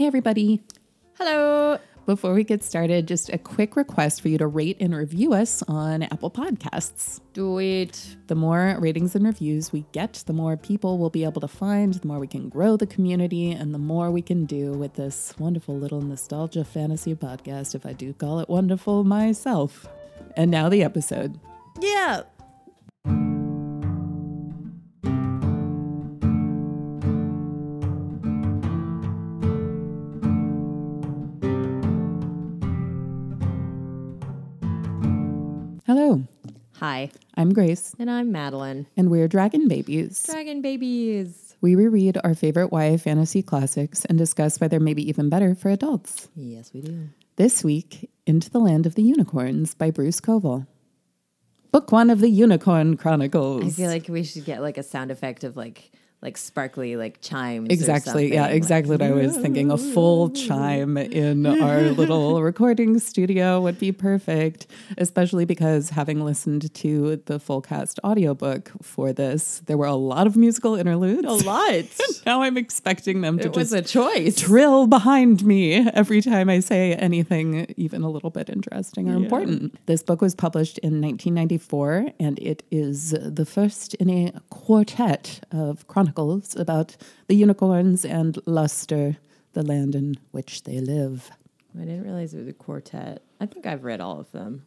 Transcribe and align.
Hey, 0.00 0.06
everybody. 0.06 0.62
Hello. 1.18 1.78
Before 2.06 2.32
we 2.32 2.42
get 2.42 2.64
started, 2.64 3.06
just 3.06 3.28
a 3.28 3.36
quick 3.36 3.76
request 3.76 4.22
for 4.22 4.28
you 4.28 4.38
to 4.38 4.46
rate 4.46 4.78
and 4.80 4.96
review 4.96 5.34
us 5.34 5.62
on 5.68 6.04
Apple 6.04 6.30
Podcasts. 6.30 7.20
Do 7.34 7.58
it. 7.58 8.16
The 8.28 8.34
more 8.34 8.78
ratings 8.80 9.14
and 9.14 9.26
reviews 9.26 9.74
we 9.74 9.84
get, 9.92 10.24
the 10.26 10.32
more 10.32 10.56
people 10.56 10.96
we'll 10.96 11.10
be 11.10 11.22
able 11.24 11.42
to 11.42 11.48
find, 11.48 11.92
the 11.92 12.06
more 12.06 12.18
we 12.18 12.28
can 12.28 12.48
grow 12.48 12.78
the 12.78 12.86
community, 12.86 13.50
and 13.50 13.74
the 13.74 13.78
more 13.78 14.10
we 14.10 14.22
can 14.22 14.46
do 14.46 14.72
with 14.72 14.94
this 14.94 15.34
wonderful 15.38 15.76
little 15.76 16.00
nostalgia 16.00 16.64
fantasy 16.64 17.14
podcast, 17.14 17.74
if 17.74 17.84
I 17.84 17.92
do 17.92 18.14
call 18.14 18.40
it 18.40 18.48
wonderful 18.48 19.04
myself. 19.04 19.86
And 20.34 20.50
now 20.50 20.70
the 20.70 20.82
episode. 20.82 21.38
Yeah. 21.78 22.22
Hi. 36.80 37.10
I'm 37.36 37.52
Grace, 37.52 37.94
And 37.98 38.10
I'm 38.10 38.32
Madeline. 38.32 38.86
and 38.96 39.10
we're 39.10 39.28
Dragon 39.28 39.68
Babies. 39.68 40.24
Dragon 40.24 40.62
babies. 40.62 41.54
We 41.60 41.74
reread 41.74 42.18
our 42.24 42.34
favorite 42.34 42.70
YA 42.72 42.96
fantasy 42.96 43.42
classics 43.42 44.06
and 44.06 44.16
discuss 44.16 44.58
why 44.58 44.68
they're 44.68 44.80
maybe 44.80 45.06
even 45.06 45.28
better 45.28 45.54
for 45.54 45.68
adults. 45.70 46.28
Yes, 46.34 46.72
we 46.72 46.80
do. 46.80 47.10
This 47.36 47.62
week, 47.62 48.10
Into 48.26 48.48
the 48.48 48.60
Land 48.60 48.86
of 48.86 48.94
the 48.94 49.02
Unicorns 49.02 49.74
by 49.74 49.90
Bruce 49.90 50.20
Coville. 50.20 50.66
Book 51.70 51.92
one 51.92 52.08
of 52.08 52.20
the 52.20 52.30
Unicorn 52.30 52.96
Chronicles. 52.96 53.64
I 53.64 53.70
feel 53.70 53.90
like 53.90 54.08
we 54.08 54.24
should 54.24 54.46
get 54.46 54.62
like 54.62 54.78
a 54.78 54.82
sound 54.82 55.10
effect 55.10 55.44
of 55.44 55.56
like 55.58 55.92
like 56.22 56.36
sparkly 56.36 56.96
like 56.96 57.20
chimes. 57.22 57.70
or 57.70 57.72
Exactly. 57.72 58.32
Yeah, 58.32 58.48
exactly 58.48 58.90
what 58.90 59.02
I 59.02 59.10
was 59.12 59.36
thinking. 59.38 59.70
A 59.70 59.78
full 59.78 60.30
chime 60.30 60.98
in 60.98 61.46
our 61.46 61.80
little 62.00 62.42
recording 62.42 62.98
studio 62.98 63.60
would 63.62 63.78
be 63.78 63.90
perfect, 63.90 64.66
especially 64.98 65.46
because 65.46 65.90
having 65.90 66.22
listened 66.22 66.72
to 66.74 67.16
the 67.24 67.38
full 67.38 67.62
cast 67.62 67.98
audiobook 68.04 68.70
for 68.82 69.14
this, 69.14 69.62
there 69.64 69.78
were 69.78 69.86
a 69.86 69.94
lot 69.94 70.26
of 70.26 70.36
musical 70.36 70.74
interludes. 70.74 71.26
A 71.26 71.46
lot. 71.46 71.84
now 72.26 72.42
I'm 72.42 72.58
expecting 72.58 73.22
them 73.22 73.38
to 73.38 73.48
it 73.48 73.56
was 73.56 73.72
a 73.72 73.80
choice. 73.80 74.36
trill 74.36 74.86
behind 74.86 75.42
me 75.44 75.88
every 75.88 76.20
time 76.20 76.50
I 76.50 76.60
say 76.60 76.94
anything 76.94 77.72
even 77.78 78.02
a 78.02 78.10
little 78.10 78.30
bit 78.30 78.50
interesting 78.50 79.08
or 79.08 79.14
important. 79.14 79.74
This 79.86 80.02
book 80.02 80.20
was 80.20 80.34
published 80.34 80.76
in 80.78 81.00
1994 81.00 82.10
and 82.20 82.38
it 82.40 82.62
is 82.70 83.12
the 83.12 83.46
first 83.46 83.94
in 83.94 84.10
a 84.10 84.32
quartet 84.50 85.46
of 85.50 85.86
chronicles 86.14 86.56
about 86.56 86.96
the 87.28 87.34
unicorns 87.34 88.04
and 88.04 88.38
Luster, 88.46 89.16
the 89.52 89.62
land 89.62 89.94
in 89.94 90.16
which 90.32 90.64
they 90.64 90.80
live. 90.80 91.30
I 91.76 91.80
didn't 91.84 92.02
realize 92.02 92.34
it 92.34 92.38
was 92.38 92.48
a 92.48 92.52
quartet. 92.52 93.22
I 93.40 93.46
think 93.46 93.66
I've 93.66 93.84
read 93.84 94.00
all 94.00 94.18
of 94.18 94.30
them. 94.32 94.66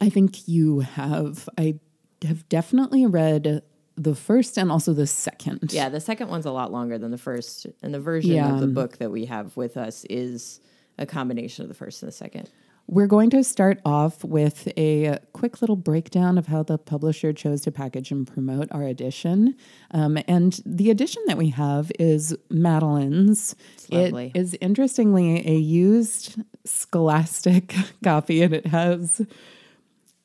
I 0.00 0.08
think 0.10 0.46
you 0.48 0.80
have. 0.80 1.48
I 1.56 1.78
have 2.26 2.46
definitely 2.48 3.06
read 3.06 3.62
the 3.96 4.14
first 4.14 4.56
and 4.58 4.70
also 4.70 4.92
the 4.92 5.06
second. 5.06 5.72
Yeah, 5.72 5.88
the 5.88 6.00
second 6.00 6.28
one's 6.28 6.46
a 6.46 6.50
lot 6.52 6.72
longer 6.72 6.98
than 6.98 7.10
the 7.10 7.18
first, 7.18 7.66
and 7.82 7.92
the 7.94 8.00
version 8.00 8.32
Yeah. 8.32 8.54
of 8.54 8.60
the 8.60 8.66
book 8.66 8.98
that 8.98 9.10
we 9.10 9.26
have 9.26 9.56
with 9.56 9.76
us 9.76 10.04
is 10.10 10.60
a 10.98 11.06
combination 11.06 11.62
of 11.62 11.68
the 11.68 11.74
first 11.74 12.02
and 12.02 12.08
the 12.08 12.12
second. 12.16 12.50
We're 12.86 13.06
going 13.06 13.30
to 13.30 13.42
start 13.42 13.80
off 13.84 14.22
with 14.22 14.68
a 14.76 15.18
quick 15.32 15.62
little 15.62 15.76
breakdown 15.76 16.36
of 16.36 16.46
how 16.48 16.62
the 16.62 16.76
publisher 16.76 17.32
chose 17.32 17.62
to 17.62 17.72
package 17.72 18.10
and 18.10 18.26
promote 18.26 18.68
our 18.70 18.82
edition. 18.82 19.56
Um, 19.92 20.18
and 20.28 20.60
the 20.66 20.90
edition 20.90 21.22
that 21.26 21.38
we 21.38 21.50
have 21.50 21.90
is 21.98 22.36
Madeline's. 22.50 23.54
lovely. 23.90 24.32
It 24.34 24.38
is 24.38 24.56
interestingly 24.60 25.48
a 25.48 25.54
used 25.54 26.42
scholastic 26.64 27.74
copy, 28.04 28.42
and 28.42 28.52
it 28.52 28.66
has. 28.66 29.22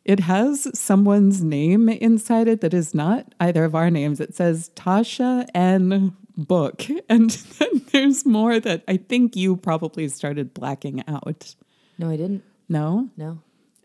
It 0.04 0.22
has 0.22 0.70
someone's 0.74 1.44
name 1.44 1.90
inside 1.90 2.48
it 2.48 2.62
that 2.62 2.74
is 2.74 2.94
not 2.96 3.36
either 3.42 3.66
of 3.66 3.76
our 3.76 3.92
names. 3.92 4.22
It 4.22 4.36
says 4.36 4.72
Tasha 4.74 5.46
N. 5.54 6.16
Book. 6.38 6.86
And 7.10 7.30
then 7.60 7.82
there's 7.92 8.26
more 8.26 8.60
that 8.60 8.84
I 8.88 8.98
think 8.98 9.36
you 9.36 9.58
probably 9.58 10.08
started 10.08 10.54
blacking 10.54 11.04
out. 11.08 11.56
No, 11.98 12.10
I 12.10 12.18
didn't. 12.18 12.44
No? 12.70 13.10
No. 13.18 13.40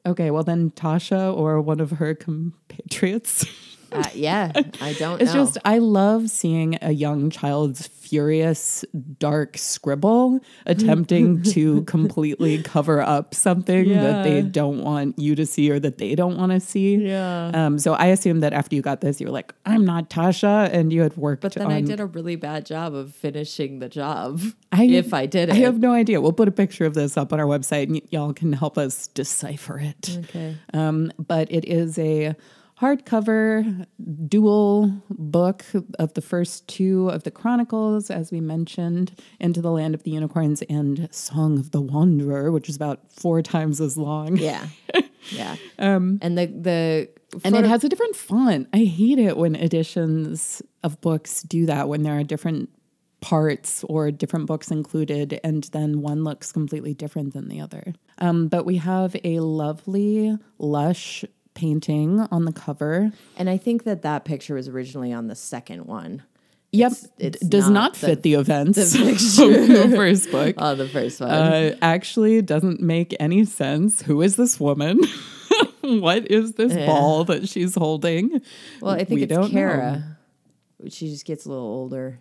Okay, 0.05 0.31
well 0.31 0.43
then 0.43 0.71
Tasha 0.73 1.37
or 1.37 1.61
one 1.61 1.81
of 1.81 1.93
her 1.93 2.15
compatriots. 2.15 3.47
Uh, 3.92 4.08
yeah, 4.14 4.53
I 4.80 4.92
don't 4.94 5.20
It's 5.20 5.34
know. 5.34 5.44
just 5.44 5.58
I 5.64 5.78
love 5.78 6.30
seeing 6.30 6.78
a 6.82 6.92
young 6.92 7.30
child's 7.30 7.88
furious 7.88 8.84
dark 9.19 9.56
scribble 9.56 10.38
attempting 10.66 11.42
to 11.54 11.82
completely 11.84 12.62
cover 12.62 13.00
up 13.00 13.34
something 13.34 13.88
that 13.88 14.22
they 14.25 14.42
don't 14.42 14.82
want 14.82 15.19
you 15.19 15.34
to 15.34 15.47
see 15.47 15.70
or 15.70 15.81
that 15.81 15.97
they 15.98 16.14
don't 16.14 16.36
want 16.36 16.52
to 16.52 16.60
see. 16.60 16.97
Yeah. 16.97 17.50
Um, 17.54 17.78
so 17.78 17.94
I 17.94 18.06
assume 18.06 18.41
that 18.41 18.52
after 18.52 18.76
you 18.76 18.82
got 18.82 19.00
this, 19.00 19.20
you 19.20 19.26
were 19.26 19.32
like, 19.32 19.54
"I'm 19.64 19.84
not 19.84 20.10
Tasha," 20.10 20.70
and 20.72 20.92
you 20.92 21.02
had 21.02 21.16
worked. 21.16 21.42
But 21.42 21.54
then 21.54 21.66
on, 21.66 21.72
I 21.72 21.81
did 21.81 22.00
a 22.00 22.06
really 22.06 22.36
bad 22.36 22.66
job 22.66 22.94
of 22.94 23.14
finishing 23.14 23.78
the 23.78 23.88
job. 23.88 24.41
I- 24.72 24.84
if 24.84 25.14
I 25.14 25.26
did 25.26 25.48
it. 25.48 25.52
I 25.54 25.58
have 25.58 25.78
no 25.78 25.92
idea. 25.92 26.20
We'll 26.20 26.32
put 26.32 26.48
a 26.48 26.52
picture 26.52 26.84
of 26.84 26.94
this 26.94 27.16
up 27.16 27.32
on 27.32 27.41
our 27.41 27.47
website, 27.47 27.84
and 27.84 27.92
y- 27.94 28.02
y'all 28.10 28.32
can 28.32 28.52
help 28.52 28.76
us 28.78 29.06
decipher 29.08 29.78
it. 29.78 30.19
okay. 30.25 30.56
Um, 30.75 31.12
but 31.19 31.50
it 31.50 31.64
is 31.66 31.98
a 31.98 32.34
hardcover 32.82 33.87
dual 34.26 34.93
book 35.09 35.65
of 36.00 36.15
the 36.15 36.20
first 36.20 36.66
two 36.66 37.09
of 37.10 37.22
the 37.22 37.31
Chronicles, 37.31 38.10
as 38.10 38.32
we 38.32 38.41
mentioned, 38.41 39.19
Into 39.38 39.62
the 39.62 39.70
Land 39.70 39.94
of 39.94 40.03
the 40.03 40.10
Unicorns 40.10 40.62
and 40.62 41.09
Song 41.15 41.59
of 41.59 41.70
the 41.70 41.81
Wanderer, 41.81 42.50
which 42.50 42.69
is 42.69 42.75
about 42.75 43.00
four 43.12 43.41
times 43.41 43.81
as 43.81 43.97
long. 43.97 44.37
Yeah. 44.37 44.66
Yeah. 45.31 45.54
Um, 45.78 46.19
and 46.20 46.37
the 46.37 46.48
the 46.48 47.09
And 47.44 47.54
it 47.54 47.65
has 47.65 47.84
a 47.84 47.88
different 47.88 48.16
font. 48.16 48.69
I 48.72 48.78
hate 48.78 49.20
it 49.20 49.37
when 49.37 49.54
editions 49.54 50.60
of 50.82 51.00
books 51.00 51.43
do 51.43 51.64
that, 51.66 51.88
when 51.88 52.03
there 52.03 52.19
are 52.19 52.25
different 52.25 52.70
parts 53.20 53.84
or 53.84 54.10
different 54.10 54.47
books 54.47 54.72
included, 54.72 55.38
and 55.44 55.62
then 55.72 56.03
one 56.03 56.25
looks 56.25 56.50
completely 56.50 56.93
different 56.93 57.34
than 57.34 57.49
the 57.49 57.60
other. 57.60 57.94
Um, 58.19 58.49
but 58.49 58.66
we 58.66 58.78
have 58.78 59.14
a 59.22 59.38
lovely, 59.38 60.37
lush 60.59 61.25
painting 61.54 62.20
on 62.30 62.44
the 62.44 62.52
cover. 62.52 63.12
and 63.36 63.48
I 63.50 63.56
think 63.56 63.84
that 63.84 64.02
that 64.02 64.24
picture 64.24 64.54
was 64.54 64.68
originally 64.68 65.12
on 65.12 65.26
the 65.28 65.34
second 65.34 65.86
one. 65.86 66.22
Yep, 66.74 66.92
it's 67.18 67.38
d- 67.40 67.48
does 67.48 67.66
not 67.68 67.72
not, 67.72 67.96
fit 67.96 68.22
the 68.22 68.34
events 68.34 68.92
the 68.92 69.10
of 69.10 69.90
the 69.90 69.94
first 69.94 70.30
book. 70.30 70.54
Oh, 70.56 70.74
the 70.74 70.88
first 70.88 71.20
one. 71.20 71.30
Uh, 71.30 71.76
actually, 71.82 72.40
doesn't 72.40 72.80
make 72.80 73.14
any 73.20 73.44
sense. 73.44 74.00
Who 74.02 74.22
is 74.22 74.36
this 74.36 74.58
woman? 74.58 74.98
what 75.82 76.30
is 76.30 76.52
this 76.54 76.72
ball 76.86 77.24
that 77.24 77.46
she's 77.46 77.74
holding? 77.74 78.40
well, 78.80 78.94
I 78.94 79.04
think 79.04 79.19
we 79.19 79.22
it's 79.24 79.30
know. 79.30 79.48
Kara. 79.48 80.16
She 80.88 81.10
just 81.10 81.26
gets 81.26 81.44
a 81.44 81.50
little 81.50 81.66
older. 81.66 82.19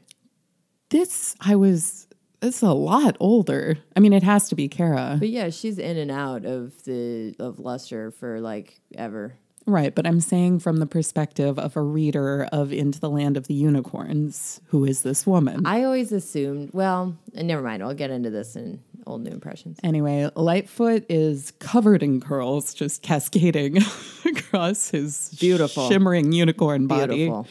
This 0.89 1.35
I 1.39 1.55
was. 1.55 2.07
It's 2.41 2.62
a 2.62 2.74
lot 2.74 3.18
older. 3.19 3.78
I 3.96 4.00
mean, 4.00 4.13
it 4.13 4.24
has 4.24 4.50
to 4.50 4.56
be 4.56 4.68
Kara, 4.68 5.18
But 5.19 5.29
yeah, 5.29 5.50
she's 5.50 5.78
in 5.78 5.97
and 5.97 6.09
out 6.12 6.44
of 6.46 6.84
the 6.85 7.35
of 7.40 7.59
Luster 7.59 8.12
for 8.12 8.40
like 8.41 8.79
ever. 8.96 9.35
right? 9.68 9.94
But 9.94 10.07
I'm 10.07 10.19
saying 10.19 10.59
from 10.59 10.78
the 10.78 10.88
perspective 10.88 11.59
of 11.59 11.78
a 11.78 11.81
reader 11.81 12.47
of 12.52 12.74
Into 12.74 13.00
the 13.00 13.09
Land 13.12 13.38
of 13.38 13.46
the 13.47 13.53
Unicorns, 13.53 14.59
who 14.69 14.85
is 14.85 15.03
this 15.03 15.28
woman? 15.28 15.66
I 15.68 15.84
always 15.84 16.12
assumed. 16.12 16.72
Well, 16.74 17.16
never 17.34 17.62
mind. 17.62 17.84
I'll 17.84 17.94
get 17.94 18.09
into 18.09 18.31
this 18.31 18.56
in 18.56 18.81
old 19.06 19.22
new 19.23 19.31
impressions. 19.31 19.79
Anyway, 19.84 20.29
Lightfoot 20.35 21.06
is 21.09 21.52
covered 21.59 22.02
in 22.02 22.22
curls, 22.22 22.73
just 22.73 23.02
cascading 23.03 23.78
across 24.25 24.90
his 24.90 25.29
Beautiful. 25.40 25.88
shimmering 25.90 26.31
unicorn 26.31 26.88
body. 26.88 27.16
Beautiful. 27.28 27.47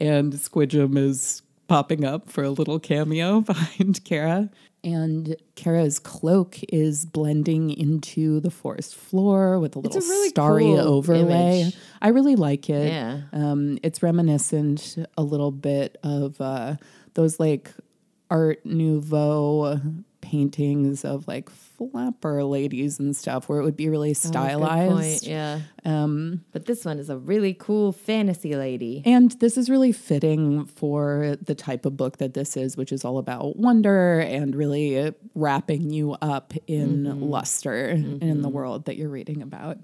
And 0.00 0.32
Squijum 0.32 0.96
is 0.96 1.42
popping 1.70 2.04
up 2.04 2.28
for 2.28 2.42
a 2.42 2.50
little 2.50 2.80
cameo 2.80 3.40
behind 3.52 4.04
Kara. 4.04 4.50
And 4.82 5.36
Kara's 5.54 6.00
cloak 6.00 6.58
is 6.68 7.06
blending 7.06 7.70
into 7.70 8.40
the 8.40 8.50
forest 8.50 8.96
floor 8.96 9.60
with 9.60 9.76
a 9.76 9.78
little 9.78 10.00
really 10.00 10.30
starry 10.30 10.64
cool 10.64 10.80
overlay. 10.80 11.60
image. 11.60 11.76
I 12.02 12.08
really 12.08 12.34
like 12.34 12.68
it. 12.68 12.88
Yeah. 12.88 13.20
Um, 13.32 13.78
it's 13.84 14.02
reminiscent 14.02 14.96
a 15.16 15.22
little 15.22 15.52
bit 15.52 15.96
of 16.02 16.40
uh, 16.40 16.74
those 17.14 17.38
like 17.38 17.70
Art 18.30 18.66
Nouveau 18.66 19.80
paintings 20.20 21.04
of 21.04 21.26
like 21.28 21.48
flapper 21.50 22.44
ladies 22.44 22.98
and 22.98 23.16
stuff, 23.16 23.48
where 23.48 23.58
it 23.60 23.64
would 23.64 23.76
be 23.76 23.88
really 23.88 24.10
Oh, 24.10 24.12
stylized. 24.12 24.92
point, 24.92 25.22
Yeah. 25.22 25.60
Um, 25.84 26.44
but 26.52 26.66
this 26.66 26.84
one 26.84 26.98
is 26.98 27.08
a 27.10 27.16
really 27.16 27.54
cool 27.54 27.92
fantasy 27.92 28.54
lady. 28.54 29.02
And 29.06 29.30
this 29.40 29.56
is 29.56 29.70
really 29.70 29.92
fitting 29.92 30.66
for 30.66 31.36
the 31.40 31.54
type 31.54 31.86
of 31.86 31.96
book 31.96 32.18
that 32.18 32.34
this 32.34 32.56
is, 32.56 32.76
which 32.76 32.92
is 32.92 33.04
all 33.04 33.18
about 33.18 33.56
wonder 33.56 34.20
and 34.20 34.54
really 34.54 35.12
wrapping 35.34 35.90
you 35.90 36.12
up 36.20 36.52
in 36.66 37.04
Mm-hmm. 37.04 37.22
luster 37.22 37.86
in 37.88 38.42
the 38.42 38.48
world 38.48 38.84
that 38.86 38.96
you're 38.96 39.08
reading 39.08 39.42
about. 39.42 39.78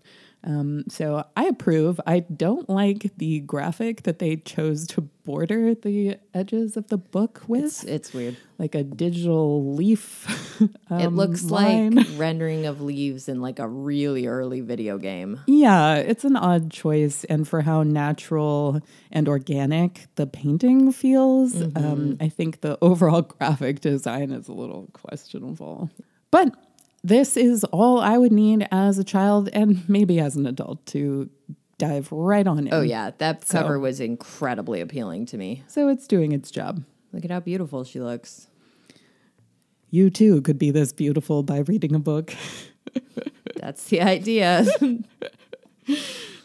Um, 0.44 0.84
so 0.88 1.24
I 1.36 1.46
approve. 1.46 2.00
I 2.06 2.20
don't 2.20 2.68
like 2.68 3.10
the 3.16 3.40
graphic 3.40 4.02
that 4.02 4.18
they 4.20 4.36
chose 4.36 4.86
to 4.88 5.08
border 5.26 5.74
the 5.74 6.16
edges 6.32 6.76
of 6.78 6.86
the 6.88 6.96
book 6.96 7.42
with, 7.46 7.64
It's, 7.64 7.84
it's 7.84 8.14
weird. 8.14 8.36
like 8.58 8.74
a 8.74 8.82
digital 8.82 9.74
leaf. 9.74 10.24
it 10.62 10.70
um, 10.88 11.16
looks 11.16 11.44
line. 11.44 11.96
like 11.96 12.06
rendering 12.16 12.64
of 12.64 12.80
leaves 12.80 13.28
in 13.28 13.42
like 13.42 13.58
a 13.58 13.68
really 13.68 14.26
early 14.26 14.62
video 14.62 14.96
game. 14.96 15.40
Yeah, 15.46 15.96
it's 15.96 16.24
an 16.24 16.36
odd 16.36 16.70
choice. 16.70 17.24
And 17.24 17.46
for 17.46 17.60
how 17.60 17.82
natural 17.82 18.80
and 19.12 19.28
organic 19.28 20.06
the 20.14 20.26
painting 20.26 20.92
feels, 20.92 21.52
Mm-hmm. 21.54 21.84
um, 21.84 22.16
I 22.20 22.28
think 22.30 22.60
the 22.62 22.78
overall 22.82 23.22
graphic 23.22 23.80
design 23.80 24.30
is 24.30 24.48
a 24.48 24.52
little 24.52 24.88
questionable. 24.94 25.90
But 26.30 26.54
this 27.04 27.36
is 27.36 27.64
all 27.64 28.00
I 28.00 28.16
would 28.18 28.32
need 28.32 28.66
as 28.72 28.98
a 28.98 29.04
child 29.04 29.48
and 29.52 29.86
maybe 29.88 30.18
as 30.20 30.36
an 30.36 30.46
adult 30.46 30.84
to 30.86 31.28
dive 31.78 32.10
right 32.10 32.46
on 32.46 32.66
in. 32.66 32.74
Oh 32.74 32.80
yeah, 32.82 33.10
that 33.18 33.44
So- 33.46 33.60
cover 33.60 33.78
was 33.78 34.00
incredibly 34.00 34.80
appealing 34.80 35.26
to 35.26 35.36
me. 35.38 35.62
So 35.66 35.88
it's 35.88 36.06
doing 36.06 36.32
its 36.32 36.50
job. 36.50 36.84
Look 37.12 37.24
at 37.24 37.30
how 37.30 37.40
beautiful 37.40 37.84
she 37.84 38.00
looks. 38.00 38.48
You 39.90 40.10
too 40.10 40.42
could 40.42 40.58
be 40.58 40.70
this 40.70 40.92
beautiful 40.92 41.42
by 41.42 41.58
reading 41.60 41.94
a 41.94 41.98
book. 41.98 42.34
That's 43.56 43.84
the 43.84 44.02
idea. 44.02 44.66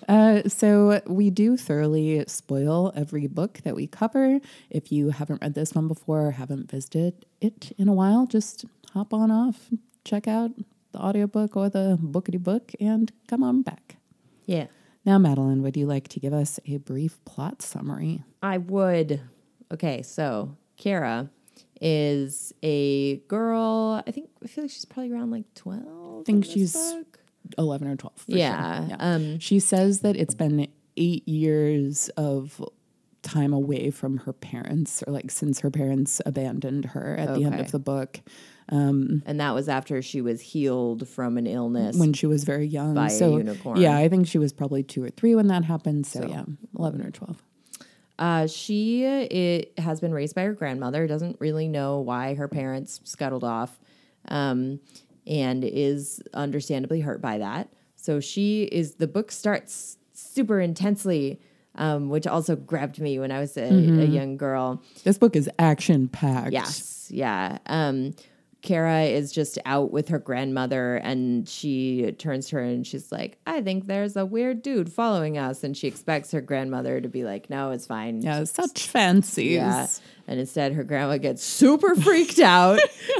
Uh, 0.10 0.42
so 0.50 1.00
we 1.08 1.30
do 1.30 1.56
thoroughly 1.56 2.22
spoil 2.28 2.92
every 2.96 3.28
book 3.28 3.60
that 3.64 3.76
we 3.76 3.88
cover. 3.88 4.40
If 4.70 4.92
you 4.92 5.12
haven't 5.12 5.42
read 5.42 5.54
this 5.54 5.74
one 5.74 5.88
before 5.88 6.28
or 6.28 6.32
haven't 6.32 6.70
visited 6.70 7.26
it 7.40 7.72
in 7.78 7.88
a 7.88 7.94
while, 7.94 8.26
just 8.26 8.66
hop 8.94 9.14
on 9.14 9.32
off, 9.32 9.70
check 10.04 10.28
out 10.28 10.52
the 10.92 11.00
audiobook 11.00 11.56
or 11.56 11.70
the 11.70 11.98
bookity 12.02 12.40
book, 12.44 12.74
and 12.80 13.12
come 13.28 13.42
on 13.42 13.62
back. 13.62 13.98
yeah. 14.46 14.66
Now, 15.04 15.18
Madeline, 15.18 15.64
would 15.64 15.76
you 15.76 15.88
like 15.88 16.08
to 16.10 16.20
give 16.20 16.34
us 16.34 16.60
a 16.68 16.78
brief 16.78 17.24
plot 17.26 17.62
summary? 17.62 18.24
I 18.44 18.58
would. 18.60 19.22
Okay, 19.72 20.02
so 20.04 20.56
Kara 20.78 21.30
is 21.80 22.54
a 22.62 23.18
girl. 23.28 24.04
I 24.06 24.12
think 24.12 24.30
I 24.44 24.48
feel 24.48 24.66
like 24.66 24.72
she's 24.72 24.86
probably 24.86 25.12
around 25.12 25.32
like 25.32 25.52
twelve. 25.56 26.22
I 26.22 26.24
think 26.24 26.46
she's 26.46 26.74
book. 26.74 27.20
11 27.58 27.88
or 27.88 27.96
12. 27.96 28.14
for 28.18 28.32
sure. 28.32 28.38
Yeah, 28.38 28.96
um, 29.00 29.40
she 29.40 29.60
says 29.60 30.02
that 30.02 30.16
it's 30.16 30.36
been 30.36 30.68
eight 30.96 31.28
years 31.28 32.10
of 32.10 32.64
time 33.22 33.54
away 33.54 33.92
from 33.92 34.18
her 34.18 34.34
parents, 34.34 35.04
or 35.06 35.14
like 35.14 35.32
since 35.32 35.60
her 35.60 35.70
parents 35.70 36.22
abandoned 36.26 36.86
her 36.86 37.16
at 37.18 37.36
the 37.36 37.46
end 37.46 37.60
of 37.60 37.72
the 37.72 37.80
book. 37.80 38.22
and 39.26 39.40
that 39.40 39.54
was 39.54 39.68
after 39.70 40.02
she 40.02 40.22
was 40.22 40.42
healed 40.42 41.08
from 41.08 41.38
an 41.38 41.48
illness. 41.48 41.98
when 41.98 42.14
she 42.14 42.26
was 42.26 42.44
very 42.44 42.66
young. 42.66 42.94
By 42.94 43.08
a 43.08 43.10
so 43.10 43.38
unicorn. 43.38 43.80
yeah, 43.80 43.98
I 43.98 44.10
think 44.10 44.28
she 44.28 44.38
was 44.38 44.54
probably 44.54 44.84
two 44.84 45.04
or 45.04 45.10
three 45.10 45.36
when 45.36 45.48
that 45.48 45.66
happened. 45.66 46.08
So, 46.08 46.28
yeah, 46.28 46.44
eleven 46.78 47.02
or 47.02 47.12
twelve. 47.12 47.42
Uh, 48.22 48.46
she 48.46 49.04
it, 49.04 49.74
has 49.80 50.00
been 50.00 50.14
raised 50.14 50.36
by 50.36 50.44
her 50.44 50.54
grandmother, 50.54 51.08
doesn't 51.08 51.38
really 51.40 51.68
know 51.68 52.00
why 52.00 52.36
her 52.36 52.48
parents 52.48 53.02
scuttled 53.04 53.44
off, 53.44 53.80
um, 54.28 54.80
and 55.26 55.64
is 55.64 56.22
understandably 56.34 57.02
hurt 57.02 57.20
by 57.20 57.40
that. 57.40 57.70
So 57.96 58.20
she 58.20 58.64
is, 58.64 58.96
the 58.96 59.08
book 59.08 59.32
starts 59.32 59.98
super 60.14 60.60
intensely, 60.60 61.40
um, 61.76 62.10
which 62.10 62.28
also 62.28 62.56
grabbed 62.56 63.00
me 63.00 63.20
when 63.20 63.32
I 63.32 63.40
was 63.40 63.58
a, 63.58 63.64
a 63.64 64.06
young 64.06 64.38
girl. 64.38 64.82
This 65.04 65.18
book 65.18 65.36
is 65.36 65.50
action 65.60 66.08
packed. 66.08 66.52
Yes, 66.52 67.08
yeah. 67.10 67.58
Um, 67.68 68.14
Kara 68.62 69.04
is 69.04 69.32
just 69.32 69.58
out 69.66 69.92
with 69.92 70.10
her 70.10 70.20
grandmother 70.20 70.98
and 70.98 71.50
she 71.50 72.12
turns 72.20 72.50
to 72.50 72.58
her 72.58 72.62
and 72.62 72.86
she's 72.86 73.12
like, 73.12 73.40
I 73.48 73.62
think 73.62 73.88
there's 73.88 74.16
a 74.16 74.26
weird 74.26 74.62
dude 74.62 74.92
following 74.92 75.38
us. 75.38 75.64
And 75.64 75.76
she 75.76 75.88
expects 75.88 76.32
her 76.32 76.42
grandmother 76.42 77.02
to 77.02 77.10
be 77.10 77.24
like, 77.24 77.50
No, 77.50 77.72
it's 77.72 77.88
fine. 77.88 78.22
yeah, 78.22 78.44
such 78.44 78.88
fancies. 78.88 79.54
Yeah. 79.54 79.88
And 80.28 80.40
instead, 80.40 80.74
her 80.74 80.84
grandma 80.84 81.18
gets 81.18 81.44
super 81.44 81.96
freaked 81.96 82.40
out. 82.40 82.76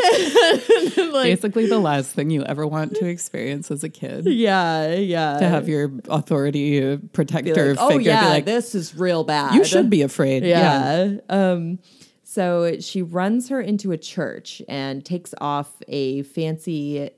like, 0.98 1.24
Basically, 1.24 1.66
the 1.68 1.80
last 1.82 2.14
thing 2.14 2.30
you 2.30 2.44
ever 2.44 2.66
want 2.66 2.96
to 2.96 3.06
experience 3.08 3.72
as 3.72 3.84
a 3.84 3.90
kid. 3.90 4.26
yeah, 4.28 4.94
yeah. 4.94 5.40
To 5.40 5.48
have 5.50 5.68
your 5.68 5.92
authority 6.08 6.98
protector 6.98 7.72
like, 7.72 7.78
oh, 7.80 7.90
figure 7.90 8.12
yeah, 8.12 8.24
be 8.26 8.30
like, 8.30 8.46
this 8.46 8.76
is 8.76 8.96
real 8.96 9.24
bad. 9.24 9.56
you 9.56 9.64
should 9.66 9.90
be 9.90 10.04
afraid. 10.04 10.44
Yeah. 10.44 11.06
Yeah. 11.06 11.20
Um, 11.30 11.80
so 12.32 12.80
she 12.80 13.02
runs 13.02 13.50
her 13.50 13.60
into 13.60 13.92
a 13.92 13.98
church 13.98 14.62
and 14.70 15.04
takes 15.04 15.34
off 15.42 15.70
a 15.90 16.24
fancy, 16.24 17.10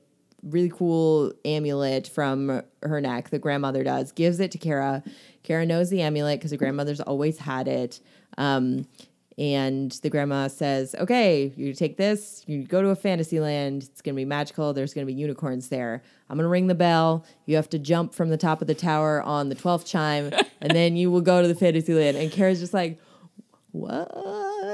really 0.42 0.68
cool 0.68 1.32
amulet 1.44 2.08
from 2.08 2.62
her 2.82 3.00
neck. 3.00 3.30
The 3.30 3.38
grandmother 3.38 3.84
does, 3.84 4.10
gives 4.10 4.40
it 4.40 4.50
to 4.50 4.58
Kara. 4.58 5.04
Kara 5.44 5.66
knows 5.66 5.88
the 5.88 6.02
amulet 6.02 6.40
because 6.40 6.50
her 6.50 6.56
grandmother's 6.56 7.00
always 7.00 7.38
had 7.38 7.68
it. 7.68 8.00
Um, 8.38 8.88
and 9.38 9.92
the 10.02 10.10
grandma 10.10 10.48
says, 10.48 10.96
Okay, 10.98 11.52
you 11.54 11.74
take 11.74 11.96
this, 11.96 12.42
you 12.48 12.64
go 12.64 12.82
to 12.82 12.88
a 12.88 12.96
fantasy 12.96 13.38
land. 13.38 13.84
It's 13.84 14.02
going 14.02 14.16
to 14.16 14.20
be 14.20 14.24
magical. 14.24 14.72
There's 14.72 14.94
going 14.94 15.06
to 15.06 15.12
be 15.12 15.16
unicorns 15.16 15.68
there. 15.68 16.02
I'm 16.28 16.38
going 16.38 16.44
to 16.44 16.48
ring 16.48 16.66
the 16.66 16.74
bell. 16.74 17.24
You 17.46 17.54
have 17.54 17.68
to 17.68 17.78
jump 17.78 18.14
from 18.14 18.30
the 18.30 18.36
top 18.36 18.60
of 18.60 18.66
the 18.66 18.74
tower 18.74 19.22
on 19.22 19.48
the 19.48 19.54
12th 19.54 19.86
chime, 19.86 20.32
and 20.60 20.72
then 20.72 20.96
you 20.96 21.08
will 21.12 21.20
go 21.20 21.40
to 21.40 21.46
the 21.46 21.54
fantasy 21.54 21.94
land. 21.94 22.16
And 22.16 22.32
Kara's 22.32 22.58
just 22.58 22.74
like, 22.74 22.98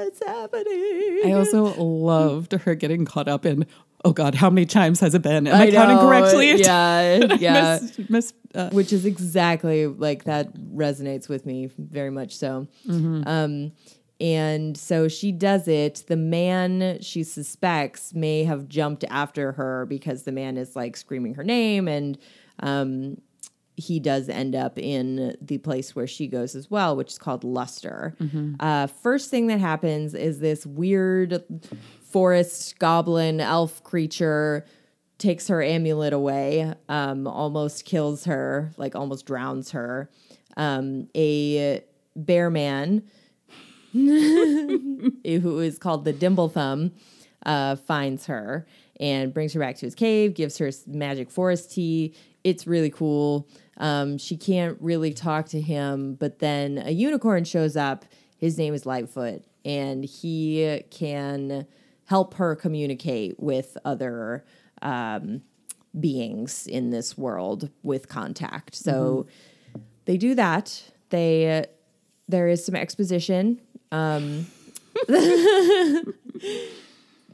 What's 0.05 0.25
happening? 0.27 1.21
I 1.27 1.33
also 1.33 1.75
loved 1.83 2.53
her 2.53 2.75
getting 2.75 3.05
caught 3.05 3.29
up 3.29 3.45
in, 3.45 3.67
oh 4.05 4.13
God, 4.13 4.35
how 4.35 4.51
many 4.51 4.67
times 4.67 5.01
has 5.01 5.15
it 5.15 5.23
been? 5.23 5.47
Am 5.47 5.55
I, 5.55 5.67
I 5.67 5.71
counting 5.71 5.97
know, 5.97 6.07
correctly? 6.07 6.55
Yeah, 6.55 7.35
yeah. 7.39 7.79
Miss, 7.81 8.11
miss, 8.11 8.33
uh, 8.55 8.71
which 8.71 8.93
is 8.93 9.05
exactly 9.05 9.87
like 9.87 10.25
that 10.25 10.55
resonates 10.55 11.29
with 11.29 11.47
me 11.47 11.71
very 11.79 12.11
much 12.11 12.37
so. 12.37 12.67
Um, 12.89 13.73
and 14.21 14.77
so 14.77 15.09
she 15.09 15.33
does 15.33 15.67
it. 15.67 16.05
The 16.07 16.17
man 16.17 16.99
she 17.01 17.25
suspects 17.25 18.13
may 18.13 18.45
have 18.45 18.69
jumped 18.69 19.05
after 19.09 19.53
her 19.53 19.87
because 19.87 20.25
the 20.25 20.33
man 20.33 20.57
is 20.57 20.77
like 20.77 20.97
screaming 20.97 21.35
her 21.35 21.45
name, 21.45 21.89
and 21.89 22.19
um, 22.61 23.21
he 23.81 23.99
does 23.99 24.29
end 24.29 24.55
up 24.55 24.79
in 24.79 25.37
the 25.41 25.59
place 25.59 25.97
where 25.97 26.07
she 26.07 26.29
goes 26.29 26.55
as 26.55 26.71
well, 26.71 26.95
which 26.95 27.09
is 27.09 27.19
called 27.19 27.43
Luster. 27.43 28.15
Uh, 28.61 28.87
first 28.87 29.31
thing 29.31 29.49
that 29.49 29.59
happens 29.59 30.15
is 30.15 30.39
this 30.39 30.65
weird 30.65 31.43
forest 32.03 32.79
goblin 32.79 33.41
elf 33.41 33.83
creature 33.83 34.65
takes 35.19 35.49
her 35.49 35.63
amulet 35.63 36.13
away, 36.13 36.73
um, 36.89 37.27
almost 37.27 37.85
kills 37.85 38.25
her, 38.25 38.73
like 38.77 38.95
almost 38.95 39.27
drowns 39.27 39.73
her. 39.73 40.09
Um, 40.57 41.09
a 41.17 41.83
bear 42.17 42.51
man 42.51 43.03
who 43.93 45.59
is 45.61 45.79
called 45.79 46.05
the 46.05 46.13
Dimblethumb 46.13 46.93
uh, 47.47 47.77
finds 47.77 48.27
her 48.27 48.67
and 48.99 49.33
brings 49.33 49.53
her 49.55 49.61
back 49.61 49.77
to 49.77 49.87
his 49.87 49.95
cave, 49.95 50.35
gives 50.35 50.59
her 50.59 50.71
magic 50.87 51.31
forest 51.31 51.73
tea. 51.73 52.15
It's 52.45 52.67
really 52.67 52.91
cool. 52.91 53.49
Um, 53.81 54.19
she 54.19 54.37
can't 54.37 54.77
really 54.81 55.13
talk 55.15 55.47
to 55.47 55.61
him, 55.61 56.15
but 56.15 56.39
then 56.39 56.79
a 56.85 56.91
unicorn 56.91 57.45
shows 57.45 57.77
up. 57.77 58.05
His 58.37 58.59
name 58.59 58.75
is 58.75 58.85
Lightfoot, 58.85 59.43
and 59.65 60.05
he 60.05 60.83
can 60.91 61.67
help 62.05 62.35
her 62.35 62.55
communicate 62.55 63.41
with 63.41 63.79
other 63.85 64.45
um, 64.83 65.41
beings 65.99 66.67
in 66.67 66.91
this 66.91 67.17
world 67.17 67.71
with 67.83 68.09
contact. 68.09 68.75
So 68.75 69.27
they 70.05 70.19
do 70.19 70.35
that. 70.35 70.83
They 71.09 71.65
there 72.29 72.49
is 72.49 72.65
some 72.65 72.77
exposition. 72.77 73.61
Um, 73.91 74.47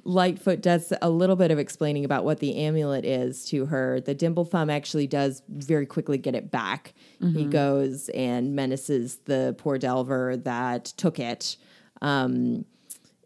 Lightfoot 0.06 0.60
does 0.60 0.92
a 1.02 1.10
little 1.10 1.36
bit 1.36 1.50
of 1.50 1.58
explaining 1.58 2.04
about 2.04 2.24
what 2.24 2.38
the 2.38 2.56
amulet 2.56 3.04
is 3.04 3.44
to 3.46 3.66
her. 3.66 4.00
The 4.00 4.14
Dimblethumb 4.14 4.72
actually 4.72 5.08
does 5.08 5.42
very 5.48 5.84
quickly 5.84 6.16
get 6.16 6.34
it 6.34 6.50
back. 6.50 6.94
He 7.32 7.44
goes 7.44 8.08
and 8.10 8.54
menaces 8.54 9.16
the 9.24 9.54
poor 9.58 9.78
Delver 9.78 10.36
that 10.38 10.84
took 10.84 11.18
it. 11.18 11.56
Um, 12.00 12.64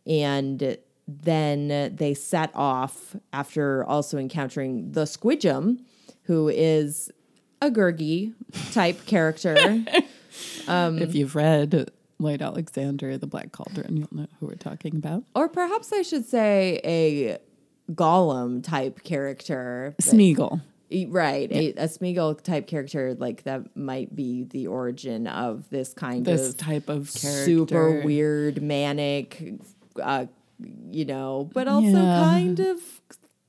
and 0.07 0.79
then 1.07 1.95
they 1.97 2.15
set 2.15 2.51
off 2.55 3.15
after 3.33 3.85
also 3.85 4.17
encountering 4.17 4.93
the 4.93 5.05
Squijum, 5.05 5.81
who 6.23 6.49
is 6.49 7.11
a 7.61 7.71
Gurgi 7.71 8.33
type 8.73 9.05
character. 9.07 9.55
if 11.03 11.15
you've 11.15 11.35
read 11.35 11.91
Lloyd 12.21 12.43
Alexander, 12.43 13.17
The 13.19 13.27
Black 13.27 13.51
Cauldron, 13.53 13.97
you'll 13.97 14.09
know 14.13 14.27
who 14.39 14.47
we're 14.47 14.55
talking 14.55 14.95
about. 14.97 15.25
or 15.35 15.49
perhaps 15.49 15.93
I 15.93 16.03
should 16.03 16.27
say 16.27 16.81
a 16.85 17.39
Gollum 17.93 18.63
type 18.63 19.03
character. 19.03 19.95
Smeagol. 20.01 20.61
Right, 21.09 21.51
a, 21.53 21.71
a 21.75 21.85
Smeagol 21.89 22.41
type 22.43 22.67
character, 22.67 23.15
like 23.15 23.45
that 23.45 23.77
might 23.77 24.15
be 24.15 24.43
the 24.45 24.67
origin 24.67 25.27
of 25.29 25.69
this 25.71 25.95
kind 25.95 26.25
This 26.25 26.51
of 26.51 26.57
type 26.57 26.89
of 26.89 27.13
character. 27.15 27.45
super 27.45 28.03
weird, 28.05 28.61
manic, 28.61 29.41
uh, 30.03 30.27
you 30.91 31.05
know, 31.05 31.49
but 31.55 31.69
also 31.69 31.87
Yeah. 31.89 32.23
kind 32.25 32.59
of 32.61 32.79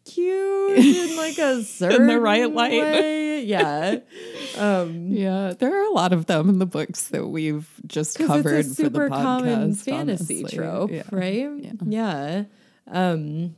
cute 0.06 0.78
in 0.78 1.16
like 1.18 1.38
a 1.38 1.64
certain 1.64 2.20
right 2.20 2.52
light. 2.54 2.72
way. 2.82 3.44
Yeah. 3.44 3.98
Um, 4.58 5.08
Yeah, 5.08 5.54
there 5.58 5.74
are 5.74 5.86
a 5.86 5.94
lot 5.94 6.12
of 6.12 6.26
them 6.26 6.50
in 6.50 6.60
the 6.60 6.66
books 6.66 7.08
that 7.08 7.28
we've 7.28 7.70
just 7.88 8.20
covered 8.20 8.60
it's 8.60 8.72
a 8.72 8.74
super 8.76 9.08
for 9.08 9.10
the 9.10 9.16
podcast. 9.16 9.24
common 9.24 9.74
fantasy 9.76 10.42
honestly. 10.42 10.58
trope, 10.58 10.92
Yeah. 10.92 11.04
right? 11.10 11.50
Yeah. 11.88 12.44
Um, 12.88 13.56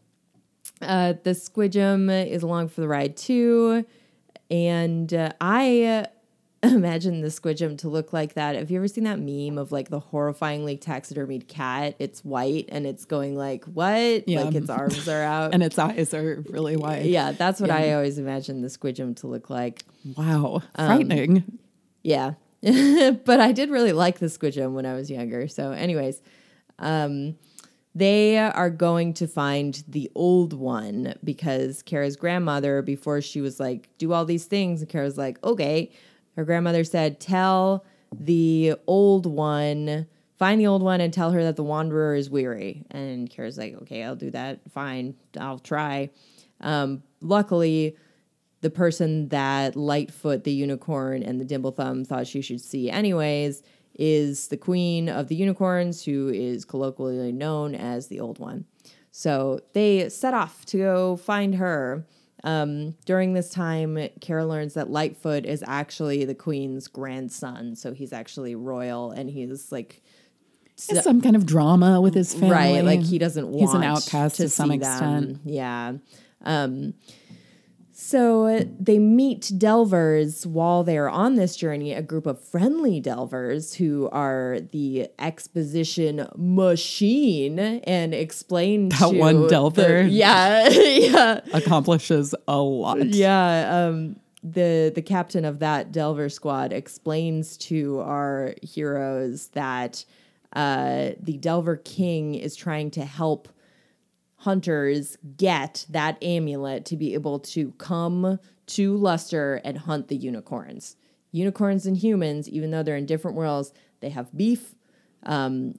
uh, 0.82 1.14
the 1.24 1.32
Squijum 1.32 2.12
is 2.30 2.44
along 2.44 2.68
for 2.70 2.82
the 2.82 2.88
ride 2.88 3.18
too, 3.18 3.86
and 4.52 5.12
uh, 5.14 5.32
I 5.42 5.84
uh, 5.84 6.06
imagine 6.64 7.22
the 7.22 7.28
Squijum 7.28 7.78
to 7.80 7.90
look 7.90 8.14
like 8.14 8.34
that. 8.34 8.56
Have 8.56 8.72
you 8.72 8.78
ever 8.78 8.88
seen 8.88 9.04
that 9.04 9.20
meme 9.20 9.58
of 9.58 9.72
like 9.72 9.90
the 9.90 10.00
horrifyingly 10.00 10.80
taxidermied 10.80 11.48
cat? 11.48 11.96
It's 12.00 12.24
white 12.24 12.66
and 12.70 12.86
it's 12.86 13.06
going 13.06 13.36
like 13.36 13.66
what? 13.66 14.28
Yeah. 14.28 14.44
Like 14.44 14.56
its 14.56 14.70
arms 14.70 15.08
are 15.08 15.22
out. 15.22 15.54
And 15.54 15.62
its 15.62 15.78
eyes 15.78 16.14
are 16.14 16.44
really 16.50 16.78
wide. 16.78 17.06
yeah, 17.06 17.32
that's 17.32 17.60
what 17.60 17.70
I 17.70 17.94
always 17.94 18.18
imagine 18.18 18.62
the 18.62 18.70
Squijum 18.70 19.16
to 19.18 19.28
look 19.28 19.50
like. 19.50 19.84
Wow. 20.16 20.62
Um, 20.76 20.88
Frightening. 20.88 21.60
Yeah. 22.02 22.34
but 22.62 23.42
I 23.42 23.52
did 23.52 23.70
really 23.70 23.92
like 23.92 24.20
the 24.20 24.28
Squijum 24.28 24.72
when 24.72 24.86
I 24.86 24.94
was 24.94 25.12
younger. 25.12 25.48
So, 25.50 25.72
anyways, 25.72 26.22
um, 26.80 27.36
they 27.94 28.38
are 28.38 28.70
going 28.70 29.14
to 29.16 29.28
find 29.28 29.84
the 29.88 30.10
old 30.16 30.54
one 30.54 31.14
because 31.24 31.82
Kara's 31.84 32.16
grandmother, 32.16 32.82
before 32.82 33.22
she 33.22 33.42
was 33.42 33.60
like, 33.60 33.90
do 33.98 34.14
all 34.14 34.26
these 34.26 34.46
things, 34.46 34.82
and 34.82 34.90
Kara's 34.90 35.18
like, 35.18 35.44
okay. 35.44 35.92
Her 36.36 36.46
grandmother 36.46 36.84
said, 36.84 37.20
tell 37.20 37.86
the 38.12 38.76
old 38.88 39.26
one, 39.26 40.08
find 40.38 40.60
the 40.60 40.68
old 40.68 40.84
one 40.84 41.02
and 41.02 41.14
tell 41.14 41.32
her 41.32 41.44
that 41.44 41.56
the 41.56 41.64
wanderer 41.64 42.16
is 42.16 42.30
weary. 42.30 42.86
And 42.92 43.30
Kara's 43.30 43.58
like, 43.58 43.76
okay, 43.84 44.04
I'll 44.04 44.16
do 44.16 44.32
that. 44.32 44.60
Fine. 44.72 45.16
I'll 45.40 45.60
try. 45.60 46.10
Um, 46.62 47.04
luckily, 47.22 47.98
the 48.62 48.70
person 48.70 49.28
that 49.30 49.76
Lightfoot, 49.76 50.44
the 50.44 50.52
unicorn, 50.52 51.22
and 51.22 51.40
the 51.40 51.46
Dimblethumb 51.46 52.08
thought 52.08 52.28
she 52.28 52.42
should 52.42 52.62
see 52.62 52.90
anyways 52.90 53.62
is 53.96 54.48
the 54.48 54.58
queen 54.58 55.10
of 55.10 55.28
the 55.28 55.36
unicorns, 55.36 56.04
who 56.04 56.30
is 56.30 56.66
colloquially 56.66 57.32
known 57.32 57.76
as 57.76 58.08
the 58.08 58.20
Old 58.20 58.40
One. 58.40 58.66
So 59.12 59.60
they 59.74 60.10
set 60.10 60.34
off 60.34 60.66
to 60.68 60.78
go 60.78 61.16
find 61.18 61.56
her. 61.56 62.08
Um, 62.44 62.96
during 63.06 63.34
this 63.34 63.50
time, 63.50 63.98
Kara 64.20 64.46
learns 64.46 64.74
that 64.74 64.90
Lightfoot 64.90 65.46
is 65.46 65.64
actually 65.66 66.26
the 66.26 66.36
queen's 66.36 66.88
grandson. 66.88 67.76
So 67.76 67.94
he's 67.94 68.12
actually 68.12 68.54
royal 68.56 69.12
and 69.12 69.30
he's 69.30 69.72
like 69.72 70.02
It's 70.76 71.04
some 71.04 71.22
kind 71.22 71.36
of 71.36 71.46
drama 71.46 72.02
with 72.02 72.14
his 72.14 72.34
family. 72.34 72.52
Right, 72.52 72.84
like 72.84 73.02
he 73.02 73.18
doesn't 73.18 73.48
want 73.48 73.62
He's 73.62 73.74
an 73.74 73.84
outcast 73.84 74.38
to 74.38 74.44
to 74.44 74.50
some 74.50 74.72
extent. 74.72 75.28
Them. 75.28 75.40
Yeah. 75.46 75.94
Um 76.44 76.94
so 78.04 78.48
uh, 78.48 78.64
they 78.80 79.00
meet 79.00 79.52
Delvers 79.58 80.46
while 80.46 80.84
they're 80.84 81.10
on 81.10 81.36
this 81.36 81.56
journey, 81.56 81.94
a 81.94 82.02
group 82.02 82.26
of 82.26 82.38
friendly 82.42 83.00
Delvers 83.00 83.76
who 83.76 84.10
are 84.12 84.60
the 84.72 85.08
exposition 85.20 86.28
machine 86.36 87.60
and 87.60 88.14
explain 88.14 88.90
That 88.90 89.12
to 89.12 89.18
one 89.18 89.42
the- 89.44 89.48
Delver. 89.48 90.02
yeah, 90.08 90.68
yeah. 90.70 91.40
Accomplishes 91.54 92.36
a 92.48 92.58
lot. 92.60 93.06
Yeah, 93.06 93.88
um, 93.88 94.18
the 94.44 94.92
the 94.94 95.02
captain 95.02 95.46
of 95.46 95.60
that 95.60 95.94
Delver 95.94 96.28
squad 96.28 96.74
explains 96.74 97.56
to 97.58 98.02
our 98.02 98.54
heroes 98.62 99.48
that 99.54 100.04
uh, 100.52 101.12
the 101.22 101.38
Delver 101.38 101.78
King 101.78 102.36
is 102.36 102.56
trying 102.56 102.92
to 102.92 103.06
help 103.06 103.48
hunters 104.44 105.18
get 105.38 105.86
that 105.90 106.22
amulet 106.22 106.84
to 106.86 106.98
be 106.98 107.14
able 107.14 107.40
to 107.40 107.72
come 107.78 108.40
to 108.66 108.96
Luster 108.98 109.62
and 109.64 109.78
hunt 109.78 110.10
the 110.10 110.16
unicorns. 110.18 110.96
Unicorns 111.32 111.86
and 111.86 111.98
humans, 111.98 112.50
even 112.50 112.70
though 112.72 112.84
they're 112.84 112.98
in 112.98 113.06
different 113.06 113.38
worlds, 113.38 113.74
they 114.02 114.10
have 114.10 114.36
beef 114.36 114.76
um, 115.24 115.76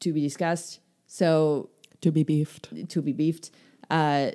to 0.00 0.12
be 0.12 0.20
discussed. 0.20 0.80
So 1.06 1.70
To 2.02 2.10
be 2.12 2.24
beefed. 2.24 2.88
to 2.90 3.02
be 3.02 3.12
beefed. 3.12 3.50
Uh, 3.90 4.32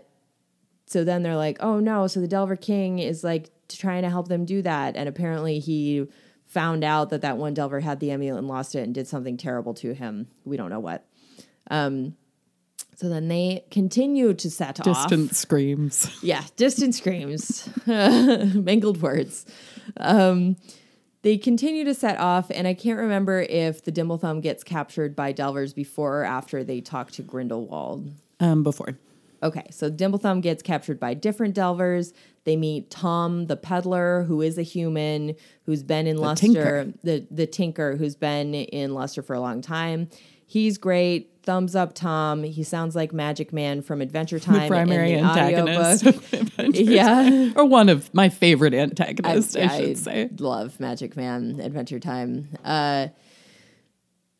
so 0.88 1.03
then 1.03 1.22
they're 1.22 1.36
like, 1.36 1.58
oh 1.60 1.79
no. 1.79 2.08
So 2.08 2.19
the 2.19 2.27
Delver 2.27 2.55
King 2.55 2.98
is 2.98 3.24
like 3.24 3.51
trying 3.67 4.01
to 4.01 4.10
help 4.10 4.27
them 4.27 4.46
do 4.46 4.63
that. 4.63 4.96
And 4.98 5.08
apparently 5.08 5.60
he 5.60 6.08
found 6.48 6.84
out 6.84 7.12
that 7.12 7.22
that 7.22 7.38
one 7.38 7.53
Delver 7.53 7.81
had 7.81 8.00
the 8.00 8.10
amulet 8.10 8.39
and 8.39 8.48
lost 8.48 8.74
it 8.74 8.79
and 8.79 8.96
did 8.96 9.08
something 9.08 9.38
terrible 9.38 9.75
to 9.75 9.93
him. 9.93 10.27
We 10.43 10.58
don't 10.58 10.72
know 10.72 10.79
what. 10.79 11.05
Um, 11.69 12.15
so 12.95 13.09
then 13.09 13.27
they 13.27 13.65
continue 13.71 14.33
to 14.33 14.50
set 14.50 14.79
off. 14.86 15.09
Distant 15.09 15.36
screams. 15.36 16.12
Yeah, 16.21 16.43
distant 16.55 16.95
screams, 16.95 17.69
mangled 17.88 19.01
words. 19.01 19.45
Um, 19.98 20.57
they 21.21 21.38
continue 21.38 21.83
to 21.83 21.93
set 21.93 22.19
off, 22.19 22.50
and 22.50 22.67
I 22.67 22.74
can't 22.74 23.00
remember 23.00 23.41
if 23.41 23.83
the 23.83 23.91
Dimblethumb 23.91 24.41
gets 24.41 24.63
captured 24.63 25.15
by 25.15 25.31
Delvers 25.33 25.74
before 25.74 26.21
or 26.21 26.24
after 26.25 26.63
they 26.63 26.81
talk 26.81 27.12
to 27.12 27.24
Grimwold. 27.24 28.12
Um, 28.39 28.63
before. 28.63 28.98
Okay, 29.41 29.65
so 29.71 29.89
Dimblethumb 29.89 30.41
gets 30.41 30.62
captured 30.62 31.00
by 31.00 31.13
different 31.13 31.55
Delvers. 31.55 32.13
They 32.43 32.55
meet 32.55 32.89
Tom, 32.89 33.48
the 33.48 33.55
peddler, 33.55 34.24
who 34.24 34.41
is 34.41 34.57
a 34.57 34.63
human, 34.63 35.36
who's 35.65 35.83
been 35.83 36.07
in 36.07 36.17
Luster, 36.17 36.48
tinker. 36.48 36.93
the 37.03 37.25
the 37.31 37.48
tinker, 37.48 37.95
who's 37.95 38.15
been 38.15 38.53
in 38.53 38.93
Luster 38.93 39.21
for 39.21 39.33
a 39.33 39.39
long 39.39 39.62
time. 39.62 40.09
He's 40.50 40.79
great. 40.79 41.29
Thumbs 41.44 41.75
up, 41.75 41.94
Tom. 41.94 42.41
He 42.41 42.63
sounds 42.63 42.96
like 42.96 43.13
Magic 43.13 43.53
Man 43.53 43.84
from 43.84 44.01
Adventure 44.01 44.39
Time. 44.39 44.62
The 44.62 44.68
primary 44.68 45.13
the 45.13 45.20
antagonist. 45.20 46.08
of 46.08 46.34
Adventure 46.34 46.82
Yeah. 46.82 47.06
Time. 47.06 47.53
Or 47.56 47.65
one 47.65 47.88
of 47.88 48.12
my 48.15 48.29
favorite 48.29 48.74
antagonists, 48.74 49.56
I, 49.56 49.77
should 49.77 49.98
say. 50.00 50.29
love 50.39 50.79
Magic 50.79 51.15
Man 51.15 51.60
Adventure 51.60 52.00
Time. 52.00 52.48
Uh, 52.65 53.10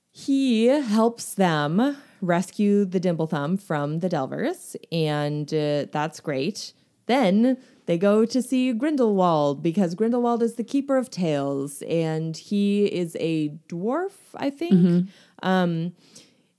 he 0.10 0.66
helps 0.66 1.36
them 1.36 1.96
rescue 2.22 2.86
the 2.86 3.00
Dimblethumb 3.00 3.62
from 3.62 4.00
the 4.00 4.10
Delvers, 4.10 4.76
and 4.92 5.54
uh, 5.54 5.86
that's 5.92 6.20
great. 6.20 6.74
Then 7.06 7.58
they 7.86 7.98
go 7.98 8.24
to 8.24 8.42
see 8.42 8.72
Grimwold 8.72 9.64
because 9.64 9.96
Grimwold 9.96 10.44
is 10.44 10.56
the 10.56 10.64
keeper 10.64 10.98
of 10.98 11.10
tales, 11.10 11.82
and 11.90 12.38
he 12.38 12.86
is 12.86 13.18
a 13.20 13.50
dwarf, 13.68 14.12
I 14.36 14.52
think. 14.52 14.74
Mm-hmm. 14.74 15.08
Um, 15.44 15.94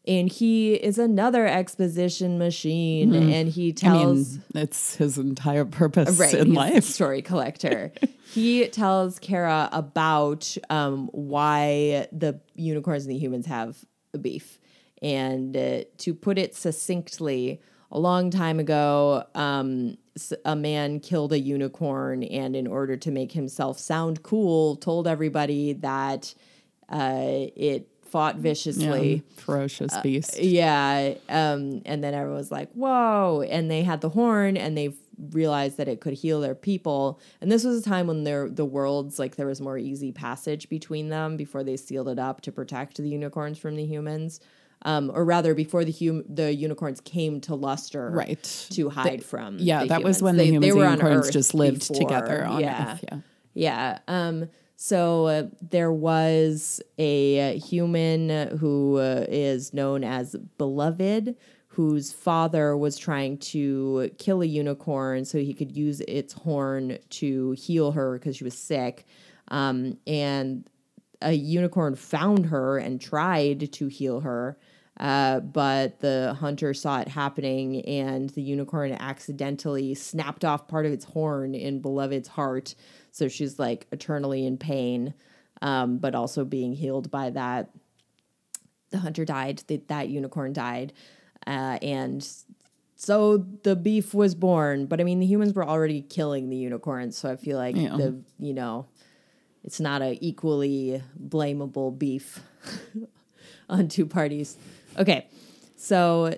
and 0.08 0.30
he 0.32 0.74
is 0.74 0.98
another 0.98 1.46
exposition 1.46 2.38
machine, 2.38 3.14
and 3.14 3.48
he 3.48 3.72
Mm-hmm. 3.72 3.86
I 3.86 3.90
tells 3.92 4.32
mean, 4.36 4.42
it's 4.54 4.96
his 4.96 5.18
entire 5.18 5.64
purpose 5.66 6.18
right, 6.18 6.34
in 6.34 6.54
life. 6.54 6.84
story 6.84 7.20
collector. 7.22 7.92
he 8.32 8.66
tells 8.68 9.18
Kara 9.18 9.68
about 9.72 10.56
um, 10.70 11.08
why 11.12 12.08
the 12.12 12.40
unicorns 12.54 13.04
and 13.04 13.14
the 13.14 13.18
humans 13.18 13.46
have 13.46 13.76
a 14.14 14.18
beef. 14.18 14.58
And 15.02 15.56
uh, 15.56 15.84
to 15.98 16.14
put 16.14 16.38
it 16.38 16.54
succinctly, 16.54 17.60
a 17.92 17.98
long 17.98 18.30
time 18.30 18.58
ago, 18.58 19.24
um, 19.34 19.98
a 20.44 20.56
man 20.56 21.00
killed 21.00 21.32
a 21.32 21.38
unicorn, 21.38 22.22
and 22.22 22.56
in 22.56 22.66
order 22.66 22.96
to 22.96 23.10
make 23.10 23.32
himself 23.32 23.78
sound 23.78 24.22
cool, 24.22 24.76
told 24.76 25.06
everybody 25.06 25.74
that 25.74 26.34
uh, 26.88 27.20
it 27.56 27.88
fought 28.10 28.36
viciously. 28.36 29.22
Ferocious 29.36 29.96
beast. 30.02 30.38
Yeah. 30.38 31.14
Um, 31.28 31.82
and 31.84 32.02
then 32.04 32.14
everyone 32.14 32.36
was 32.38 32.50
like, 32.50 32.70
whoa. 32.72 33.44
And 33.48 33.70
they 33.70 33.82
had 33.82 34.00
the 34.00 34.08
horn 34.10 34.56
and 34.56 34.76
they 34.76 34.94
realized 35.32 35.76
that 35.76 35.86
it 35.88 36.00
could 36.00 36.14
heal 36.14 36.40
their 36.40 36.54
people. 36.54 37.20
And 37.40 37.50
this 37.52 37.62
was 37.64 37.80
a 37.80 37.88
time 37.88 38.06
when 38.06 38.24
their 38.24 38.48
the 38.48 38.64
worlds, 38.64 39.18
like 39.18 39.36
there 39.36 39.46
was 39.46 39.60
more 39.60 39.76
easy 39.78 40.12
passage 40.12 40.68
between 40.68 41.08
them 41.08 41.36
before 41.36 41.62
they 41.62 41.76
sealed 41.76 42.08
it 42.08 42.18
up 42.18 42.40
to 42.42 42.52
protect 42.52 42.96
the 42.96 43.08
unicorns 43.08 43.58
from 43.58 43.76
the 43.76 43.84
humans. 43.84 44.40
Um, 44.82 45.10
or 45.14 45.26
rather, 45.26 45.52
before 45.54 45.84
the 45.84 45.92
hum- 45.92 46.24
the 46.26 46.54
unicorns 46.54 47.02
came 47.02 47.42
to 47.42 47.54
Luster, 47.54 48.10
Right. 48.10 48.42
to 48.70 48.88
hide 48.88 49.22
from. 49.22 49.58
Yeah, 49.58 49.82
the 49.82 49.88
that 49.88 50.02
was 50.02 50.22
when 50.22 50.38
They- 50.38 50.50
the 50.50 50.58
they 50.58 50.68
humans 50.68 50.74
were 50.74 50.84
and 50.86 51.02
unicorns 51.02 51.30
just 51.30 51.52
lived 51.52 51.80
before. 51.86 51.96
together 52.08 52.46
on 52.46 52.60
yeah. 52.60 52.92
Earth. 52.94 53.04
Yeah. 53.12 53.18
Yeah. 53.52 53.98
Um, 54.08 54.48
so 54.82 55.26
uh, 55.26 55.42
there 55.60 55.92
was 55.92 56.80
a 56.96 57.58
human 57.58 58.56
who 58.56 58.96
uh, 58.96 59.26
is 59.28 59.74
known 59.74 60.02
as 60.02 60.36
Beloved, 60.56 61.36
whose 61.68 62.14
father 62.14 62.74
was 62.74 62.96
trying 62.96 63.36
to 63.36 64.10
kill 64.16 64.40
a 64.40 64.46
unicorn 64.46 65.26
so 65.26 65.36
he 65.36 65.52
could 65.52 65.70
use 65.70 66.00
its 66.08 66.32
horn 66.32 66.96
to 67.10 67.50
heal 67.50 67.92
her 67.92 68.14
because 68.14 68.38
she 68.38 68.44
was 68.44 68.56
sick. 68.56 69.04
Um, 69.48 69.98
and 70.06 70.66
a 71.20 71.34
unicorn 71.34 71.94
found 71.94 72.46
her 72.46 72.78
and 72.78 72.98
tried 72.98 73.74
to 73.74 73.88
heal 73.88 74.20
her. 74.20 74.56
Uh, 74.98 75.40
but 75.40 76.00
the 76.00 76.36
hunter 76.40 76.74
saw 76.74 77.00
it 77.00 77.08
happening, 77.08 77.80
and 77.86 78.30
the 78.30 78.42
unicorn 78.42 78.92
accidentally 78.92 79.94
snapped 79.94 80.44
off 80.44 80.68
part 80.68 80.84
of 80.84 80.92
its 80.92 81.06
horn 81.06 81.54
in 81.54 81.80
Beloved's 81.80 82.28
heart. 82.28 82.74
So 83.12 83.28
she's 83.28 83.58
like 83.58 83.86
eternally 83.92 84.46
in 84.46 84.56
pain, 84.56 85.14
um, 85.62 85.98
but 85.98 86.14
also 86.14 86.44
being 86.44 86.72
healed 86.74 87.10
by 87.10 87.30
that. 87.30 87.70
The 88.90 88.98
hunter 88.98 89.24
died, 89.24 89.62
the, 89.66 89.76
that 89.88 90.08
unicorn 90.08 90.52
died. 90.52 90.92
Uh, 91.46 91.78
and 91.82 92.26
so 92.96 93.38
the 93.62 93.76
beef 93.76 94.12
was 94.14 94.34
born. 94.34 94.86
But 94.86 95.00
I 95.00 95.04
mean, 95.04 95.20
the 95.20 95.26
humans 95.26 95.54
were 95.54 95.64
already 95.66 96.02
killing 96.02 96.48
the 96.50 96.56
unicorns, 96.56 97.16
so 97.16 97.30
I 97.30 97.36
feel 97.36 97.56
like 97.56 97.76
Yeah. 97.76 97.96
the 97.96 98.20
you 98.38 98.52
know, 98.52 98.86
it's 99.64 99.80
not 99.80 100.02
a 100.02 100.18
equally 100.20 101.02
blamable 101.22 101.96
beef 101.96 102.40
on 103.68 103.88
two 103.88 104.06
parties. 104.06 104.56
Okay, 104.98 105.26
so 105.76 106.36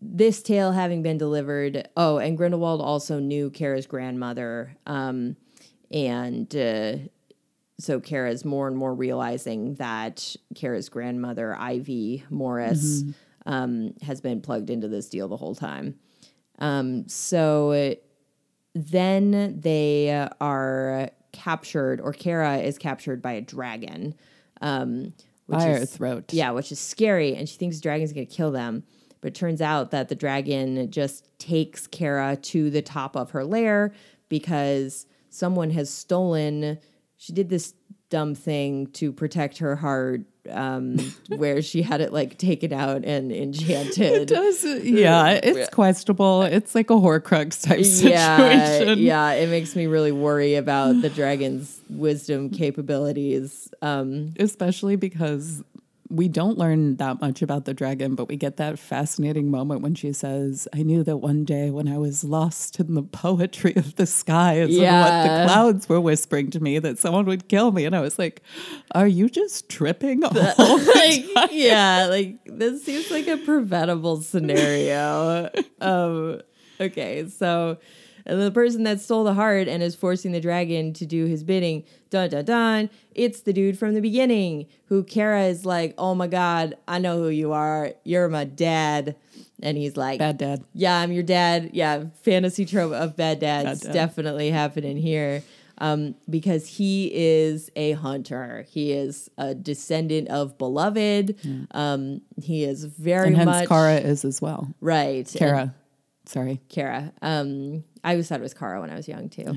this 0.00 0.42
tale 0.42 0.72
having 0.72 1.02
been 1.02 1.18
delivered. 1.18 1.88
Oh, 1.96 2.18
and 2.18 2.38
Grimwold 2.38 2.80
also 2.80 3.18
knew 3.18 3.50
Kara's 3.50 3.86
grandmother, 3.86 4.76
um, 4.86 5.36
and 5.90 6.54
uh, 6.56 6.96
so 7.78 8.00
Kara's 8.00 8.44
more 8.44 8.68
and 8.68 8.76
more 8.76 8.94
realizing 8.94 9.74
that 9.74 10.36
Kara's 10.54 10.88
grandmother, 10.88 11.54
Ivy 11.56 12.24
Morris, 12.30 13.04
um, 13.46 13.94
has 14.02 14.20
been 14.20 14.40
plugged 14.40 14.70
into 14.70 14.88
this 14.88 15.08
deal 15.08 15.28
the 15.28 15.36
whole 15.36 15.54
time. 15.54 15.96
Um, 16.58 17.08
so 17.08 17.94
then 18.74 19.60
they 19.60 20.28
are 20.40 21.10
captured, 21.32 22.00
or 22.00 22.12
Kara 22.12 22.58
is 22.58 22.78
captured 22.78 23.20
by 23.22 23.32
a 23.32 23.40
dragon. 23.40 24.14
Um, 24.62 25.14
which 25.46 25.58
By 25.58 25.64
her 25.64 25.76
is- 25.78 25.90
throat. 25.90 26.32
yeah, 26.32 26.50
which 26.52 26.70
is 26.70 26.78
scary, 26.78 27.34
and 27.34 27.48
she 27.48 27.56
thinks 27.56 27.76
the 27.76 27.82
dragon's 27.82 28.12
gonna 28.12 28.26
kill 28.26 28.52
them. 28.52 28.84
But 29.20 29.28
it 29.28 29.34
turns 29.34 29.60
out 29.60 29.90
that 29.90 30.08
the 30.08 30.14
dragon 30.14 30.90
just 30.90 31.26
takes 31.38 31.86
Kara 31.86 32.36
to 32.36 32.70
the 32.70 32.82
top 32.82 33.16
of 33.16 33.30
her 33.32 33.44
lair 33.44 33.92
because 34.28 35.06
someone 35.28 35.70
has 35.70 35.90
stolen. 35.90 36.78
She 37.16 37.32
did 37.32 37.48
this 37.50 37.74
dumb 38.08 38.34
thing 38.34 38.86
to 38.88 39.12
protect 39.12 39.58
her 39.58 39.76
heart, 39.76 40.22
um, 40.50 40.96
where 41.28 41.62
she 41.62 41.82
had 41.82 42.00
it 42.00 42.12
like 42.12 42.38
taken 42.38 42.72
out 42.72 43.04
and 43.04 43.30
enchanted. 43.30 44.26
does 44.26 44.64
yeah 44.82 45.38
it's 45.42 45.68
questionable 45.70 46.42
it's 46.42 46.74
like 46.74 46.90
a 46.90 46.94
horcrux 46.94 47.62
type 47.62 47.78
Yeah, 47.80 48.64
situation 48.64 48.98
yeah, 48.98 49.32
it 49.32 49.48
makes 49.48 49.76
me 49.76 49.86
really 49.86 50.10
worry 50.12 50.54
about 50.56 51.00
the 51.02 51.10
dragon's 51.14 51.78
wisdom 51.88 52.50
capabilities. 52.50 53.68
Um, 53.82 54.34
especially 54.38 54.96
because 54.96 55.62
we 56.10 56.28
don't 56.28 56.58
learn 56.58 56.96
that 56.96 57.20
much 57.20 57.40
about 57.40 57.64
the 57.64 57.72
dragon 57.72 58.14
but 58.14 58.28
we 58.28 58.36
get 58.36 58.56
that 58.56 58.78
fascinating 58.78 59.50
moment 59.50 59.80
when 59.80 59.94
she 59.94 60.12
says 60.12 60.68
i 60.74 60.82
knew 60.82 61.02
that 61.02 61.18
one 61.18 61.44
day 61.44 61.70
when 61.70 61.88
i 61.88 61.96
was 61.96 62.24
lost 62.24 62.78
in 62.80 62.94
the 62.94 63.02
poetry 63.20 63.74
of 63.76 63.96
the 63.96 64.06
skies 64.06 64.76
and 64.76 64.84
what 64.84 65.22
the 65.22 65.44
clouds 65.46 65.88
were 65.88 66.00
whispering 66.00 66.50
to 66.50 66.60
me 66.60 66.78
that 66.78 66.98
someone 66.98 67.24
would 67.24 67.48
kill 67.48 67.72
me. 67.72 67.84
And 67.84 67.94
i 67.96 68.00
was 68.00 68.18
like 68.18 68.42
are 68.94 69.06
you 69.06 69.28
just 69.28 69.68
tripping 69.68 70.24
all 70.24 70.30
the 70.30 70.54
like, 70.94 71.52
yeah, 71.52 72.06
like 72.06 72.38
this 72.46 72.84
seems 72.84 73.10
like 73.10 73.26
a 73.26 73.36
preventable 73.36 74.20
scenario. 74.20 75.50
um, 75.80 76.40
okay, 76.80 77.28
so 77.28 77.78
the 78.38 78.50
person 78.50 78.84
that 78.84 79.00
stole 79.00 79.24
the 79.24 79.34
heart 79.34 79.66
and 79.68 79.82
is 79.82 79.94
forcing 79.94 80.32
the 80.32 80.40
dragon 80.40 80.92
to 80.94 81.06
do 81.06 81.26
his 81.26 81.42
bidding, 81.44 81.84
dun 82.10 82.30
dun 82.30 82.44
dun, 82.44 82.90
it's 83.14 83.40
the 83.40 83.52
dude 83.52 83.78
from 83.78 83.94
the 83.94 84.00
beginning 84.00 84.66
who 84.86 85.02
Kara 85.02 85.44
is 85.44 85.64
like, 85.66 85.94
oh 85.98 86.14
my 86.14 86.26
god, 86.26 86.76
I 86.86 86.98
know 86.98 87.18
who 87.22 87.28
you 87.28 87.52
are. 87.52 87.92
You're 88.04 88.28
my 88.28 88.44
dad. 88.44 89.16
And 89.62 89.76
he's 89.76 89.96
like, 89.96 90.18
bad 90.18 90.38
dad 90.38 90.64
yeah, 90.74 90.96
I'm 90.98 91.12
your 91.12 91.22
dad. 91.22 91.70
Yeah, 91.74 92.04
fantasy 92.22 92.64
trope 92.64 92.92
of 92.92 93.16
bad 93.16 93.40
dads 93.40 93.80
Bad 93.82 93.86
dad. 93.88 93.92
definitely 93.92 94.50
happening 94.50 94.96
here. 94.96 95.42
Um, 95.82 96.14
because 96.28 96.66
he 96.66 97.10
is 97.14 97.70
a 97.74 97.92
hunter. 97.92 98.66
He 98.68 98.92
is 98.92 99.30
a 99.38 99.54
descendant 99.54 100.28
of 100.28 100.58
beloved. 100.58 101.36
Um, 101.70 102.20
he 102.42 102.64
is 102.64 102.84
very 102.84 103.28
and 103.28 103.36
hence 103.36 103.46
much 103.46 103.68
Kara 103.68 103.94
is 103.96 104.24
as 104.26 104.42
well 104.42 104.68
right. 104.82 105.26
and- 105.26 105.38
Kara 105.38 105.74
sorry 106.26 106.60
Kara. 106.68 107.12
Um, 107.22 107.82
I 108.02 108.12
always 108.12 108.28
thought 108.28 108.40
it 108.40 108.42
was 108.42 108.54
Kara 108.54 108.80
when 108.80 108.90
I 108.90 108.94
was 108.94 109.06
young 109.06 109.28
too. 109.28 109.54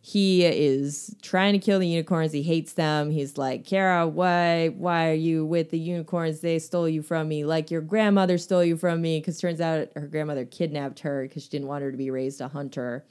He 0.00 0.44
is 0.44 1.14
trying 1.22 1.52
to 1.52 1.58
kill 1.58 1.78
the 1.78 1.86
unicorns. 1.86 2.32
He 2.32 2.42
hates 2.42 2.72
them. 2.72 3.10
He's 3.10 3.36
like, 3.36 3.66
Kara, 3.66 4.08
why, 4.08 4.68
why 4.68 5.10
are 5.10 5.14
you 5.14 5.44
with 5.44 5.70
the 5.70 5.78
unicorns? 5.78 6.40
They 6.40 6.58
stole 6.58 6.88
you 6.88 7.02
from 7.02 7.28
me, 7.28 7.44
like 7.44 7.70
your 7.70 7.82
grandmother 7.82 8.38
stole 8.38 8.64
you 8.64 8.76
from 8.76 9.02
me. 9.02 9.20
Because 9.20 9.38
turns 9.38 9.60
out 9.60 9.88
her 9.94 10.06
grandmother 10.06 10.44
kidnapped 10.46 11.00
her 11.00 11.22
because 11.28 11.42
she 11.44 11.50
didn't 11.50 11.68
want 11.68 11.82
her 11.82 11.90
to 11.90 11.98
be 11.98 12.10
raised 12.10 12.40
a 12.40 12.48
hunter. 12.48 13.04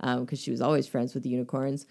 Because 0.00 0.40
she 0.40 0.50
was 0.50 0.60
always 0.60 0.86
friends 0.86 1.14
with 1.14 1.22
the 1.22 1.30
unicorns. 1.30 1.86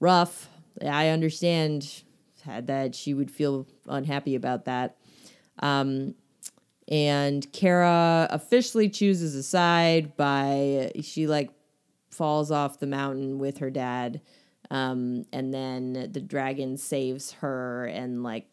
Rough. 0.00 0.48
I 0.84 1.08
understand 1.08 2.02
that 2.46 2.94
she 2.94 3.14
would 3.14 3.30
feel 3.30 3.66
unhappy 3.88 4.34
about 4.34 4.66
that. 4.66 4.96
Um, 5.60 6.14
and 6.88 7.50
Kara 7.52 8.28
officially 8.30 8.88
chooses 8.88 9.34
a 9.34 9.42
side 9.42 10.16
by 10.16 10.92
she 11.02 11.26
like 11.26 11.50
falls 12.16 12.50
off 12.50 12.80
the 12.80 12.86
mountain 12.86 13.38
with 13.38 13.58
her 13.58 13.70
dad, 13.70 14.20
um, 14.70 15.24
and 15.32 15.52
then 15.52 16.10
the 16.12 16.20
dragon 16.20 16.76
saves 16.76 17.32
her 17.32 17.86
and 17.86 18.22
like 18.22 18.48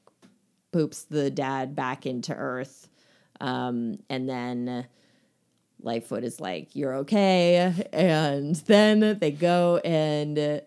poops 0.71 1.03
the 1.03 1.31
dad 1.31 1.75
back 1.75 2.05
into 2.05 2.33
Earth, 2.33 2.89
um, 3.41 3.99
and 4.09 4.27
then. 4.29 4.85
Lightfoot 5.85 6.23
is 6.23 6.39
like, 6.39 6.77
"You're 6.77 6.95
okay," 6.99 7.73
and 7.91 8.55
then 8.55 9.19
they 9.19 9.31
go 9.31 9.81
and 9.83 10.61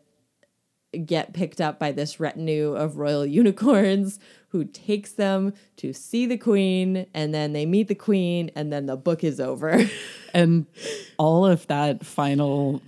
get 1.04 1.32
picked 1.32 1.60
up 1.60 1.78
by 1.78 1.92
this 1.92 2.20
retinue 2.20 2.74
of 2.74 2.96
royal 2.96 3.26
unicorns 3.26 4.18
who 4.56 4.64
takes 4.64 5.12
them 5.12 5.52
to 5.76 5.92
see 5.92 6.24
the 6.24 6.38
queen 6.38 7.06
and 7.12 7.34
then 7.34 7.52
they 7.52 7.66
meet 7.66 7.88
the 7.88 7.94
queen 7.94 8.50
and 8.56 8.72
then 8.72 8.86
the 8.86 8.96
book 8.96 9.22
is 9.22 9.38
over. 9.38 9.78
and 10.34 10.64
all 11.18 11.44
of 11.44 11.66
that 11.66 12.04
final 12.06 12.80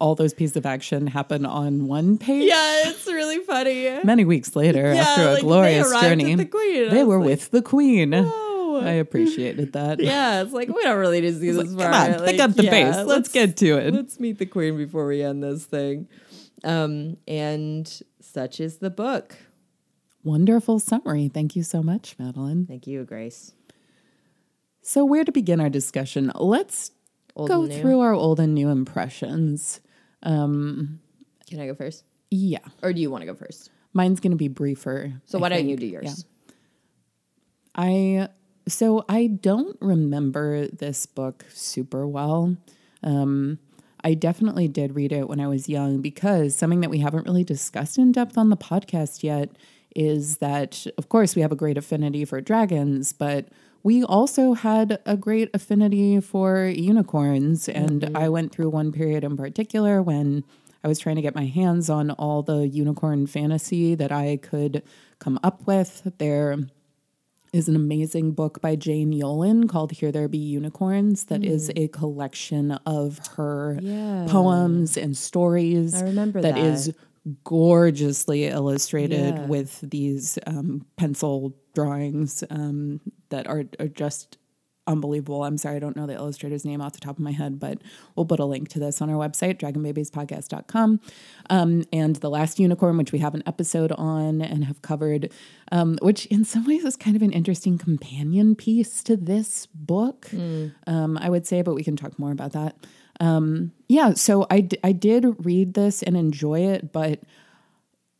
all 0.00 0.14
those 0.14 0.34
pieces 0.34 0.56
of 0.56 0.66
action 0.66 1.06
happen 1.06 1.46
on 1.46 1.86
one 1.86 2.18
page 2.18 2.48
yeah, 2.48 2.88
it's 2.88 3.06
really 3.06 3.38
funny. 3.40 3.88
many 4.04 4.24
weeks 4.24 4.54
later 4.54 4.92
Yeah, 4.92 5.00
after 5.00 5.22
a 5.22 5.32
like, 5.34 5.40
glorious 5.42 5.92
at 5.92 6.02
journey 6.02 6.34
the 6.34 6.44
queen, 6.44 6.90
they 6.90 7.04
were 7.04 7.18
like, 7.18 7.26
with 7.26 7.50
the 7.52 7.62
queen 7.62 8.12
"Whoa." 8.12 8.80
i 8.82 8.90
appreciated 8.90 9.72
that 9.72 10.00
Yeah, 10.02 10.42
it's 10.42 10.52
like 10.52 10.68
we 10.68 10.82
don't 10.82 10.98
really 10.98 11.20
need 11.22 11.32
to 11.32 11.40
see 11.40 11.50
this 11.50 11.56
like, 11.72 11.78
far. 11.78 11.92
come 11.92 12.20
on, 12.20 12.26
pick 12.26 12.40
up 12.40 12.52
the 12.54 12.64
pace. 12.68 12.96
Let's 13.06 13.30
get 13.30 13.56
to 13.58 13.78
it. 13.78 13.94
Let's 13.94 14.20
meet 14.20 14.38
the 14.38 14.46
queen 14.46 14.76
before 14.76 15.06
we 15.06 15.22
end 15.22 15.42
this 15.42 15.64
thing. 15.64 16.08
Um, 16.64 17.16
and 17.28 17.86
such 18.20 18.58
is 18.60 18.78
the 18.78 18.90
book. 18.90 19.36
Wonderful 20.24 20.78
summary 20.78 21.28
thank 21.28 21.54
you 21.54 21.62
so 21.62 21.82
much 21.82 22.16
madeline 22.18 22.66
Thank 22.66 22.86
you, 22.86 23.04
Grace. 23.04 23.52
so 24.82 25.04
where 25.04 25.24
to 25.24 25.30
begin 25.32 25.60
our 25.60 25.70
discussion 25.70 26.32
let's 26.34 26.90
Old 27.36 27.48
go 27.48 27.66
through 27.66 28.00
our 28.00 28.12
old 28.14 28.40
and 28.40 28.54
new 28.54 28.68
impressions 28.70 29.80
Um, 30.22 31.00
Can 31.48 31.60
I 31.60 31.66
go 31.66 31.74
first, 31.74 32.04
yeah 32.30 32.58
or 32.82 32.92
do 32.92 33.00
you 33.00 33.10
want 33.10 33.22
to 33.22 33.26
go 33.26 33.34
first? 33.34 33.70
mine's 33.92 34.20
going 34.20 34.32
to 34.32 34.36
be 34.36 34.48
briefer 34.48 35.12
So 35.26 35.38
I 35.38 35.42
why 35.42 35.48
don't 35.50 35.68
you 35.68 35.76
do 35.76 35.86
Yeah. 35.86 36.00
yours? 36.02 36.24
I 37.74 38.28
so 38.66 39.04
I 39.08 39.26
don't 39.26 39.76
remember 39.80 40.68
this 40.68 41.04
book 41.06 41.44
super 41.52 42.06
well. 42.06 42.56
Um, 43.02 43.58
I 44.02 44.14
definitely 44.14 44.68
did 44.68 44.94
read 44.94 45.12
it 45.12 45.28
when 45.28 45.38
I 45.40 45.48
was 45.48 45.68
young 45.68 46.00
because 46.00 46.54
something 46.54 46.80
that 46.80 46.88
we 46.90 46.98
haven't 47.00 47.26
really 47.26 47.44
discussed 47.44 47.98
in 47.98 48.12
depth 48.12 48.38
on 48.38 48.48
the 48.50 48.56
podcast 48.56 49.22
yet 49.22 49.50
is 49.94 50.38
that, 50.38 50.86
of 50.98 51.08
course, 51.08 51.34
we 51.36 51.42
have 51.42 51.52
a 51.52 51.56
great 51.56 51.78
affinity 51.78 52.24
for 52.24 52.40
dragons, 52.40 53.12
but 53.12 53.48
we 53.82 54.02
also 54.02 54.54
had 54.54 54.98
a 55.06 55.16
great 55.16 55.50
affinity 55.54 56.20
for 56.20 56.66
unicorns. 56.66 57.68
And 57.68 58.10
I 58.16 58.28
went 58.28 58.52
through 58.52 58.70
one 58.70 58.92
period 58.92 59.24
in 59.24 59.36
particular 59.36 60.02
when 60.02 60.42
I 60.82 60.88
was 60.88 60.98
trying 60.98 61.16
to 61.16 61.22
get 61.22 61.34
my 61.34 61.46
hands 61.46 61.88
on 61.90 62.10
all 62.12 62.42
the 62.42 62.66
unicorn 62.68 63.26
fantasy 63.26 63.94
that 63.94 64.10
I 64.12 64.38
could 64.38 64.82
come 65.18 65.38
up 65.42 65.66
with. 65.66 66.10
There 66.18 66.56
is 67.52 67.68
an 67.68 67.76
amazing 67.76 68.32
book 68.32 68.60
by 68.60 68.74
Jane 68.74 69.12
Yolen 69.12 69.68
called 69.68 69.92
Here 69.92 70.10
There 70.10 70.26
Be 70.28 70.38
Unicorns 70.38 71.24
That 71.26 71.44
is 71.44 71.70
a 71.76 71.86
collection 71.88 72.72
of 72.84 73.20
her 73.36 73.74
Hmm. 73.74 73.86
Yeah. 73.86 74.26
poems 74.28 74.96
and 74.96 75.16
stories. 75.16 75.94
I 75.94 76.04
remember 76.06 76.40
that 76.42 76.56
that. 76.56 76.64
is 76.64 76.92
gorgeously 77.44 78.46
illustrated 78.46 79.34
Yeah. 79.36 79.46
with 79.46 79.80
these 79.82 80.38
um, 80.46 80.84
pencil 80.96 81.54
drawings 81.74 82.44
um, 82.50 83.00
that 83.30 83.46
are, 83.46 83.64
are 83.80 83.88
just 83.88 84.38
unbelievable. 84.86 85.42
I'm 85.44 85.56
sorry, 85.56 85.76
I 85.76 85.78
don't 85.78 85.96
know 85.96 86.06
the 86.06 86.12
illustrator's 86.12 86.62
name 86.62 86.82
off 86.82 86.92
the 86.92 87.00
top 87.00 87.16
of 87.16 87.24
my 87.24 87.32
head, 87.32 87.58
but 87.58 87.78
we'll 88.14 88.26
put 88.26 88.38
a 88.38 88.44
link 88.44 88.68
to 88.68 88.78
this 88.78 89.00
on 89.00 89.08
our 89.08 89.16
website, 89.16 89.58
dragonbabiespodcast.com. 89.58 91.00
Um, 91.48 91.84
and 91.90 92.16
The 92.16 92.28
Last 92.28 92.58
Unicorn, 92.60 92.98
which 92.98 93.10
we 93.10 93.18
have 93.20 93.34
an 93.34 93.42
episode 93.46 93.92
on 93.92 94.42
and 94.42 94.64
have 94.66 94.82
covered, 94.82 95.32
um, 95.72 95.96
which 96.02 96.26
in 96.26 96.44
some 96.44 96.66
ways 96.66 96.84
is 96.84 96.96
kind 96.96 97.16
of 97.16 97.22
an 97.22 97.32
interesting 97.32 97.78
companion 97.78 98.54
piece 98.54 99.02
to 99.04 99.16
this 99.16 99.64
book, 99.74 100.28
um, 100.86 101.16
I 101.18 101.30
would 101.30 101.46
say, 101.46 101.62
but 101.62 101.74
we 101.74 101.82
can 101.82 101.96
talk 101.96 102.18
more 102.18 102.32
about 102.32 102.52
that. 102.52 102.76
Um, 103.20 103.72
yeah, 103.88 104.14
so 104.14 104.46
I, 104.50 104.60
d- 104.60 104.78
I 104.82 104.92
did 104.92 105.44
read 105.44 105.74
this 105.74 106.02
and 106.02 106.16
enjoy 106.16 106.60
it, 106.60 106.92
but 106.92 107.20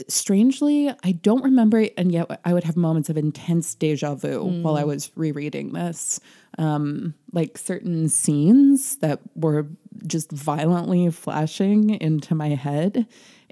strangely, 0.08 0.90
I 1.02 1.12
don't 1.12 1.44
remember 1.44 1.80
it, 1.80 1.94
and 1.96 2.12
yet 2.12 2.40
I 2.44 2.52
would 2.52 2.64
have 2.64 2.76
moments 2.76 3.08
of 3.08 3.16
intense 3.16 3.74
deja 3.74 4.14
vu 4.14 4.42
while 4.62 4.76
I 4.76 4.84
was 4.84 5.10
rereading 5.16 5.72
this. 5.72 6.20
Um, 6.58 7.14
like 7.32 7.58
certain 7.58 8.08
scenes 8.08 8.96
that 8.98 9.20
were 9.34 9.66
just 10.06 10.30
violently 10.30 11.10
flashing 11.10 11.90
into 11.90 12.34
my 12.34 12.48
head. 12.50 13.06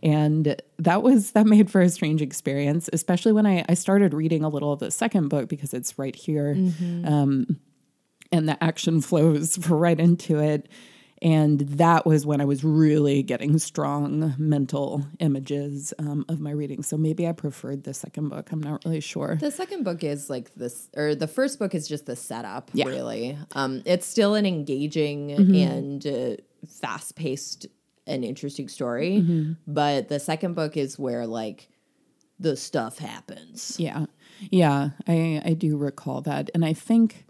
And 0.04 0.60
that 0.78 1.02
was 1.02 1.32
that 1.32 1.46
made 1.46 1.70
for 1.70 1.80
a 1.80 1.88
strange 1.88 2.22
experience, 2.22 2.88
especially 2.92 3.32
when 3.32 3.46
I, 3.46 3.64
I 3.68 3.74
started 3.74 4.14
reading 4.14 4.42
a 4.44 4.48
little 4.48 4.72
of 4.72 4.80
the 4.80 4.90
second 4.90 5.28
book 5.28 5.48
because 5.48 5.72
it's 5.74 5.98
right 5.98 6.14
here. 6.14 6.54
Um, 7.04 7.60
and 8.32 8.48
the 8.48 8.62
action 8.62 9.00
flows 9.02 9.58
right 9.68 9.98
into 9.98 10.38
it. 10.38 10.68
And 11.22 11.60
that 11.60 12.04
was 12.04 12.26
when 12.26 12.40
I 12.40 12.44
was 12.44 12.64
really 12.64 13.22
getting 13.22 13.56
strong 13.58 14.34
mental 14.38 15.06
images 15.20 15.94
um, 16.00 16.24
of 16.28 16.40
my 16.40 16.50
reading. 16.50 16.82
So 16.82 16.96
maybe 16.96 17.28
I 17.28 17.32
preferred 17.32 17.84
the 17.84 17.94
second 17.94 18.28
book. 18.28 18.50
I'm 18.50 18.60
not 18.62 18.84
really 18.84 19.00
sure. 19.00 19.36
The 19.40 19.52
second 19.52 19.84
book 19.84 20.02
is 20.02 20.28
like 20.28 20.52
this, 20.54 20.88
or 20.96 21.14
the 21.14 21.28
first 21.28 21.58
book 21.60 21.74
is 21.74 21.86
just 21.86 22.06
the 22.06 22.16
setup, 22.16 22.70
Yeah. 22.74 22.86
really. 22.86 23.38
Um, 23.52 23.82
it's 23.86 24.04
still 24.06 24.34
an 24.34 24.46
engaging 24.46 25.28
Mm-hmm. 25.28 25.54
and 25.54 26.06
uh, 26.06 26.36
fast 26.68 27.14
paced 27.16 27.66
and 28.06 28.24
interesting 28.24 28.68
story. 28.68 29.18
Mm-hmm. 29.20 29.52
But 29.66 30.08
the 30.08 30.18
second 30.18 30.54
book 30.54 30.76
is 30.76 30.98
where 30.98 31.26
like 31.26 31.68
the 32.40 32.56
stuff 32.56 32.98
happens. 32.98 33.76
Yeah. 33.78 34.06
Yeah, 34.50 34.90
I, 35.06 35.40
I 35.44 35.52
do 35.54 35.76
recall 35.76 36.20
that. 36.22 36.50
And 36.52 36.64
I 36.64 36.72
think 36.72 37.26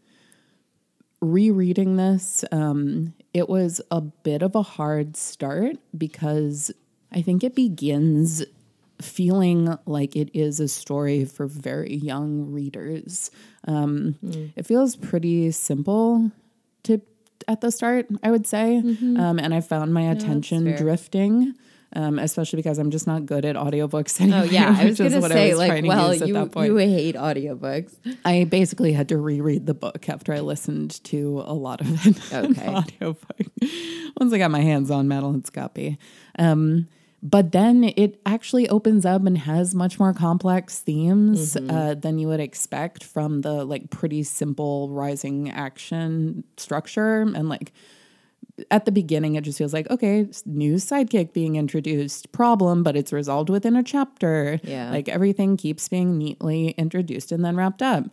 rereading 1.23 1.97
this, 1.97 2.45
um, 2.53 3.15
it 3.33 3.49
was 3.49 3.81
a 3.91 4.01
bit 4.03 4.43
of 4.43 4.55
a 4.55 4.63
hard 4.63 5.17
start 5.17 5.77
because 5.97 6.71
I 7.13 7.23
think 7.23 7.43
it 7.45 7.55
begins 7.55 8.45
feeling 9.01 9.77
like 9.87 10.15
it 10.17 10.31
is 10.35 10.61
a 10.61 10.69
story 10.69 11.25
for 11.25 11.47
very 11.47 11.95
young 11.95 12.51
readers. 12.53 13.31
Um, 13.67 14.17
It 14.57 14.67
feels 14.67 14.97
pretty 14.97 15.51
simple 15.53 16.31
to 16.85 17.01
at 17.49 17.61
the 17.61 17.71
start, 17.73 18.07
I 18.23 18.31
would 18.31 18.47
say, 18.47 18.77
um, 18.79 19.39
and 19.39 19.53
I 19.53 19.61
found 19.61 19.93
my 19.93 20.03
attention 20.03 20.65
fair. 20.65 20.77
drifting. 20.77 21.55
Um, 21.95 22.19
especially 22.19 22.57
because 22.57 22.79
I'm 22.79 22.91
just 22.91 23.07
not 23.07 23.27
good 23.27 23.45
at 23.45 23.55
audiobooks 23.55 24.21
anyway. 24.21 24.39
Oh 24.43 24.45
yeah, 24.45 24.75
I 24.79 24.87
was 24.87 24.99
gonna 24.99 25.21
say 25.29 25.55
like, 25.55 25.85
well, 25.85 26.15
you 26.15 26.49
you 26.65 26.77
hate 26.77 27.17
audiobooks. 27.17 27.95
I 28.25 28.45
basically 28.45 28.93
had 28.95 29.11
to 29.11 29.19
reread 29.19 29.67
the 29.67 29.75
book 29.75 30.09
after 30.09 30.33
I 30.33 30.41
listened 30.41 31.05
to 31.05 31.43
a 31.45 31.53
lot 31.53 31.81
of 31.83 32.07
it. 32.07 32.19
Okay. 32.33 32.69
audiobook. 32.75 33.47
Once 34.19 34.33
I 34.33 34.39
got 34.39 34.51
my 34.51 34.61
hands 34.61 34.91
on 34.91 35.07
Madeline's 35.07 35.51
copy. 35.51 35.99
Um, 36.39 36.89
but 37.23 37.53
then 37.53 37.85
it 37.97 38.21
actually 38.27 38.69
opens 38.69 39.07
up 39.07 39.25
and 39.27 39.39
has 39.39 39.75
much 39.77 40.01
more 40.01 40.13
complex 40.13 40.81
themes 40.81 41.57
uh, 41.57 41.95
than 41.95 42.19
you 42.19 42.27
would 42.27 42.41
expect 42.41 43.05
from 43.05 43.43
the 43.43 43.65
like 43.65 43.91
pretty 43.91 44.25
simple 44.25 44.89
rising 44.91 45.49
action 45.51 46.43
structure 46.57 47.21
and 47.21 47.49
like 47.49 47.73
at 48.71 48.85
the 48.85 48.93
beginning 48.93 49.35
it 49.35 49.45
just 49.45 49.59
feels 49.59 49.73
like 49.73 49.91
okay 49.91 50.29
new 50.45 50.75
sidekick 50.75 51.33
being 51.33 51.57
introduced 51.57 52.31
problem 52.33 52.83
but 52.83 52.97
it's 52.97 53.13
resolved 53.13 53.51
within 53.51 53.77
a 53.77 53.83
chapter. 53.83 54.61
Yeah. 54.63 54.91
like 54.91 55.09
everything 55.09 55.57
keeps 55.57 55.89
being 55.89 56.19
neatly 56.19 56.71
introduced 56.71 57.33
and 57.33 57.45
then 57.45 57.57
wrapped 57.57 57.83
up. 57.83 58.05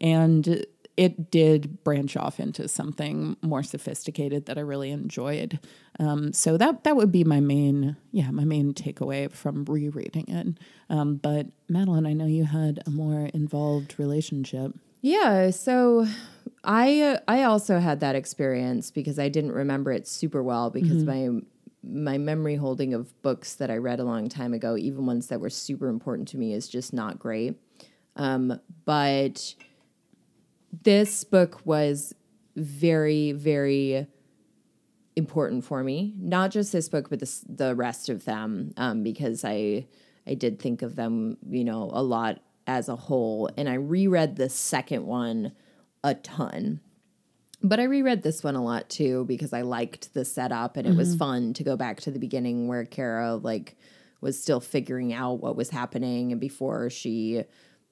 And 0.00 0.64
it 0.96 1.30
did 1.30 1.84
branch 1.84 2.16
off 2.16 2.40
into 2.40 2.68
something 2.68 3.36
more 3.42 3.62
sophisticated 3.62 4.46
that 4.46 4.56
i 4.56 4.62
really 4.62 4.90
enjoyed. 4.90 5.58
Um, 5.98 6.32
so 6.32 6.56
that 6.56 6.84
that 6.84 6.96
would 6.96 7.12
be 7.12 7.24
my 7.24 7.40
main 7.40 7.96
yeah 8.12 8.30
my 8.30 8.44
main 8.44 8.74
takeaway 8.74 9.30
from 9.30 9.64
rereading 9.64 10.28
it. 10.28 10.58
Um, 10.88 11.16
but 11.16 11.46
madeline 11.68 12.06
i 12.06 12.12
know 12.12 12.26
you 12.26 12.44
had 12.44 12.82
a 12.86 12.90
more 12.90 13.26
involved 13.34 13.98
relationship 13.98 14.72
Yeah, 15.06 15.50
so 15.50 16.04
I 16.64 17.00
uh, 17.00 17.18
I 17.28 17.44
also 17.44 17.78
had 17.78 18.00
that 18.00 18.16
experience 18.16 18.90
because 18.90 19.20
I 19.20 19.28
didn't 19.28 19.52
remember 19.52 19.92
it 19.92 20.08
super 20.08 20.42
well 20.42 20.68
because 20.68 21.04
my 21.04 21.28
my 21.84 22.18
memory 22.18 22.56
holding 22.56 22.92
of 22.92 23.22
books 23.22 23.54
that 23.54 23.70
I 23.70 23.76
read 23.76 24.00
a 24.00 24.04
long 24.04 24.28
time 24.28 24.52
ago, 24.52 24.76
even 24.76 25.06
ones 25.06 25.28
that 25.28 25.38
were 25.38 25.48
super 25.48 25.86
important 25.86 26.26
to 26.28 26.38
me, 26.38 26.54
is 26.54 26.66
just 26.68 26.92
not 26.92 27.20
great. 27.20 27.54
Um, 28.16 28.60
but 28.84 29.54
this 30.82 31.22
book 31.22 31.60
was 31.64 32.12
very 32.56 33.30
very 33.30 34.08
important 35.14 35.64
for 35.64 35.84
me. 35.84 36.14
Not 36.18 36.50
just 36.50 36.72
this 36.72 36.88
book, 36.88 37.10
but 37.10 37.20
this, 37.20 37.44
the 37.48 37.76
rest 37.76 38.08
of 38.08 38.24
them, 38.24 38.72
um, 38.76 39.04
because 39.04 39.44
I 39.44 39.86
I 40.26 40.34
did 40.34 40.58
think 40.58 40.82
of 40.82 40.96
them, 40.96 41.36
you 41.48 41.62
know, 41.62 41.90
a 41.92 42.02
lot 42.02 42.40
as 42.66 42.88
a 42.88 42.96
whole. 42.96 43.50
And 43.56 43.68
I 43.68 43.74
reread 43.74 44.36
the 44.36 44.48
second 44.48 45.06
one 45.06 45.52
a 46.02 46.14
ton. 46.14 46.80
But 47.62 47.80
I 47.80 47.84
reread 47.84 48.22
this 48.22 48.44
one 48.44 48.54
a 48.54 48.62
lot 48.62 48.88
too 48.88 49.24
because 49.24 49.52
I 49.52 49.62
liked 49.62 50.14
the 50.14 50.24
setup 50.24 50.76
and 50.76 50.86
it 50.86 50.94
was 50.94 51.16
fun 51.16 51.52
to 51.54 51.64
go 51.64 51.76
back 51.76 52.00
to 52.02 52.10
the 52.10 52.18
beginning 52.18 52.68
where 52.68 52.84
Kara 52.84 53.34
like 53.36 53.76
was 54.20 54.40
still 54.40 54.60
figuring 54.60 55.12
out 55.12 55.40
what 55.40 55.56
was 55.56 55.70
happening 55.70 56.32
and 56.32 56.40
before 56.40 56.90
she 56.90 57.42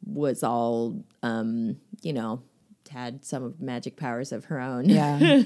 was 0.05 0.43
all 0.43 1.03
um, 1.23 1.79
you 2.03 2.13
know, 2.13 2.43
had 2.91 3.25
some 3.25 3.55
magic 3.59 3.97
powers 3.97 4.33
of 4.33 4.45
her 4.47 4.61
own. 4.61 4.89
yeah 4.89 5.43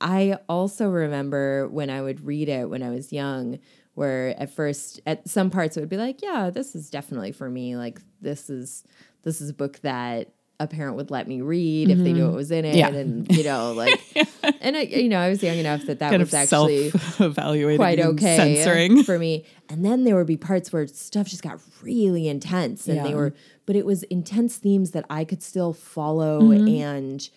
I 0.00 0.38
also 0.48 0.88
remember 0.88 1.68
when 1.68 1.88
I 1.88 2.02
would 2.02 2.26
read 2.26 2.48
it 2.48 2.68
when 2.68 2.82
I 2.82 2.90
was 2.90 3.12
young, 3.12 3.58
where 3.94 4.38
at 4.40 4.50
first, 4.50 5.00
at 5.06 5.28
some 5.28 5.50
parts, 5.50 5.76
it 5.76 5.80
would 5.80 5.88
be 5.88 5.96
like, 5.96 6.22
"Yeah, 6.22 6.50
this 6.50 6.74
is 6.74 6.90
definitely 6.90 7.32
for 7.32 7.48
me. 7.48 7.76
Like 7.76 8.00
this 8.20 8.50
is 8.50 8.84
this 9.22 9.40
is 9.40 9.50
a 9.50 9.54
book 9.54 9.80
that 9.80 10.32
a 10.60 10.66
parent 10.66 10.96
would 10.96 11.10
let 11.10 11.26
me 11.26 11.40
read 11.40 11.90
if 11.90 11.98
they 11.98 12.12
knew 12.12 12.20
mm-hmm. 12.20 12.26
what 12.28 12.36
was 12.36 12.50
in 12.50 12.64
it, 12.64 12.76
Yeah. 12.76 12.88
and 12.88 13.30
you 13.36 13.42
know, 13.44 13.72
like, 13.72 14.00
and 14.60 14.76
I, 14.76 14.82
you 14.82 15.08
know, 15.08 15.18
I 15.18 15.28
was 15.28 15.42
young 15.42 15.58
enough 15.58 15.84
that 15.86 15.98
that 15.98 16.10
kind 16.10 16.22
was 16.22 16.32
actually 16.32 16.90
self-evaluating 16.90 17.78
quite 17.78 17.98
okay 17.98 18.34
uh, 18.34 18.64
censoring 18.64 19.02
for 19.02 19.18
me. 19.18 19.44
And 19.68 19.84
then 19.84 20.04
there 20.04 20.14
would 20.16 20.28
be 20.28 20.36
parts 20.36 20.72
where 20.72 20.86
stuff 20.86 21.26
just 21.26 21.42
got 21.42 21.60
really 21.82 22.28
intense, 22.28 22.86
and 22.86 23.04
they 23.04 23.14
were, 23.14 23.34
but 23.66 23.74
it 23.74 23.84
was 23.84 24.04
intense 24.04 24.56
themes 24.56 24.92
that 24.92 25.04
I 25.10 25.24
could 25.24 25.42
still 25.42 25.72
follow 25.72 26.40
Mm-hmm. 26.40 26.82
and 26.82 27.28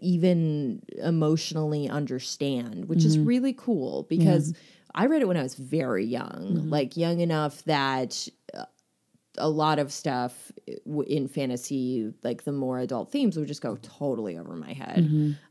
even 0.00 0.82
emotionally 1.02 1.88
understand, 1.88 2.88
which 2.88 3.04
is 3.04 3.16
mm-hmm. 3.16 3.26
really 3.26 3.52
cool 3.52 4.04
because 4.04 4.54
I 4.94 5.06
read 5.06 5.22
it 5.22 5.28
when 5.28 5.36
I 5.36 5.42
was 5.42 5.54
very 5.54 6.04
young, 6.04 6.68
like 6.70 6.96
young 6.96 7.20
enough 7.20 7.62
that 7.64 8.26
uh, 8.54 8.64
a 9.36 9.48
lot 9.48 9.78
of 9.78 9.92
stuff 9.92 10.50
in 11.06 11.28
fantasy, 11.28 12.12
like 12.24 12.42
the 12.44 12.52
more 12.52 12.80
adult 12.80 13.12
themes, 13.12 13.36
would 13.36 13.46
just 13.46 13.62
go 13.62 13.76
totally 13.82 14.36
over 14.36 14.56
my 14.56 14.72
head. 14.72 14.98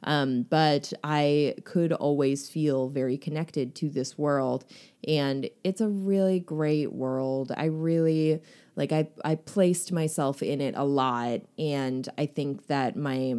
Um, 0.03 0.43
but 0.49 0.91
I 1.03 1.55
could 1.63 1.93
always 1.93 2.49
feel 2.49 2.89
very 2.89 3.17
connected 3.17 3.75
to 3.75 3.89
this 3.89 4.17
world, 4.17 4.65
and 5.07 5.49
it's 5.63 5.79
a 5.81 5.87
really 5.87 6.39
great 6.41 6.91
world. 6.91 7.51
I 7.55 7.65
really 7.65 8.41
like. 8.75 8.91
I 8.91 9.07
I 9.23 9.35
placed 9.35 9.91
myself 9.91 10.43
in 10.43 10.59
it 10.59 10.75
a 10.75 10.83
lot, 10.83 11.41
and 11.57 12.09
I 12.17 12.25
think 12.25 12.67
that 12.67 12.97
my 12.97 13.35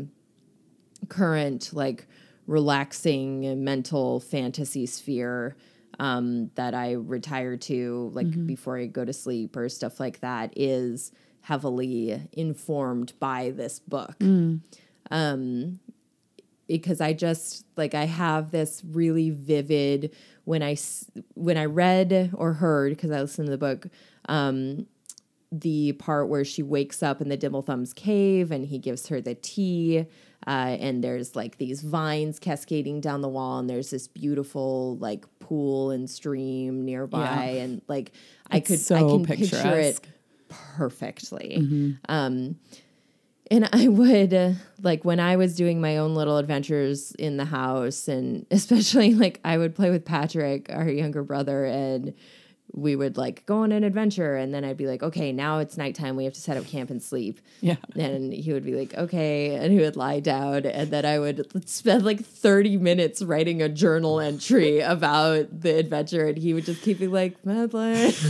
current 1.08 1.72
like 1.72 2.06
relaxing 2.46 3.62
mental 3.62 4.20
fantasy 4.20 4.86
sphere 4.86 5.54
um, 5.98 6.50
that 6.54 6.74
I 6.74 6.92
retire 6.92 7.56
to 7.56 8.10
like 8.14 8.46
before 8.46 8.78
I 8.78 8.86
go 8.86 9.04
to 9.04 9.12
sleep 9.12 9.56
or 9.56 9.68
stuff 9.68 9.98
like 9.98 10.20
that 10.20 10.52
is 10.56 11.12
heavily 11.42 12.28
informed 12.32 13.12
by 13.18 13.50
this 13.50 13.78
book. 13.80 14.16
Um, 15.10 15.80
because 16.66 17.00
I 17.00 17.14
just 17.14 17.64
like 17.76 17.94
I 17.94 18.04
have 18.04 18.50
this 18.50 18.82
really 18.84 19.30
vivid 19.30 20.14
when 20.44 20.62
I 20.62 20.76
when 21.34 21.56
I 21.56 21.64
read 21.64 22.30
or 22.34 22.52
heard 22.52 22.90
because 22.90 23.10
I 23.10 23.20
listened 23.22 23.46
to 23.46 23.52
the 23.52 23.58
book 23.58 23.86
um, 24.28 24.86
the 25.50 25.92
part 25.92 26.28
where 26.28 26.44
she 26.44 26.62
wakes 26.62 27.02
up 27.02 27.20
in 27.22 27.30
the 27.30 27.38
Dimblethumbs 27.38 27.94
cave 27.94 28.50
and 28.50 28.66
he 28.66 28.78
gives 28.78 29.08
her 29.08 29.20
the 29.20 29.34
tea. 29.34 30.04
Uh, 30.48 30.76
and 30.80 31.04
there's 31.04 31.36
like 31.36 31.58
these 31.58 31.82
vines 31.82 32.38
cascading 32.38 33.02
down 33.02 33.20
the 33.20 33.28
wall, 33.28 33.58
and 33.58 33.68
there's 33.68 33.90
this 33.90 34.08
beautiful 34.08 34.96
like 34.96 35.26
pool 35.40 35.90
and 35.90 36.08
stream 36.08 36.86
nearby, 36.86 37.50
Yeah. 37.52 37.62
and 37.64 37.82
like 37.86 38.12
I 38.50 38.60
could 38.60 38.78
so 38.78 38.94
I 38.96 39.00
can 39.00 39.24
picture 39.26 39.78
it 39.78 40.00
perfectly. 40.48 41.96
Um, 42.08 42.56
and 43.50 43.68
I 43.72 43.88
would 43.88 44.32
uh, 44.34 44.52
like 44.82 45.04
when 45.04 45.20
I 45.20 45.36
was 45.36 45.54
doing 45.54 45.80
my 45.80 45.98
own 45.98 46.14
little 46.14 46.38
adventures 46.38 47.12
in 47.12 47.36
the 47.36 47.44
house, 47.44 48.08
and 48.08 48.46
especially 48.50 49.14
like 49.14 49.40
I 49.44 49.58
would 49.58 49.74
play 49.74 49.90
with 49.90 50.04
Patrick, 50.04 50.68
our 50.70 50.88
younger 50.88 51.22
brother, 51.22 51.64
and 51.66 52.14
we 52.72 52.94
would 52.96 53.16
like 53.16 53.46
go 53.46 53.62
on 53.62 53.72
an 53.72 53.82
adventure 53.84 54.36
and 54.36 54.54
then 54.54 54.64
I'd 54.64 54.76
be 54.76 54.86
like, 54.86 55.02
okay, 55.02 55.32
now 55.32 55.58
it's 55.58 55.76
nighttime. 55.76 56.16
We 56.16 56.24
have 56.24 56.34
to 56.34 56.40
set 56.40 56.56
up 56.56 56.66
camp 56.66 56.90
and 56.90 57.02
sleep. 57.02 57.40
Yeah. 57.60 57.76
And 57.96 58.32
he 58.32 58.52
would 58.52 58.64
be 58.64 58.74
like, 58.74 58.94
okay. 58.94 59.56
And 59.56 59.72
he 59.72 59.80
would 59.80 59.96
lie 59.96 60.20
down. 60.20 60.66
And 60.66 60.90
then 60.90 61.04
I 61.04 61.18
would 61.18 61.68
spend 61.68 62.04
like 62.04 62.24
30 62.24 62.76
minutes 62.76 63.22
writing 63.22 63.62
a 63.62 63.68
journal 63.68 64.20
entry 64.20 64.80
about 64.80 65.60
the 65.60 65.76
adventure. 65.76 66.26
And 66.26 66.38
he 66.38 66.54
would 66.54 66.64
just 66.64 66.82
keep 66.82 67.00
me 67.00 67.08
like, 67.08 67.44
Madeline. 67.44 68.12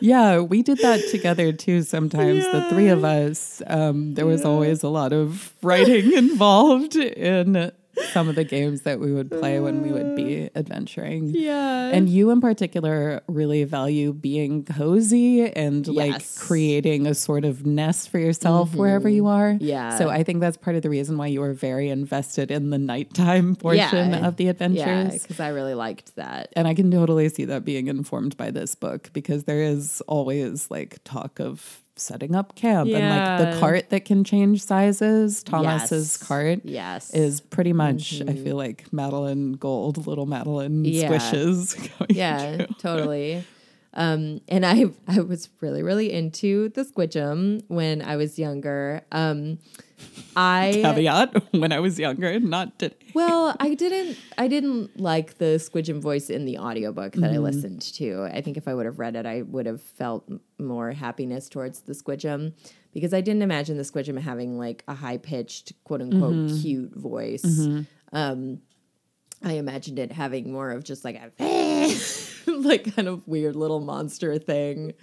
yeah, 0.00 0.40
we 0.40 0.62
did 0.62 0.78
that 0.78 1.02
together 1.10 1.52
too 1.52 1.82
sometimes, 1.82 2.44
the 2.50 2.66
three 2.70 2.88
of 2.88 3.04
us. 3.04 3.62
Um, 3.66 4.14
there 4.14 4.26
was 4.26 4.44
always 4.44 4.82
a 4.82 4.88
lot 4.88 5.12
of 5.12 5.54
writing 5.62 6.12
involved 6.12 6.96
in 6.96 7.72
some 8.12 8.28
of 8.28 8.34
the 8.34 8.44
games 8.44 8.82
that 8.82 9.00
we 9.00 9.12
would 9.12 9.30
play 9.30 9.60
when 9.60 9.82
we 9.82 9.92
would 9.92 10.16
be 10.16 10.46
uh, 10.46 10.48
adventuring. 10.54 11.28
yeah. 11.28 11.88
And 11.88 12.08
you, 12.08 12.30
in 12.30 12.40
particular, 12.40 13.22
really 13.26 13.64
value 13.64 14.12
being 14.12 14.64
cozy 14.64 15.50
and 15.52 15.86
like 15.88 16.22
creating 16.36 17.06
a 17.06 17.14
sort 17.14 17.44
of 17.44 17.66
nest 17.66 18.08
for 18.10 18.18
yourself 18.18 18.70
mm-hmm. 18.70 18.78
wherever 18.78 19.08
you 19.08 19.26
are. 19.26 19.56
Yeah. 19.60 19.98
So 19.98 20.08
I 20.08 20.22
think 20.22 20.40
that's 20.40 20.56
part 20.56 20.76
of 20.76 20.82
the 20.82 20.90
reason 20.90 21.16
why 21.16 21.26
you 21.26 21.40
were 21.40 21.54
very 21.54 21.88
invested 21.88 22.50
in 22.50 22.70
the 22.70 22.78
nighttime 22.78 23.56
portion 23.56 24.10
Yeah. 24.10 24.26
of 24.26 24.36
the 24.36 24.48
adventures. 24.48 24.78
yeah. 24.78 24.98
adventures. 25.00 25.22
Because 25.22 25.40
I 25.40 25.48
really 25.48 25.74
liked 25.74 26.16
that. 26.16 26.52
And 26.54 26.68
I 26.68 26.74
can 26.74 26.90
totally 26.90 27.28
see 27.28 27.44
that 27.46 27.64
being 27.64 27.88
informed 27.88 28.36
by 28.36 28.50
this 28.50 28.74
book 28.74 29.10
because 29.12 29.44
there 29.44 29.62
is 29.62 30.02
always 30.06 30.70
like 30.70 30.98
talk 31.04 31.40
of 31.40 31.82
setting 32.00 32.34
up 32.34 32.54
camp 32.54 32.88
and 32.90 33.08
like 33.10 33.52
the 33.54 33.60
cart 33.60 33.90
that 33.90 34.04
can 34.04 34.24
change 34.24 34.62
sizes. 34.64 35.42
Thomas's 35.42 36.16
Yes. 36.20 36.28
cart 36.28 36.60
Yes. 36.64 37.14
is 37.14 37.40
pretty 37.40 37.72
much, 37.72 38.22
I 38.26 38.34
feel 38.34 38.56
like 38.56 38.92
Madeline 38.92 39.52
Gold, 39.54 40.06
little 40.06 40.26
Madeline 40.26 40.84
Yeah. 40.84 41.08
squishes. 41.10 41.76
Going 41.98 42.10
yeah, 42.10 42.56
through. 42.56 42.66
totally. 42.78 43.44
Um, 43.94 44.40
and 44.48 44.64
I 44.66 44.86
I 45.08 45.20
was 45.20 45.48
really 45.60 45.82
really 45.82 46.12
into 46.12 46.68
the 46.70 46.82
Squijum 46.84 47.62
when 47.68 48.02
I 48.02 48.16
was 48.16 48.38
younger. 48.38 49.02
Um, 49.12 49.58
I 50.36 50.80
Caveat 50.82 51.42
when 51.52 51.72
I 51.72 51.80
was 51.80 51.98
younger, 51.98 52.38
not 52.38 52.78
today. 52.78 52.94
well, 53.14 53.56
I 53.58 53.74
didn't 53.74 54.16
I 54.36 54.46
didn't 54.48 55.00
like 55.00 55.38
the 55.38 55.56
Squijum 55.58 56.00
voice 56.00 56.30
in 56.30 56.44
the 56.44 56.58
audiobook 56.58 57.12
that 57.14 57.20
Mm-hmm. 57.22 57.34
I 57.34 57.38
listened 57.38 57.82
to. 57.94 58.24
I 58.32 58.40
think 58.40 58.56
if 58.56 58.68
I 58.68 58.74
would 58.74 58.86
have 58.86 58.98
read 58.98 59.16
it, 59.16 59.26
I 59.26 59.42
would 59.42 59.66
have 59.66 59.82
felt 59.82 60.30
more 60.58 60.92
happiness 60.92 61.48
towards 61.48 61.80
the 61.82 61.92
Squijum 61.92 62.52
because 62.92 63.12
I 63.12 63.20
didn't 63.20 63.42
imagine 63.42 63.76
the 63.76 63.82
Squijum 63.82 64.18
having 64.20 64.56
like 64.58 64.84
a 64.86 64.94
high 64.94 65.18
pitched 65.18 65.72
quote 65.84 66.02
unquote 66.02 66.34
Mm-hmm. 66.36 66.60
cute 66.60 66.94
voice. 66.94 67.68
Um, 68.12 68.60
I 69.42 69.52
imagined 69.52 69.98
it 69.98 70.12
having 70.12 70.52
more 70.52 70.72
of 70.72 70.84
just 70.84 71.04
like 71.04 71.16
a 71.16 71.30
like 72.46 72.94
kind 72.96 73.08
of 73.08 73.26
weird 73.28 73.56
little 73.56 73.80
monster 73.80 74.38
thing, 74.38 74.94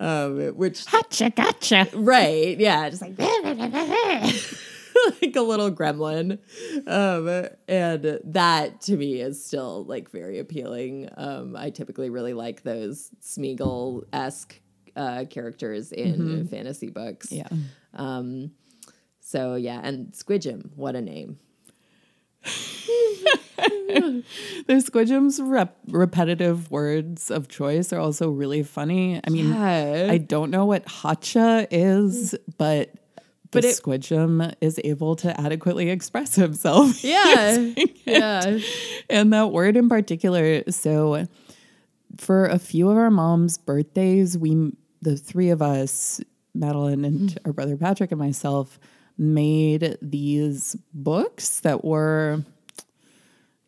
um, 0.00 0.56
which 0.56 0.90
Gotcha, 0.90 1.30
gotcha. 1.30 1.88
right, 1.94 2.58
yeah, 2.58 2.88
just 2.88 3.02
like 3.02 3.18
like 5.20 5.36
a 5.36 5.42
little 5.42 5.70
gremlin, 5.70 6.38
um, 6.86 7.48
and 7.68 8.20
that 8.24 8.80
to 8.82 8.96
me 8.96 9.20
is 9.20 9.44
still 9.44 9.84
like 9.84 10.10
very 10.10 10.38
appealing. 10.38 11.10
Um, 11.16 11.56
I 11.56 11.70
typically 11.70 12.10
really 12.10 12.32
like 12.32 12.62
those 12.62 13.10
Smeagol 13.20 14.04
esque 14.12 14.60
uh, 14.96 15.24
characters 15.28 15.92
in 15.92 16.46
fantasy 16.48 16.88
books. 16.88 17.30
Yeah. 17.30 17.48
Um, 17.92 18.52
so 19.20 19.56
yeah, 19.56 19.80
and 19.82 20.12
Squijum, 20.12 20.70
what 20.74 20.96
a 20.96 21.02
name. 21.02 21.38
The 24.66 24.74
Squijum's 24.74 25.40
rep- 25.40 25.76
repetitive 25.88 26.70
words 26.70 27.30
of 27.30 27.48
choice 27.48 27.92
are 27.92 28.00
also 28.00 28.30
really 28.30 28.62
funny. 28.62 29.20
I 29.24 29.30
mean, 29.30 29.48
Yeah. 29.50 30.08
I 30.10 30.18
don't 30.18 30.50
know 30.50 30.64
what 30.64 30.86
hacha 30.88 31.66
is, 31.70 32.34
but 32.58 32.92
the 33.50 33.60
But 33.60 33.64
it- 33.64 33.76
Squijum 33.76 34.54
is 34.60 34.80
able 34.82 35.16
to 35.16 35.38
adequately 35.40 35.90
express 35.90 36.34
himself. 36.34 37.04
Yeah, 37.04 37.72
yeah. 38.04 38.58
and 39.10 39.32
that 39.32 39.52
word 39.52 39.76
in 39.76 39.88
particular. 39.88 40.62
So, 40.70 41.26
for 42.18 42.46
a 42.46 42.58
few 42.58 42.88
of 42.90 42.96
our 42.96 43.10
mom's 43.10 43.58
birthdays, 43.58 44.36
we, 44.38 44.72
the 45.02 45.16
three 45.16 45.50
of 45.50 45.60
us, 45.62 46.20
Madeline 46.54 47.04
and 47.04 47.30
mm. 47.30 47.38
our 47.44 47.52
brother 47.52 47.76
Patrick 47.76 48.12
and 48.12 48.18
myself, 48.18 48.78
made 49.16 49.96
these 50.02 50.76
books 50.92 51.60
that 51.60 51.84
were, 51.84 52.42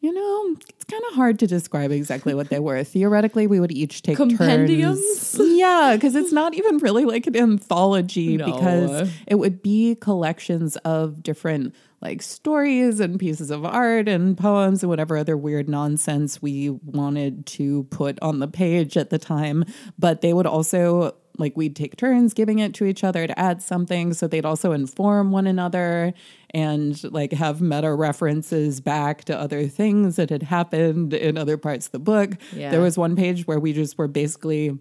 you 0.01 0.13
know, 0.13 0.57
it's 0.69 0.85
kind 0.85 1.03
of 1.11 1.15
hard 1.15 1.39
to 1.41 1.47
describe 1.47 1.91
exactly 1.91 2.35
what 2.35 2.49
they 2.49 2.59
were. 2.59 2.83
Theoretically, 2.85 3.47
we 3.47 3.61
would 3.61 3.73
each 3.73 4.03
take 4.03 4.17
Compendiums? 4.17 5.01
turns. 5.33 5.57
Yeah, 5.57 5.93
because 5.95 6.15
it's 6.15 6.33
not 6.33 6.55
even 6.55 6.79
really 6.79 7.05
like 7.05 7.27
an 7.27 7.37
anthology 7.37 8.37
No. 8.37 8.47
because 8.47 9.11
it 9.27 9.37
would 9.37 9.63
be 9.63 9.95
collections 9.97 10.77
of 10.79 11.23
different 11.23 11.75
like 12.07 12.23
stories 12.23 13.01
and 13.01 13.19
pieces 13.19 13.51
of 13.51 13.65
art 13.65 14.07
and 14.07 14.39
poems 14.39 14.83
and 14.85 14.89
whatever 14.89 15.17
other 15.17 15.37
weird 15.37 15.69
nonsense 15.69 16.41
we 16.41 16.71
wanted 16.71 17.45
to 17.47 17.83
put 17.91 18.17
on 18.23 18.39
the 18.39 18.47
page 18.47 18.97
at 18.97 19.11
the 19.11 19.19
time. 19.19 19.65
But 19.99 20.21
they 20.21 20.33
would 20.33 20.47
also 20.47 21.17
like 21.37 21.57
we'd 21.57 21.75
take 21.75 21.97
turns 21.97 22.33
giving 22.33 22.61
it 22.61 22.73
to 22.75 22.85
each 22.85 23.03
other 23.03 23.27
to 23.27 23.37
add 23.39 23.61
something 23.61 24.15
so 24.15 24.27
they'd 24.27 24.47
also 24.47 24.71
inform 24.73 25.33
one 25.33 25.47
another 25.49 26.15
and 26.55 27.03
like 27.13 27.33
have 27.33 27.61
meta 27.61 27.93
references 27.93 28.81
back 28.81 29.25
to 29.25 29.37
other 29.39 29.67
things 29.67 30.17
that 30.17 30.31
had 30.31 30.45
happened 30.45 31.13
in 31.13 31.37
other 31.37 31.59
parts 31.59 31.87
of 31.87 31.93
the 31.93 31.99
book 31.99 32.31
Yeah. 32.55 32.71
there 32.71 32.81
was 32.81 32.97
one 32.97 33.17
page 33.17 33.47
where 33.47 33.61
we 33.61 33.75
just 33.75 33.99
were 33.99 34.09
basically 34.09 34.79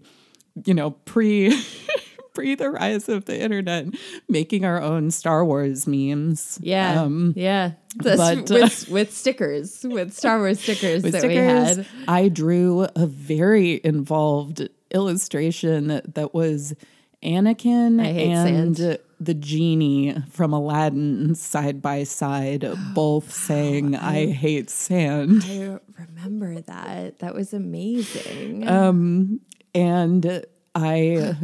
you 0.64 0.72
know 0.72 0.92
pre 0.92 1.52
pre 2.36 2.54
the 2.54 2.70
rise 2.70 3.08
of 3.08 3.24
the 3.24 3.40
internet 3.40 3.86
making 4.28 4.64
our 4.64 4.80
own 4.80 5.10
star 5.10 5.44
wars 5.44 5.86
memes 5.86 6.58
Yeah, 6.62 7.02
um, 7.02 7.32
yeah. 7.34 7.72
That's 7.96 8.16
but, 8.18 8.50
uh, 8.50 8.54
with, 8.54 8.88
with 8.88 9.16
stickers, 9.16 9.82
with 9.82 10.12
Star 10.12 10.38
Wars 10.38 10.60
stickers 10.60 11.02
with 11.02 11.12
that 11.12 11.24
we 11.24 11.34
had. 11.36 11.86
I 12.06 12.28
drew 12.28 12.86
a 12.94 13.06
very 13.06 13.80
involved 13.82 14.68
illustration 14.90 16.02
that 16.04 16.34
was 16.34 16.74
Anakin 17.22 18.04
and 18.04 18.76
sand. 18.76 18.98
the 19.18 19.34
genie 19.34 20.14
from 20.30 20.52
Aladdin 20.52 21.34
side 21.34 21.80
by 21.80 22.04
side, 22.04 22.68
both 22.94 23.32
saying, 23.32 23.96
I 23.96 24.26
hate 24.26 24.68
sand. 24.68 25.42
I 25.46 25.78
remember 25.98 26.60
that. 26.60 27.20
That 27.20 27.34
was 27.34 27.54
amazing. 27.54 28.68
Um, 28.68 29.40
and 29.74 30.44
I, 30.74 31.36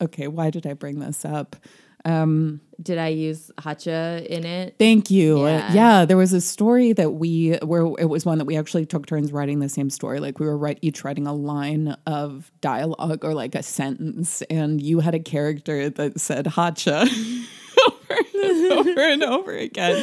okay, 0.00 0.28
why 0.28 0.50
did 0.50 0.66
I 0.66 0.74
bring 0.74 0.98
this 1.00 1.24
up? 1.24 1.56
Um, 2.04 2.60
Did 2.80 2.96
I 2.96 3.08
use 3.08 3.50
Hacha 3.58 4.24
in 4.26 4.44
it? 4.46 4.76
Thank 4.78 5.10
you. 5.10 5.46
Yeah. 5.46 5.72
Yeah. 5.72 6.04
there 6.06 6.16
was 6.16 6.32
a 6.32 6.40
story 6.40 6.94
that 6.94 7.10
we 7.10 7.58
where 7.62 7.82
it 7.98 8.08
was 8.08 8.24
one 8.24 8.38
that 8.38 8.46
we 8.46 8.56
actually 8.56 8.86
took 8.86 9.04
turns 9.06 9.32
writing 9.32 9.60
the 9.60 9.68
same 9.68 9.90
story. 9.90 10.18
Like 10.18 10.38
we 10.38 10.46
were 10.46 10.56
write, 10.56 10.78
each 10.80 11.04
writing 11.04 11.26
a 11.26 11.34
line 11.34 11.94
of 12.06 12.50
dialogue 12.62 13.22
or 13.22 13.34
like 13.34 13.54
a 13.54 13.62
sentence, 13.62 14.40
and 14.48 14.80
you 14.80 15.00
had 15.00 15.14
a 15.14 15.18
character 15.20 15.90
that 15.90 16.18
said 16.20 16.46
"hacha" 16.46 17.02
over 17.86 18.14
and 18.34 18.72
over 18.72 19.00
and 19.00 19.22
over 19.22 19.52
again. 19.52 20.02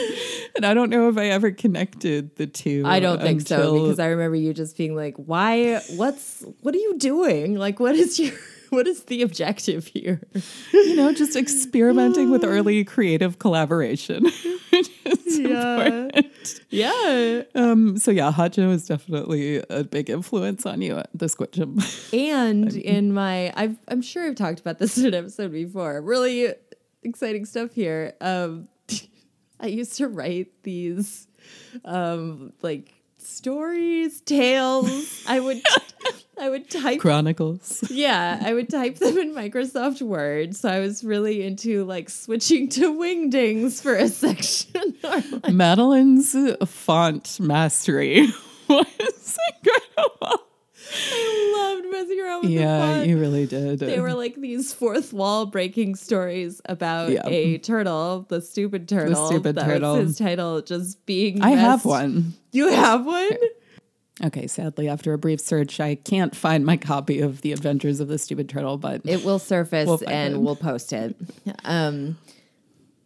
And 0.56 0.68
I 0.68 0.76
don't 0.76 0.92
know 0.92 1.10
if 1.10 1.18
I 1.18 1.28
ever 1.30 1.50
connected 1.50 2.36
the 2.36 2.46
two. 2.46 2.84
I 2.86 3.00
don't 3.00 3.22
think 3.22 3.42
so 3.42 3.74
because 3.74 3.98
I 4.00 4.08
remember 4.08 4.36
you 4.36 4.54
just 4.54 4.78
being 4.78 4.96
like, 4.96 5.16
"Why? 5.18 5.82
What's? 5.96 6.46
What 6.62 6.76
are 6.76 6.80
you 6.80 7.00
doing? 7.00 7.56
Like, 7.56 7.80
what 7.80 7.96
is 7.96 8.20
your? 8.20 8.34
What 8.78 8.88
is 8.88 9.06
the 9.06 9.22
objective 9.22 9.88
here?" 9.88 10.22
you 10.74 10.96
know 10.96 11.14
just 11.14 11.36
experimenting 11.36 12.30
with 12.30 12.44
early 12.44 12.84
creative 12.84 13.40
collaboration. 13.40 14.26
is 14.72 15.40
important. 15.40 16.62
yeah. 16.70 17.44
Um, 17.56 17.98
so 17.98 18.12
yeah, 18.12 18.32
Hacha 18.32 18.68
was 18.68 18.88
definitely 18.88 19.64
a 19.70 19.84
big 19.84 20.10
influence 20.10 20.66
on 20.66 20.82
you 20.82 20.98
at 20.98 21.10
the 21.14 21.26
Squijum. 21.28 21.78
And 22.14 22.74
in 22.74 23.14
my, 23.14 23.54
I've, 23.56 23.78
I'm 23.88 24.02
sure 24.02 24.26
I've 24.26 24.36
talked 24.36 24.60
about 24.60 24.80
this 24.80 24.98
in 24.98 25.08
an 25.08 25.14
episode 25.14 25.52
before. 25.52 26.02
Really 26.02 26.54
exciting 27.04 27.46
stuff 27.46 27.74
here. 27.74 28.14
Um, 28.22 28.68
I 29.60 29.68
used 29.68 29.98
to 29.98 30.08
write 30.08 30.64
these, 30.64 31.28
um, 31.86 32.54
like 32.62 32.94
stories, 33.18 34.22
tales. 34.22 35.24
I 35.28 35.40
would, 35.40 35.62
I 36.40 36.50
would 36.50 36.70
type 36.70 37.00
Chronicles. 37.00 37.84
Yeah, 37.92 38.42
I 38.44 38.54
would 38.54 38.70
type 38.70 38.98
them 38.98 39.18
in 39.18 39.34
Microsoft 39.34 40.02
Word. 40.02 40.56
So 40.56 40.70
I 40.70 40.80
was 40.80 41.04
really 41.04 41.44
into 41.46 41.84
like 41.86 42.10
switching 42.10 42.70
to 42.70 42.94
wingdings 42.94 43.82
for 43.82 43.96
a 43.96 44.08
section. 44.24 44.96
like, 45.04 45.52
Madeline's 45.54 46.36
font 46.66 47.40
mastery 47.40 48.28
was 48.70 49.38
incredible. 49.64 50.44
I 50.90 51.54
loved 51.82 51.92
messing 51.92 52.22
around 52.22 52.42
with 52.44 52.52
Yeah, 52.52 53.02
you 53.02 53.20
really 53.20 53.46
did. 53.46 53.80
They 53.80 54.00
were 54.00 54.14
like 54.14 54.36
these 54.36 54.74
fourth 54.74 55.12
wall 55.12 55.46
breaking 55.46 55.96
stories 55.96 56.62
about 56.66 57.12
Yeah. 57.12 57.28
a 57.28 57.58
turtle, 57.58 58.26
the 58.30 58.40
stupid 58.42 58.88
turtle. 58.88 59.22
The 59.24 59.28
stupid 59.28 59.56
that 59.56 59.66
turtle. 59.66 59.98
Was 59.98 60.08
his 60.10 60.18
title 60.18 60.62
just 60.62 61.06
being. 61.06 61.42
I 61.42 61.52
have 61.52 61.84
one. 61.84 62.36
You 62.54 62.70
have 62.70 63.06
one? 63.06 63.32
Okay, 64.24 64.48
sadly, 64.48 64.88
after 64.90 65.14
a 65.14 65.18
brief 65.18 65.40
search, 65.40 65.80
I 65.80 65.96
can't 65.96 66.36
find 66.36 66.66
my 66.66 66.76
copy 66.78 67.20
of 67.20 67.42
The 67.42 67.52
Adventures 67.52 68.00
of 68.00 68.08
the 68.08 68.18
Stupid 68.18 68.50
Turtle, 68.50 68.78
but 68.78 69.02
It 69.06 69.24
will 69.24 69.38
surface 69.40 69.86
We'll 69.88 70.02
and 70.08 70.36
it. 70.36 70.42
we'll 70.42 70.56
post 70.56 70.92
it. 70.92 71.16
Um, 71.64 72.18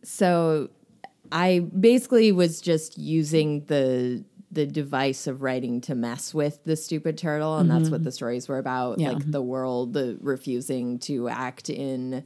so 0.04 0.69
I 1.32 1.60
basically 1.60 2.32
was 2.32 2.62
just 2.62 2.97
using 2.97 3.65
the 3.65 4.24
the 4.54 4.65
device 4.65 5.28
of 5.28 5.41
writing 5.41 5.80
to 5.80 5.95
mess 5.95 6.34
with 6.34 6.62
the 6.65 6.76
stupid 6.76 7.17
turtle, 7.17 7.58
and 7.58 7.71
that's 7.71 7.89
what 7.89 8.04
the 8.04 8.12
stories 8.12 8.50
were 8.50 8.58
about. 8.58 9.00
Yeah. 9.00 9.12
Like 9.12 9.32
the 9.32 9.41
world 9.41 9.95
uh, 9.95 10.15
refusing 10.19 11.00
to 11.00 11.30
act 11.30 11.69
in 11.69 12.26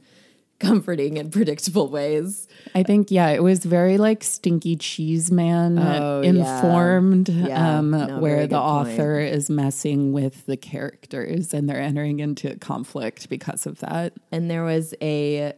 comforting 0.58 1.18
and 1.18 1.30
predictable 1.32 1.88
ways. 1.88 2.48
I 2.74 2.82
think 2.82 3.10
yeah, 3.10 3.28
it 3.28 3.42
was 3.42 3.64
very 3.64 3.98
like 3.98 4.24
Stinky 4.24 4.76
Cheese 4.76 5.30
Man 5.30 5.78
Oh, 5.78 6.22
informed, 6.22 7.28
Yeah, 7.28 7.78
um, 7.78 7.90
no, 7.90 8.18
where 8.18 8.42
the 8.42 8.48
good 8.48 8.54
point. 8.56 8.64
author 8.88 9.20
is 9.20 9.50
messing 9.50 10.12
with 10.12 10.46
the 10.46 10.56
characters 10.56 11.52
and 11.52 11.68
they're 11.68 11.80
entering 11.80 12.20
into 12.20 12.56
conflict 12.58 13.28
because 13.28 13.66
of 13.66 13.80
that. 13.80 14.14
And 14.32 14.50
there 14.50 14.64
was 14.64 14.94
a 15.02 15.52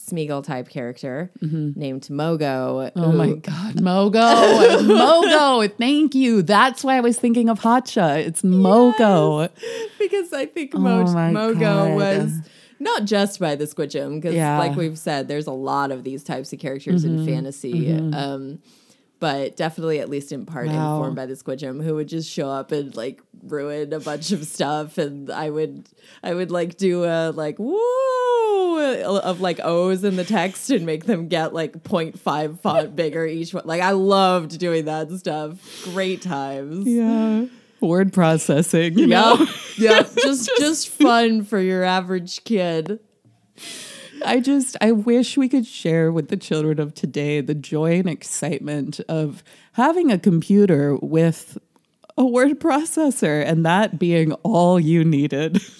Smeagol 0.00 0.44
type 0.44 0.68
character 0.68 1.30
named 1.42 2.02
Mogo. 2.04 2.90
Oh 2.94 3.12
my 3.12 3.32
god, 3.32 3.74
Mogo, 3.76 4.78
Mogo! 4.86 5.76
Thank 5.76 6.14
you. 6.14 6.40
That's 6.42 6.84
why 6.84 6.96
I 6.96 7.00
was 7.00 7.18
thinking 7.18 7.48
of 7.48 7.58
Hacha. 7.58 8.20
It's 8.20 8.42
Mogo. 8.42 9.50
because 9.98 10.32
I 10.32 10.46
think 10.46 10.70
Oh 10.74 10.78
Mo- 10.78 11.04
my 11.12 11.32
Mogo 11.32 11.58
God. 11.60 11.94
was 11.96 12.32
not 12.80 13.04
just 13.04 13.38
by 13.40 13.54
the 13.56 13.64
Squijum, 13.64 14.16
because 14.20 14.34
Yeah. 14.34 14.58
like 14.58 14.76
we've 14.76 14.98
said, 14.98 15.28
there's 15.28 15.46
a 15.46 15.52
lot 15.52 15.90
of 15.90 16.04
these 16.04 16.22
types 16.22 16.52
of 16.52 16.58
characters 16.58 17.04
Mm-hmm. 17.04 17.18
in 17.18 17.26
fantasy. 17.26 17.92
Um, 17.92 18.60
but 19.20 19.56
definitely 19.56 19.98
at 19.98 20.08
least 20.08 20.30
in 20.30 20.46
part 20.46 20.68
Wow. 20.68 20.94
informed 20.94 21.16
by 21.16 21.26
the 21.26 21.34
Squijum, 21.34 21.82
who 21.82 21.96
would 21.96 22.08
just 22.08 22.30
show 22.30 22.48
up 22.48 22.70
and 22.70 22.94
like 22.96 23.20
ruin 23.42 23.92
a 23.92 23.98
bunch 23.98 24.30
of 24.30 24.44
stuff, 24.46 24.96
and 24.96 25.28
I 25.30 25.50
would 25.50 25.88
I 26.22 26.34
would 26.34 26.50
like 26.52 26.76
do 26.76 27.04
a 27.04 27.30
like 27.32 27.58
woo 27.58 28.78
of 28.78 29.40
like 29.40 29.58
O's 29.62 30.04
in 30.04 30.14
the 30.16 30.24
text 30.24 30.70
and 30.70 30.86
make 30.86 31.04
them 31.04 31.26
get 31.26 31.52
like 31.52 31.82
0.5 31.82 32.60
font 32.60 32.94
bigger 32.94 33.26
each 33.26 33.52
one. 33.52 33.64
Like 33.66 33.82
I 33.82 33.90
loved 33.90 34.56
doing 34.58 34.84
that 34.84 35.10
stuff. 35.12 35.58
Great 35.84 36.22
times. 36.22 36.86
Yeah. 36.86 37.46
Word 37.80 38.12
processing. 38.12 38.98
You 38.98 39.06
know? 39.06 39.46
Yep. 39.78 40.10
Just 40.24 40.50
just 40.58 40.88
fun 40.88 41.44
for 41.44 41.60
your 41.60 41.84
average 41.84 42.42
kid. 42.42 42.98
I 44.24 44.40
just 44.40 44.76
I 44.80 44.90
wish 44.90 45.36
we 45.36 45.48
could 45.48 45.66
share 45.68 46.10
with 46.10 46.30
the 46.30 46.36
children 46.36 46.80
of 46.80 46.94
today 46.94 47.40
the 47.40 47.54
joy 47.54 48.00
and 48.00 48.08
excitement 48.08 48.98
of 49.08 49.44
having 49.74 50.10
a 50.10 50.18
computer 50.18 50.96
with 50.96 51.58
a 52.16 52.26
word 52.26 52.58
processor 52.58 53.44
and 53.46 53.64
that 53.64 54.00
being 54.00 54.32
all 54.42 54.80
you 54.80 55.04
needed. 55.04 55.62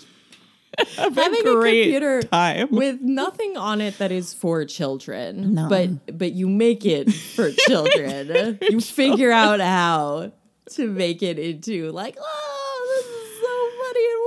Having 0.96 1.40
a 1.40 1.54
great 1.54 1.82
computer 1.84 2.22
time. 2.22 2.68
with 2.70 3.00
nothing 3.00 3.56
on 3.56 3.80
it 3.80 3.98
that 3.98 4.12
is 4.12 4.32
for 4.32 4.64
children. 4.64 5.54
No. 5.54 5.68
But 5.68 6.16
but 6.16 6.32
you 6.34 6.48
make 6.48 6.86
it 6.86 7.12
for 7.12 7.50
children. 7.50 8.58
you 8.62 8.80
figure 8.80 9.32
out 9.32 9.58
how 9.58 10.30
to 10.72 10.88
make 10.88 11.22
it 11.22 11.38
into 11.38 11.90
like, 11.92 12.16
oh, 12.20 12.96
this 12.96 13.06
is 13.06 13.40
so 13.40 13.68
funny 13.82 14.04
and 14.12 14.20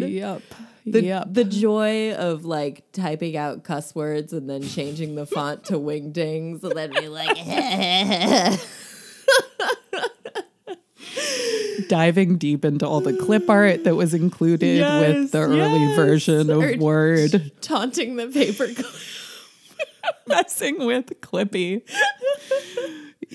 weird. 0.00 0.12
Yep. 0.12 0.42
The, 0.86 1.02
yep. 1.04 1.26
the 1.30 1.44
joy 1.44 2.14
of 2.14 2.44
like 2.46 2.90
typing 2.92 3.36
out 3.36 3.62
cuss 3.62 3.94
words 3.94 4.32
and 4.32 4.48
then 4.48 4.62
changing 4.62 5.16
the 5.16 5.26
font 5.26 5.64
to 5.64 5.74
wingdings 5.74 6.62
and 6.64 6.72
then 6.72 6.90
be 6.92 7.08
like, 7.08 7.36
Diving 11.88 12.36
deep 12.38 12.64
into 12.64 12.86
all 12.86 13.00
the 13.00 13.16
clip 13.16 13.48
art 13.48 13.84
that 13.84 13.94
was 13.96 14.12
included 14.14 14.78
Yes, 14.78 15.14
with 15.14 15.32
the 15.32 15.38
early 15.38 15.58
yes. 15.80 15.96
version 15.96 16.50
of 16.50 16.62
Or- 16.62 16.76
Word, 16.78 17.52
taunting 17.60 18.16
the 18.16 18.26
paperclip. 18.26 19.14
messing 20.26 20.84
with 20.84 21.06
Clippy. 21.20 21.82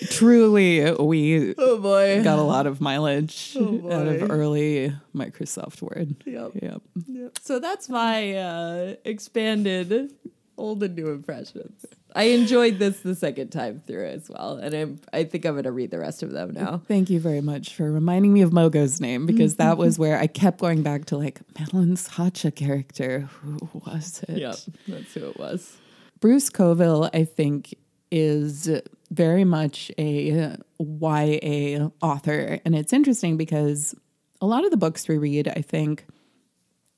Truly, 0.09 0.91
we 0.99 1.53
Oh 1.57 1.77
boy. 1.79 2.21
got 2.23 2.39
a 2.39 2.43
lot 2.43 2.65
of 2.67 2.81
mileage 2.81 3.55
Oh, 3.59 3.91
out 3.91 4.07
of 4.07 4.29
early 4.31 4.93
Microsoft 5.15 5.81
Word. 5.81 6.15
Yep. 6.25 6.51
Yep. 6.61 7.37
So 7.41 7.59
that's 7.59 7.89
my 7.89 8.33
uh, 8.35 8.95
expanded 9.05 10.13
old 10.57 10.83
and 10.83 10.95
new 10.95 11.09
impressions. 11.09 11.85
I 12.15 12.25
enjoyed 12.25 12.77
this 12.77 12.99
the 12.99 13.15
second 13.15 13.49
time 13.49 13.81
through 13.87 14.05
as 14.05 14.29
well, 14.29 14.57
and 14.57 14.75
I'm 14.75 14.99
I 15.11 15.23
think 15.23 15.45
I'm 15.45 15.55
gonna 15.55 15.71
read 15.71 15.89
the 15.89 15.97
rest 15.97 16.21
of 16.21 16.29
them 16.31 16.51
now. 16.51 16.79
Thank 16.87 17.09
you 17.09 17.19
very 17.19 17.41
much 17.41 17.73
for 17.75 17.91
reminding 17.91 18.31
me 18.33 18.41
of 18.43 18.53
Mogo's 18.53 19.01
name 19.01 19.25
because 19.25 19.55
that 19.55 19.77
was 19.79 19.97
where 19.97 20.19
I 20.19 20.27
kept 20.27 20.59
going 20.59 20.83
back 20.83 21.05
to 21.05 21.17
like 21.17 21.41
Madeline's 21.59 22.05
Hacha 22.07 22.51
character. 22.51 23.21
Who 23.41 23.57
was 23.73 24.23
it? 24.29 24.37
yep 24.37 24.55
that's 24.87 25.13
who 25.15 25.25
it 25.29 25.39
was. 25.39 25.75
Bruce 26.19 26.49
Coville, 26.51 27.09
I 27.13 27.25
think, 27.25 27.73
is 28.13 28.69
very 29.09 29.43
much 29.43 29.91
a 29.97 30.55
YA 30.79 31.89
author. 31.99 32.59
And 32.63 32.75
it's 32.75 32.93
interesting 32.93 33.37
because 33.37 33.95
a 34.39 34.45
lot 34.45 34.63
of 34.63 34.69
the 34.71 34.77
books 34.77 35.07
we 35.07 35.17
read, 35.17 35.47
I 35.47 35.61
think, 35.61 36.05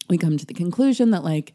we 0.10 0.18
come 0.18 0.38
to 0.38 0.46
the 0.46 0.54
conclusion 0.54 1.12
that, 1.12 1.24
like, 1.24 1.54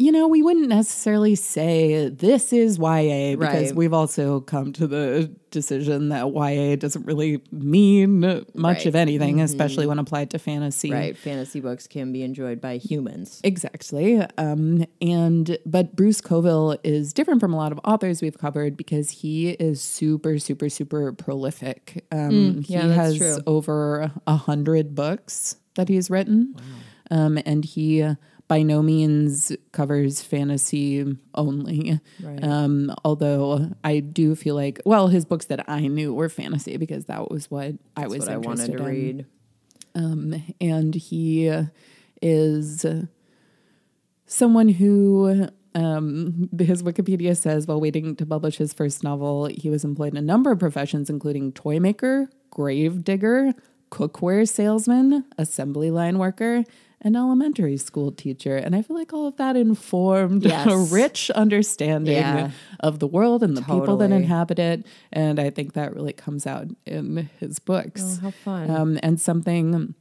you 0.00 0.12
know, 0.12 0.28
we 0.28 0.42
wouldn't 0.44 0.68
necessarily 0.68 1.34
say 1.34 2.08
this 2.08 2.52
is 2.52 2.78
YA 2.78 3.34
because 3.36 3.68
Right. 3.70 3.74
we've 3.74 3.92
also 3.92 4.38
come 4.40 4.72
to 4.74 4.86
the 4.86 5.28
decision 5.50 6.10
that 6.10 6.32
YA 6.32 6.76
doesn't 6.76 7.04
really 7.04 7.40
mean 7.50 8.20
much 8.20 8.44
Right. 8.54 8.86
of 8.86 8.94
anything, 8.94 9.40
especially 9.40 9.86
when 9.88 9.98
applied 9.98 10.30
to 10.30 10.38
fantasy. 10.38 10.92
Right, 10.92 11.16
fantasy 11.16 11.58
books 11.58 11.88
can 11.88 12.12
be 12.12 12.22
enjoyed 12.22 12.60
by 12.60 12.76
humans. 12.76 13.40
Exactly. 13.42 14.22
Um, 14.38 14.84
and 15.02 15.58
but 15.66 15.96
Bruce 15.96 16.20
Coville 16.20 16.76
is 16.84 17.12
different 17.12 17.40
from 17.40 17.52
a 17.52 17.56
lot 17.56 17.72
of 17.72 17.80
authors 17.84 18.22
we've 18.22 18.38
covered 18.38 18.76
because 18.76 19.10
he 19.10 19.48
is 19.50 19.80
super, 19.80 20.38
super, 20.38 20.68
super 20.68 21.12
prolific. 21.12 22.04
Um, 22.12 22.62
yeah, 22.68 22.82
he 22.86 22.92
has 22.92 23.16
true. 23.18 23.38
over 23.48 24.12
a 24.28 24.36
hundred 24.36 24.94
books 24.94 25.56
that 25.74 25.88
he's 25.88 26.08
written, 26.08 26.54
um, 27.10 27.38
and 27.44 27.64
he 27.64 28.04
by 28.48 28.62
no 28.62 28.82
means 28.82 29.52
covers 29.72 30.22
fantasy 30.22 31.04
only. 31.34 32.00
Right. 32.22 32.42
Um, 32.42 32.94
although 33.04 33.70
I 33.84 34.00
do 34.00 34.34
feel 34.34 34.54
like, 34.54 34.80
well, 34.84 35.08
his 35.08 35.24
books 35.24 35.46
that 35.46 35.68
I 35.68 35.86
knew 35.86 36.14
were 36.14 36.28
fantasy 36.30 36.76
because 36.78 37.04
that 37.04 37.30
was 37.30 37.50
what 37.50 37.74
I 37.96 38.06
was 38.06 38.24
That's 38.24 38.28
what 38.28 38.34
I 38.34 38.36
wanted 38.38 38.70
interested 38.70 38.76
to 38.78 38.84
in 38.84 39.16
read. 39.16 39.26
um, 39.94 40.54
and 40.60 40.94
he 40.94 41.52
is 42.22 42.84
someone 44.26 44.68
who 44.68 45.48
um, 45.74 46.48
his 46.58 46.82
Wikipedia 46.82 47.36
says 47.36 47.66
while 47.66 47.80
waiting 47.80 48.16
to 48.16 48.26
publish 48.26 48.56
his 48.56 48.72
first 48.72 49.04
novel, 49.04 49.46
he 49.46 49.70
was 49.70 49.84
employed 49.84 50.12
in 50.12 50.16
a 50.16 50.22
number 50.22 50.50
of 50.50 50.58
professions, 50.58 51.08
including 51.10 51.52
toy 51.52 51.78
maker, 51.78 52.28
grave 52.50 53.04
digger, 53.04 53.52
cookware 53.90 54.48
salesman, 54.48 55.24
assembly 55.36 55.90
line 55.90 56.18
worker, 56.18 56.64
and 57.00 57.16
elementary 57.16 57.76
school 57.76 58.10
teacher. 58.12 58.56
And 58.56 58.74
I 58.74 58.82
feel 58.82 58.96
like 58.96 59.12
all 59.12 59.26
of 59.26 59.36
that 59.36 59.56
informed 59.56 60.46
a 60.46 60.76
rich 60.90 61.30
understanding 61.30 62.16
Yeah. 62.16 62.50
of 62.80 62.98
the 62.98 63.06
world 63.06 63.42
and 63.42 63.56
the 63.56 63.62
people 63.62 63.96
that 63.98 64.10
inhabit 64.10 64.58
it. 64.58 64.86
And 65.12 65.38
I 65.38 65.50
think 65.50 65.74
that 65.74 65.94
really 65.94 66.12
comes 66.12 66.46
out 66.46 66.66
in 66.86 67.30
his 67.38 67.58
books. 67.58 68.02
Oh, 68.04 68.20
how 68.22 68.30
fun. 68.30 68.70
Um, 68.70 68.98
and 69.02 69.20
something 69.20 69.94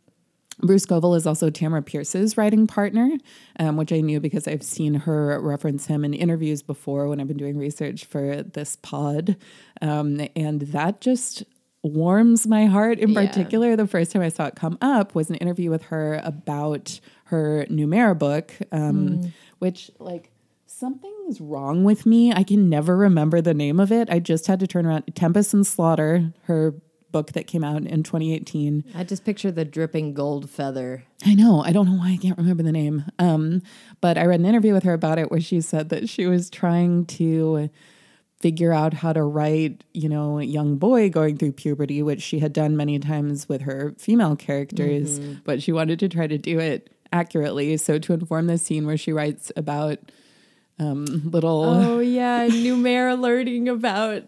Bruce 0.60 0.88
Coville 0.88 1.14
is 1.16 1.28
also 1.28 1.52
Tamora 1.52 1.86
Pierce's 1.86 2.36
writing 2.36 2.66
partner, 2.66 3.12
um, 3.60 3.78
which 3.78 3.94
I 3.94 4.02
knew 4.02 4.20
because 4.20 4.48
I've 4.48 4.64
seen 4.64 4.96
her 4.96 5.40
reference 5.40 5.86
him 5.86 6.04
in 6.04 6.16
interviews 6.16 6.64
before 6.64 7.08
when 7.08 7.20
I've 7.22 7.28
been 7.28 7.38
doing 7.38 7.60
research 7.60 8.06
for 8.06 8.42
this 8.42 8.76
pod. 8.78 9.38
Um, 9.84 10.28
and 10.36 10.62
that 10.62 11.00
just 11.00 11.44
warms 11.84 12.48
my 12.48 12.66
heart 12.66 13.00
in 13.00 13.10
Yeah. 13.10 13.26
particular. 13.28 13.76
The 13.76 13.88
first 13.88 14.12
time 14.12 14.22
I 14.22 14.30
saw 14.30 14.46
it 14.48 14.56
come 14.56 14.78
up 14.82 15.16
was 15.16 15.30
an 15.30 15.36
interview 15.38 15.70
with 15.70 15.84
her 15.84 16.20
about 16.24 17.00
her 17.26 17.66
Numair 17.70 18.18
book, 18.18 18.52
um, 18.72 19.32
which, 19.60 19.92
like, 20.00 20.32
something's 20.66 21.40
wrong 21.42 21.84
with 21.84 22.06
me. 22.06 22.32
I 22.34 22.44
can 22.44 22.70
never 22.70 22.96
remember 22.96 23.42
the 23.42 23.54
name 23.54 23.80
of 23.80 23.92
it. 23.92 24.10
I 24.10 24.20
just 24.20 24.48
had 24.48 24.60
to 24.60 24.68
turn 24.68 24.86
around. 24.86 25.04
Tempest 25.16 25.54
and 25.54 25.66
Slaughter, 25.66 26.34
her 26.44 26.76
book 27.12 27.32
that 27.32 27.48
came 27.48 27.64
out 27.64 27.84
in 27.86 28.04
2018. 28.04 28.84
I 28.94 29.04
just 29.06 29.24
picture 29.24 29.50
the 29.50 29.64
dripping 29.66 30.14
gold 30.14 30.50
feather. 30.50 31.04
I 31.26 31.36
know. 31.36 31.62
I 31.64 31.72
don't 31.72 31.86
know 31.90 31.98
why 31.98 32.12
I 32.12 32.18
can't 32.18 32.38
remember 32.38 32.64
the 32.64 32.72
name. 32.72 33.06
Um, 33.18 33.62
but 34.02 34.18
I 34.18 34.26
read 34.26 34.40
an 34.42 34.46
interview 34.46 34.74
with 34.74 34.84
her 34.84 34.94
about 34.94 35.18
it 35.18 35.32
where 35.32 35.40
she 35.40 35.62
said 35.62 35.90
that 35.90 36.10
she 36.10 36.26
was 36.28 36.50
trying 36.50 37.06
to 37.06 37.70
figure 38.40 38.72
out 38.72 38.94
how 38.94 39.14
to 39.14 39.24
write, 39.24 39.84
you 39.94 40.08
know, 40.08 40.40
a 40.40 40.44
young 40.44 40.78
boy 40.78 41.10
going 41.10 41.38
through 41.38 41.52
puberty, 41.54 42.04
which 42.04 42.22
she 42.22 42.40
had 42.40 42.54
done 42.54 42.78
many 42.78 43.00
times 43.00 43.50
with 43.50 43.62
her 43.62 43.96
female 43.98 44.36
characters, 44.36 45.20
but 45.44 45.62
she 45.62 45.72
wanted 45.72 45.98
to 46.00 46.08
try 46.08 46.28
to 46.28 46.38
do 46.38 46.60
it 46.60 46.94
accurately. 47.12 47.76
So 47.78 47.98
to 47.98 48.14
inform 48.14 48.48
this 48.48 48.62
scene 48.62 48.86
where 48.86 48.98
she 48.98 49.12
writes 49.12 49.52
about 49.56 49.98
um, 50.80 51.06
little 51.32 51.64
Oh 51.64 52.00
yeah, 52.00 52.48
Numair 52.48 53.20
learning 53.20 53.68
about? 53.70 54.24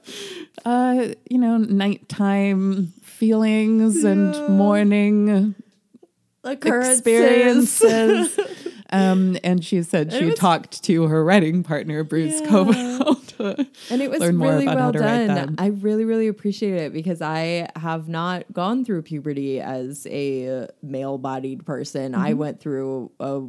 Uh, 0.66 1.10
you 1.30 1.38
know, 1.38 1.58
nighttime 1.58 2.88
feelings 3.04 4.04
and 4.04 4.36
morning 4.50 5.54
Occurrences. 6.44 7.00
experiences. 7.00 8.40
um, 8.92 9.38
and 9.44 9.64
she 9.64 9.84
said 9.84 10.12
she 10.12 10.26
was- 10.26 10.36
talked 10.40 10.84
to 10.84 11.04
her 11.08 11.24
writing 11.24 11.64
partner, 11.64 12.04
Bruce 12.04 12.42
Yeah. 12.42 13.04
And 13.40 14.02
it 14.02 14.10
was 14.10 14.20
learn 14.20 14.36
more 14.36 14.50
really 14.52 14.66
well 14.66 14.92
done. 14.92 15.56
I 15.58 15.68
really, 15.68 16.04
really 16.04 16.28
appreciate 16.28 16.74
it 16.82 16.92
because 16.94 17.22
I 17.22 17.70
have 17.78 18.10
not 18.10 18.52
gone 18.52 18.84
through 18.84 19.04
puberty 19.04 19.62
as 19.62 20.06
a 20.10 20.68
male 20.84 21.18
bodied 21.18 21.66
person. 21.66 22.16
I 22.16 22.32
Mm-hmm. 22.32 22.40
went 22.40 22.60
through 22.60 23.12
a 23.20 23.44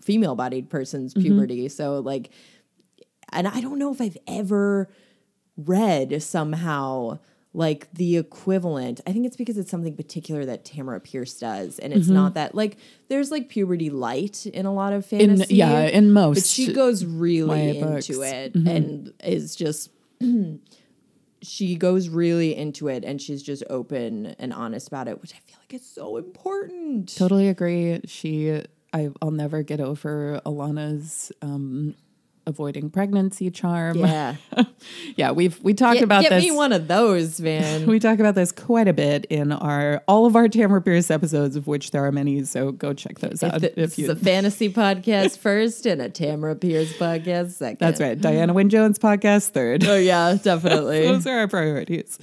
female 0.00 0.36
bodied 0.36 0.70
person's 0.70 1.14
Mm-hmm. 1.14 1.22
puberty. 1.22 1.68
So, 1.68 1.98
like, 1.98 2.30
and 3.32 3.48
I 3.48 3.60
don't 3.60 3.78
know 3.78 3.92
if 3.92 4.00
I've 4.00 4.16
ever 4.28 4.88
read 5.56 6.22
somehow 6.22 7.18
like 7.58 7.92
the 7.92 8.16
equivalent. 8.16 9.00
I 9.04 9.12
think 9.12 9.26
it's 9.26 9.36
because 9.36 9.58
it's 9.58 9.70
something 9.70 9.96
particular 9.96 10.44
that 10.46 10.64
Tamora 10.64 11.02
Pierce 11.02 11.34
does. 11.40 11.80
And 11.80 11.92
it's 11.92 12.06
Mm-hmm. 12.06 12.14
not 12.14 12.34
that, 12.34 12.54
like, 12.54 12.76
there's 13.08 13.32
like 13.32 13.48
puberty 13.48 13.90
light 13.90 14.46
in 14.46 14.64
a 14.64 14.72
lot 14.72 14.92
of 14.92 15.12
in 15.12 15.28
fantasy. 15.30 15.56
yeah, 15.56 15.80
in 15.80 16.12
most. 16.12 16.36
But 16.36 16.44
she 16.46 16.72
goes 16.72 17.04
really 17.04 17.76
into 17.78 17.86
books. 17.90 18.08
it 18.10 18.52
Mm-hmm. 18.54 18.68
and 18.68 19.12
is 19.24 19.56
just 19.56 19.90
she 21.42 21.76
goes 21.76 22.08
really 22.08 22.54
into 22.56 22.88
it 22.88 23.04
and 23.04 23.20
she's 23.20 23.42
just 23.42 23.62
open 23.70 24.26
and 24.38 24.52
honest 24.52 24.88
about 24.88 25.08
it, 25.08 25.20
which 25.20 25.32
I 25.34 25.38
feel 25.46 25.56
like 25.60 25.74
is 25.74 25.86
so 25.86 26.16
important. 26.16 27.16
Totally 27.16 27.48
agree. 27.48 28.00
She, 28.06 28.62
I, 28.92 29.10
I'll 29.22 29.30
never 29.30 29.62
get 29.62 29.80
over 29.80 30.40
Alanna's 30.46 31.30
um, 31.42 31.94
avoiding 32.48 32.90
pregnancy 32.90 33.50
charm. 33.50 33.98
Yeah. 34.08 34.36
yeah, 35.16 35.30
we've 35.32 35.62
we 35.62 35.74
talked 35.74 35.96
Get, 35.96 36.04
about 36.04 36.22
get 36.22 36.30
this. 36.30 36.44
me 36.44 36.50
one 36.50 36.72
of 36.72 36.88
those, 36.88 37.40
man. 37.40 37.86
We 37.86 37.98
talk 37.98 38.18
about 38.18 38.34
this 38.34 38.52
quite 38.52 38.88
a 38.88 38.92
bit 38.92 39.26
in 39.26 39.52
our 39.52 40.02
all 40.08 40.24
of 40.26 40.34
our 40.34 40.48
Tamora 40.48 40.84
Pierce 40.84 41.10
episodes, 41.10 41.56
of 41.56 41.66
which 41.66 41.90
there 41.90 42.04
are 42.04 42.12
many. 42.12 42.42
So 42.44 42.72
go 42.72 42.94
check 42.94 43.18
those 43.18 43.42
out 43.42 43.62
if 43.62 43.64
if 43.64 43.78
it's 43.78 43.98
you. 43.98 44.10
a 44.10 44.16
fantasy 44.16 44.72
podcast 44.72 45.38
first 45.46 45.84
and 45.86 46.00
a 46.00 46.08
Tamora 46.08 46.58
Pierce 46.58 46.92
podcast 46.94 47.52
second. 47.52 47.78
That's 47.80 48.00
right, 48.00 48.18
Diana 48.18 48.52
Wynne 48.54 48.70
Jones 48.70 48.98
podcast 48.98 49.50
third. 49.50 49.84
Oh 49.86 49.96
yeah, 49.96 50.36
definitely. 50.42 51.02
Those 51.02 51.26
are 51.26 51.38
our 51.38 51.48
priorities. 51.48 52.18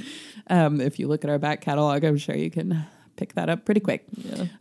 Um, 0.47 0.82
if 0.82 0.99
you 0.99 1.07
look 1.07 1.23
at 1.23 1.30
our 1.30 1.39
back 1.39 1.61
catalog, 1.61 2.03
I'm 2.03 2.17
sure 2.17 2.36
you 2.36 2.49
can 2.51 2.86
pick 3.15 3.34
that 3.36 3.49
up 3.49 3.65
pretty 3.65 3.82
quick. 3.82 4.05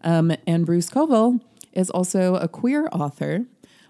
Um, 0.02 0.32
and 0.46 0.66
Bruce 0.66 0.88
Coville 0.90 1.40
is 1.72 1.90
also 1.90 2.36
a 2.36 2.48
queer 2.48 2.88
author, 2.92 3.44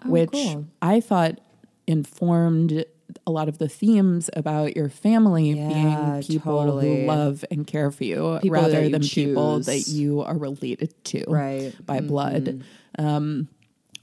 which 0.05 0.31
cool. 0.31 0.65
I 0.81 0.99
thought 0.99 1.39
informed 1.87 2.85
a 3.27 3.31
lot 3.31 3.47
of 3.47 3.59
the 3.59 3.69
themes 3.69 4.29
about 4.33 4.75
your 4.75 4.89
family 4.89 5.51
Yeah, 5.51 5.67
being 5.67 6.23
people 6.23 6.63
totally. 6.63 7.01
who 7.01 7.07
love 7.07 7.45
and 7.51 7.65
care 7.67 7.91
for 7.91 8.03
you 8.03 8.39
People 8.41 8.59
rather 8.59 8.83
you 8.83 8.89
than 8.89 9.01
people 9.03 9.59
that 9.59 9.87
you 9.87 10.21
are 10.21 10.37
related 10.37 10.93
to 11.05 11.23
Right. 11.27 11.71
Mm-hmm. 11.73 11.83
by 11.83 11.99
blood. 12.01 12.63
Um, 12.97 13.47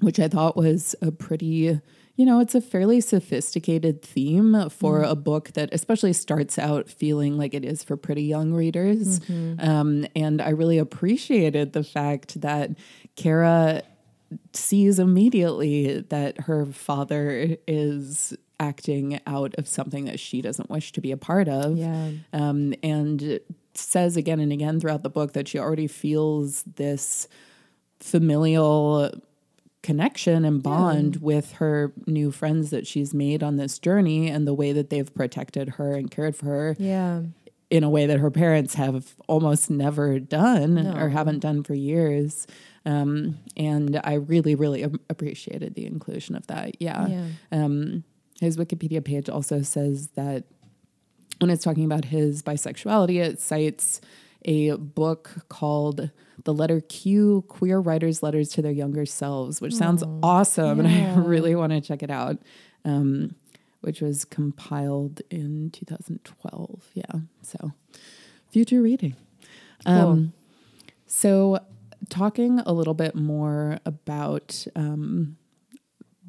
which 0.01 0.19
I 0.21 0.29
thought 0.29 0.57
was 0.57 0.95
a 1.03 1.11
pretty, 1.13 1.81
you 2.17 2.27
know, 2.27 2.41
it's 2.41 2.55
a 2.55 2.61
fairly 2.61 3.01
sophisticated 3.01 4.03
theme 4.03 4.69
for 4.71 5.01
Mm-hmm. 5.01 5.11
a 5.11 5.17
book 5.17 5.53
that 5.55 5.69
especially 5.73 6.13
starts 6.13 6.59
out 6.59 6.89
feeling 6.89 7.37
like 7.39 7.55
it 7.55 7.65
is 7.65 7.83
for 7.83 7.97
pretty 7.97 8.23
young 8.25 8.53
readers. 8.53 9.21
Mm-hmm. 9.21 9.69
Um, 9.69 10.07
and 10.15 10.41
I 10.41 10.51
really 10.51 10.79
appreciated 10.79 11.73
the 11.73 11.85
fact 11.85 12.41
that 12.41 12.71
Kara 13.17 13.83
sees 14.53 14.99
immediately 14.99 16.01
that 16.01 16.43
her 16.43 16.67
father 16.67 17.57
is 17.67 18.35
acting 18.61 19.21
out 19.27 19.55
of 19.57 19.67
something 19.67 20.05
that 20.05 20.21
she 20.21 20.41
doesn't 20.41 20.71
wish 20.71 20.93
to 20.93 21.01
be 21.01 21.11
a 21.13 21.17
part 21.17 21.49
of. 21.49 21.77
Yeah. 21.77 22.11
Um, 22.33 22.75
and 22.83 23.41
says 23.75 24.17
again 24.17 24.39
and 24.39 24.53
again 24.53 24.79
throughout 24.79 25.03
the 25.03 25.11
book 25.11 25.33
that 25.33 25.49
she 25.49 25.59
already 25.59 25.87
feels 25.87 26.63
this 26.77 27.27
familial 28.01 29.11
connection 29.83 30.45
and 30.45 30.63
bond 30.63 31.17
with 31.17 31.53
her 31.53 31.93
new 32.07 32.31
friends 32.31 32.71
that 32.71 32.87
she's 32.87 33.13
made 33.15 33.43
on 33.43 33.57
this 33.57 33.79
journey 33.79 34.29
and 34.29 34.47
the 34.47 34.55
way 34.55 34.73
that 34.73 34.91
they've 34.91 35.13
protected 35.15 35.71
her 35.71 35.95
and 35.95 36.11
cared 36.11 36.37
for 36.37 36.47
her 36.47 36.77
Yeah. 36.79 37.23
in 37.71 37.83
a 37.83 37.91
way 37.91 38.07
that 38.07 38.21
her 38.21 38.31
parents 38.31 38.75
have 38.75 39.17
almost 39.27 39.71
never 39.71 40.21
done 40.21 40.79
or 40.97 41.09
haven't 41.09 41.41
done 41.41 41.63
for 41.65 41.75
years. 41.75 42.47
Um, 42.85 43.39
and 43.57 44.01
I 44.03 44.15
really, 44.15 44.55
really 44.55 44.83
appreciated 44.83 45.75
the 45.75 45.87
inclusion 45.87 46.35
of 46.35 46.47
that. 46.49 46.81
Yeah. 46.81 47.07
Yeah. 47.07 47.27
Um, 47.53 48.05
his 48.41 48.57
Wikipedia 48.57 49.05
page 49.05 49.29
also 49.29 49.63
says 49.63 50.09
that 50.15 50.45
when 51.39 51.51
it's 51.51 51.65
talking 51.65 51.85
about 51.85 52.07
his 52.07 52.43
bisexuality, 52.43 53.23
it 53.23 53.41
cites 53.41 54.01
a 54.45 54.73
book 54.77 55.31
called 55.49 56.11
The 56.45 56.55
Letter 56.55 56.81
Q 56.81 57.45
Queer 57.49 57.81
Writers' 57.81 58.23
Letters 58.23 58.49
to 58.51 58.63
Their 58.63 58.73
Younger 58.73 59.07
Selves, 59.07 59.61
which 59.61 59.75
sounds 59.75 60.03
awesome. 60.23 60.81
And 60.81 60.89
I 60.89 61.15
really 61.21 61.55
want 61.55 61.73
to 61.73 61.81
check 61.81 62.03
it 62.03 62.11
out, 62.11 62.39
um, 62.85 63.35
which 63.81 64.01
was 64.01 64.25
compiled 64.25 65.23
in 65.31 65.71
2012. 65.71 66.91
Yeah. 66.95 67.05
So, 67.43 67.73
future 68.51 68.83
reading. 68.83 69.17
Um, 69.87 70.33
so, 71.07 71.59
talking 72.09 72.61
a 72.61 72.73
little 72.73 72.95
bit 72.95 73.15
more 73.15 73.79
about 73.87 74.67
um, 74.77 75.37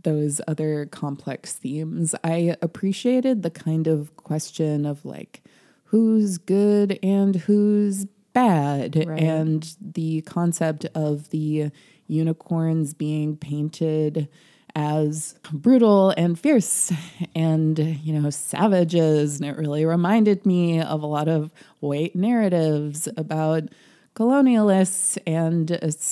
those 0.03 0.41
other 0.47 0.85
complex 0.87 1.53
themes, 1.53 2.13
I 2.23 2.55
appreciated 2.61 3.43
the 3.43 3.49
kind 3.49 3.87
of 3.87 4.15
question 4.17 4.85
of 4.85 5.05
like, 5.05 5.43
who's 5.85 6.37
good 6.37 6.99
and 7.03 7.35
who's 7.35 8.05
bad, 8.33 8.95
Right. 9.07 9.21
and 9.21 9.75
the 9.79 10.21
concept 10.21 10.85
of 10.95 11.29
the 11.29 11.69
unicorns 12.07 12.93
being 12.93 13.37
painted 13.37 14.27
as 14.75 15.35
brutal 15.51 16.09
and 16.17 16.37
fierce 16.39 16.91
and 17.35 17.77
you 17.77 18.11
know 18.19 18.31
savages 18.31 19.39
and 19.39 19.47
it 19.47 19.55
really 19.55 19.85
reminded 19.85 20.47
me 20.47 20.81
of 20.81 21.03
a 21.03 21.05
lot 21.05 21.27
of 21.27 21.53
white 21.79 22.15
narratives 22.15 23.07
about 23.15 23.65
colonialists 24.15 25.17
and 25.25 25.67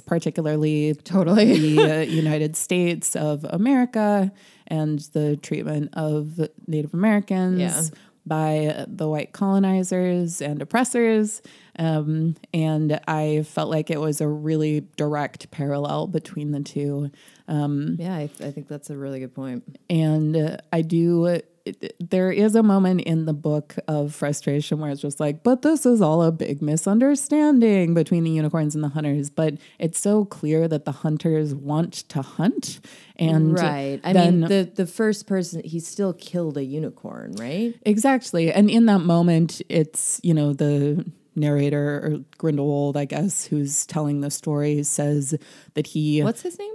particularly 0.05 0.93
Totally. 1.03 1.75
the 1.75 1.81
uh, 1.81 2.01
United 2.01 2.55
States 2.55 3.15
of 3.15 3.43
America 3.45 4.31
and 4.67 4.99
the 5.13 5.37
treatment 5.37 5.89
of 5.93 6.39
Native 6.67 6.93
Americans 6.93 7.59
Yeah. 7.59 7.81
by 8.25 8.85
the 8.87 9.07
white 9.07 9.33
colonizers 9.33 10.41
and 10.41 10.61
oppressors. 10.61 11.41
Um, 11.77 12.35
and 12.53 12.99
I 13.07 13.43
felt 13.43 13.69
like 13.69 13.89
it 13.89 13.99
was 13.99 14.21
a 14.21 14.27
really 14.27 14.81
direct 14.97 15.51
parallel 15.51 16.07
between 16.07 16.51
the 16.51 16.61
two. 16.61 17.11
Yeah, 17.47 18.15
I, 18.15 18.23
I 18.23 18.51
think 18.51 18.67
that's 18.67 18.89
a 18.89 18.97
really 18.97 19.19
good 19.19 19.35
point. 19.35 19.77
And 19.89 20.35
uh, 20.37 20.57
I 20.71 20.81
do, 20.81 21.41
it, 21.65 21.95
there 21.99 22.31
is 22.31 22.55
a 22.55 22.63
moment 22.63 23.01
in 23.01 23.25
the 23.25 23.33
book 23.33 23.75
of 23.87 24.13
frustration 24.13 24.79
where 24.79 24.91
it's 24.91 25.01
just 25.01 25.19
like, 25.19 25.43
but 25.43 25.61
this 25.61 25.85
is 25.85 26.01
all 26.01 26.21
a 26.21 26.31
big 26.31 26.61
misunderstanding 26.61 27.93
between 27.93 28.23
the 28.23 28.31
unicorns 28.31 28.75
and 28.75 28.83
the 28.83 28.89
hunters. 28.89 29.29
But 29.29 29.55
it's 29.79 29.99
so 29.99 30.25
clear 30.25 30.67
that 30.67 30.85
the 30.85 30.91
hunters 30.91 31.53
want 31.53 31.93
to 32.09 32.21
hunt. 32.21 32.79
And 33.15 33.53
right. 33.53 33.99
I 34.03 34.13
then, 34.13 34.41
mean, 34.41 34.49
the 34.49 34.71
the 34.73 34.87
first 34.87 35.27
person 35.27 35.61
he 35.63 35.79
still 35.79 36.13
killed 36.13 36.57
a 36.57 36.63
unicorn, 36.63 37.33
right? 37.33 37.75
Exactly. 37.85 38.51
And 38.51 38.69
in 38.69 38.85
that 38.87 39.01
moment, 39.01 39.61
it's, 39.69 40.19
you 40.23 40.33
know, 40.33 40.53
the 40.53 41.05
narrator 41.35 41.97
or 42.03 42.17
Grindelwald, 42.37 42.97
I 42.97 43.05
guess, 43.05 43.45
who's 43.45 43.85
telling 43.85 44.21
the 44.21 44.31
story 44.31 44.83
says 44.83 45.35
that 45.75 45.87
he, 45.87 46.21
What's 46.21 46.41
his 46.41 46.57
name? 46.57 46.73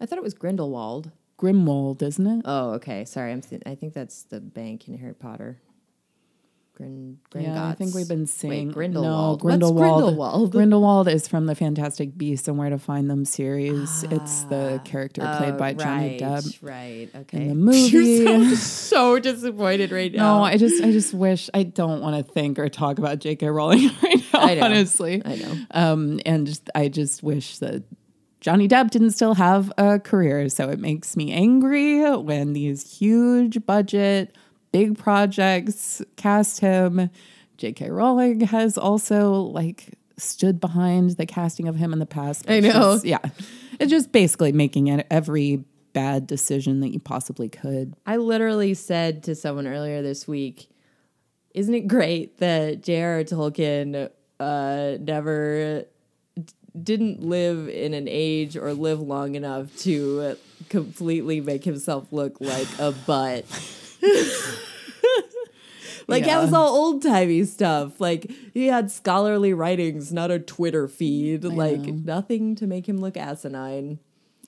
I 0.00 0.06
thought 0.06 0.18
it 0.18 0.24
was 0.24 0.34
Grindelwald. 0.34 1.10
Grimwold, 1.38 2.02
isn't 2.02 2.26
it? 2.26 2.42
Oh, 2.44 2.70
okay. 2.74 3.04
Sorry, 3.04 3.32
I'm. 3.32 3.40
Th- 3.40 3.62
I 3.66 3.74
think 3.74 3.92
that's 3.94 4.22
the 4.24 4.40
bank 4.40 4.88
in 4.88 4.96
Harry 4.98 5.14
Potter. 5.14 5.60
Grin. 6.76 7.18
Yeah, 7.36 7.68
I 7.68 7.74
think 7.74 7.94
we've 7.94 8.08
been 8.08 8.26
seeing 8.26 8.66
Wait, 8.66 8.74
Grindelwald. 8.74 9.38
No, 9.38 9.48
Grindelwald. 9.48 9.76
Grindelwald? 10.02 10.50
Grindelwald 10.50 11.06
is 11.06 11.28
from 11.28 11.46
the 11.46 11.54
Fantastic 11.54 12.18
Beasts 12.18 12.48
and 12.48 12.58
Where 12.58 12.68
to 12.68 12.78
Find 12.78 13.08
Them 13.08 13.24
series. 13.24 14.02
it's 14.10 14.42
the 14.44 14.80
character 14.84 15.20
played 15.38 15.54
Oh, 15.54 15.56
by 15.56 15.74
Johnny 15.74 16.08
right, 16.08 16.20
Depp. 16.20 16.58
Right. 16.62 17.08
Okay. 17.14 17.46
the 17.46 17.54
movie. 17.54 18.24
So, 18.24 18.54
so 18.56 19.18
disappointed 19.20 19.92
right 19.92 20.12
now. 20.12 20.38
No, 20.38 20.44
I 20.44 20.56
just, 20.56 20.82
I 20.82 20.90
just 20.90 21.14
wish 21.14 21.48
I 21.54 21.62
don't 21.62 22.00
want 22.00 22.26
to 22.26 22.32
think 22.32 22.58
or 22.58 22.68
talk 22.68 22.98
about 22.98 23.20
J.K. 23.20 23.46
Rowling 23.50 23.90
right 24.02 24.24
now. 24.32 24.40
I 24.40 24.54
know. 24.56 24.64
Honestly, 24.64 25.22
I 25.24 25.36
know. 25.36 25.54
Um, 25.70 26.20
and 26.26 26.44
just, 26.48 26.68
I 26.74 26.88
just 26.88 27.22
wish 27.22 27.58
that 27.58 27.84
Johnny 28.44 28.68
Depp 28.68 28.90
didn't 28.90 29.12
still 29.12 29.32
have 29.32 29.72
a 29.78 29.98
career. 29.98 30.50
So 30.50 30.68
it 30.68 30.78
makes 30.78 31.16
me 31.16 31.32
angry 31.32 32.14
when 32.14 32.52
these 32.52 32.98
huge 32.98 33.64
budget, 33.64 34.36
big 34.70 34.98
projects 34.98 36.02
cast 36.16 36.60
him. 36.60 37.08
J.K. 37.56 37.88
Rowling 37.88 38.42
has 38.42 38.76
also 38.76 39.32
like 39.32 39.94
stood 40.18 40.60
behind 40.60 41.12
the 41.12 41.24
casting 41.24 41.68
of 41.68 41.76
him 41.76 41.94
in 41.94 42.00
the 42.00 42.04
past. 42.04 42.44
I 42.46 42.60
know. 42.60 43.00
Yeah. 43.02 43.20
It's 43.80 43.90
just 43.90 44.12
basically 44.12 44.52
making 44.52 44.88
it 44.88 45.06
every 45.10 45.64
bad 45.94 46.26
decision 46.26 46.80
that 46.80 46.92
you 46.92 47.00
possibly 47.00 47.48
could. 47.48 47.94
I 48.04 48.18
literally 48.18 48.74
said 48.74 49.22
to 49.22 49.34
someone 49.34 49.66
earlier 49.66 50.02
this 50.02 50.28
week, 50.28 50.68
"Isn't 51.54 51.72
it 51.72 51.88
great 51.88 52.38
that 52.38 52.82
J.R.R. 52.82 53.24
Tolkien 53.24 54.10
uh, 54.38 54.98
never 55.00 55.86
didn't 56.80 57.22
live 57.22 57.68
in 57.68 57.94
an 57.94 58.06
age 58.08 58.56
or 58.56 58.72
live 58.74 59.00
long 59.00 59.34
enough 59.34 59.74
to 59.78 60.36
completely 60.68 61.40
make 61.40 61.64
himself 61.64 62.12
look 62.12 62.40
like 62.40 62.68
a 62.78 62.92
butt?" 62.92 63.44
Like 66.06 66.26
Yeah. 66.26 66.36
that 66.36 66.42
was 66.42 66.52
all 66.52 66.74
old 66.74 67.02
timey 67.02 67.44
stuff. 67.44 68.00
Like 68.00 68.30
he 68.52 68.66
had 68.66 68.90
scholarly 68.90 69.54
writings, 69.54 70.12
not 70.12 70.30
a 70.30 70.38
Twitter 70.38 70.88
feed. 70.88 71.44
like 71.44 71.80
nothing 71.80 72.54
to 72.56 72.66
make 72.66 72.88
him 72.88 72.98
look 72.98 73.16
asinine. 73.16 73.98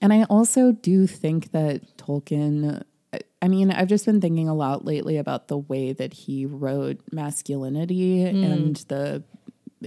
And 0.02 0.12
I 0.12 0.24
also 0.24 0.72
do 0.72 1.06
think 1.06 1.52
that 1.52 1.96
Tolkien, 1.96 2.82
I 3.40 3.48
mean, 3.48 3.70
I've 3.70 3.88
just 3.88 4.04
been 4.04 4.20
thinking 4.20 4.48
a 4.48 4.54
lot 4.54 4.84
lately 4.84 5.16
about 5.16 5.48
the 5.48 5.56
way 5.56 5.92
that 5.92 6.12
he 6.12 6.44
wrote 6.44 7.00
masculinity 7.10 8.18
mm. 8.18 8.44
and 8.44 8.76
the 8.88 9.22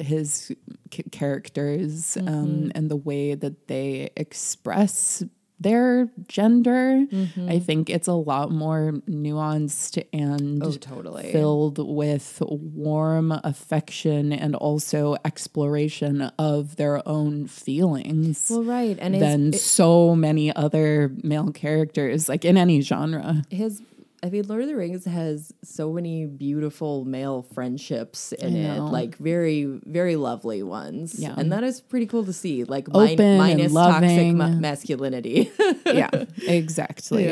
his 0.01 0.51
c- 0.93 1.03
characters 1.11 2.17
um, 2.17 2.71
and 2.75 2.89
the 2.89 2.95
way 2.95 3.35
that 3.35 3.67
they 3.67 4.09
express 4.17 5.23
their 5.61 6.07
gender. 6.29 7.05
I 7.49 7.59
think 7.59 7.89
it's 7.89 8.07
a 8.07 8.13
lot 8.13 8.49
more 8.49 8.93
nuanced 9.09 10.01
and 10.13 10.63
Oh, 10.63 10.71
totally. 10.71 11.33
filled 11.33 11.77
with 11.85 12.41
warm 12.47 13.33
affection 13.43 14.31
and 14.31 14.55
also 14.55 15.17
exploration 15.25 16.21
of 16.39 16.77
their 16.77 17.05
own 17.05 17.47
feelings 17.47 18.47
Well, 18.49 18.63
right, 18.63 18.97
and 19.01 19.15
than 19.21 19.51
so 19.51 20.15
many 20.15 20.55
other 20.55 21.11
male 21.23 21.51
characters, 21.51 22.29
like 22.29 22.45
in 22.45 22.55
any 22.55 22.79
genre. 22.79 23.43
his 23.49 23.81
I 24.21 24.29
mean, 24.29 24.45
Lord 24.47 24.61
of 24.63 24.67
the 24.67 24.75
Rings 24.75 25.05
has 25.05 25.53
so 25.63 25.93
many 25.93 26.25
beautiful 26.25 27.05
male 27.05 27.41
friendships 27.53 28.33
in 28.33 28.55
it, 28.55 28.79
like 28.81 29.15
very, 29.17 29.63
very 29.85 30.15
lovely 30.17 30.61
ones. 30.61 31.15
Yeah. 31.17 31.35
and 31.37 31.51
that 31.53 31.63
is 31.63 31.79
pretty 31.79 32.05
cool 32.05 32.25
to 32.25 32.33
see. 32.33 32.65
Like 32.65 32.87
Open 32.93 33.15
min- 33.17 33.37
minus 33.37 33.73
toxic 33.73 34.35
ma- 34.35 34.49
masculinity. 34.49 35.51
Yeah, 35.85 36.09
exactly. 36.45 37.27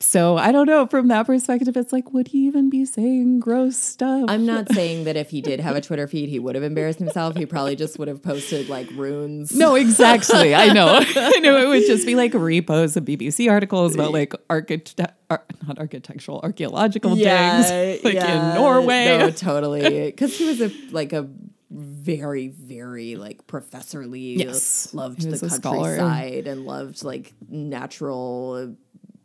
So 0.00 0.36
I 0.36 0.52
don't 0.52 0.66
know. 0.66 0.86
From 0.86 1.08
that 1.08 1.26
perspective, 1.26 1.76
it's 1.76 1.92
like, 1.92 2.12
would 2.12 2.28
he 2.28 2.46
even 2.46 2.70
be 2.70 2.84
saying 2.84 3.40
gross 3.40 3.76
stuff? 3.76 4.26
I'm 4.28 4.46
not 4.46 4.72
saying 4.72 5.04
that 5.04 5.16
if 5.16 5.30
he 5.30 5.40
did 5.40 5.58
have 5.60 5.74
a 5.74 5.80
Twitter 5.80 6.06
feed, 6.06 6.28
he 6.28 6.38
would 6.38 6.54
have 6.54 6.62
embarrassed 6.62 7.00
himself. 7.00 7.36
He 7.36 7.46
probably 7.46 7.74
just 7.74 7.98
would 7.98 8.06
have 8.08 8.22
posted 8.22 8.68
like 8.68 8.88
runes. 8.92 9.54
no, 9.56 9.74
exactly. 9.74 10.54
I 10.54 10.72
know. 10.72 10.86
I 11.16 11.40
know. 11.40 11.58
It 11.58 11.68
would 11.68 11.86
just 11.86 12.06
be 12.06 12.14
like 12.14 12.32
reposts 12.32 12.96
of 12.96 13.04
BBC 13.04 13.50
articles 13.50 13.94
about 13.96 14.12
like 14.12 14.32
architect, 14.48 15.14
ar- 15.30 15.44
not 15.66 15.78
architectural, 15.78 16.40
archaeological 16.42 17.16
digs, 17.16 18.04
like 18.04 18.14
in 18.14 18.54
Norway. 18.54 19.18
No, 19.18 19.30
totally. 19.30 20.10
Because 20.10 20.36
he 20.38 20.44
was 20.46 20.60
a 20.60 20.70
like 20.92 21.12
a 21.12 21.28
very, 21.70 22.48
very 22.48 23.16
like 23.16 23.46
professorly. 23.46 24.38
Yes. 24.38 24.94
loved 24.94 25.22
He 25.22 25.28
the 25.30 25.44
a 25.46 25.50
scholar. 25.50 25.96
countryside 25.98 26.46
and 26.46 26.64
loved 26.64 27.02
like 27.04 27.34
natural 27.48 28.74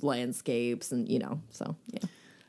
landscapes 0.04 0.91
and 0.91 1.08
you 1.08 1.20
know. 1.20 1.41
So 1.49 1.76
yeah. 1.91 2.01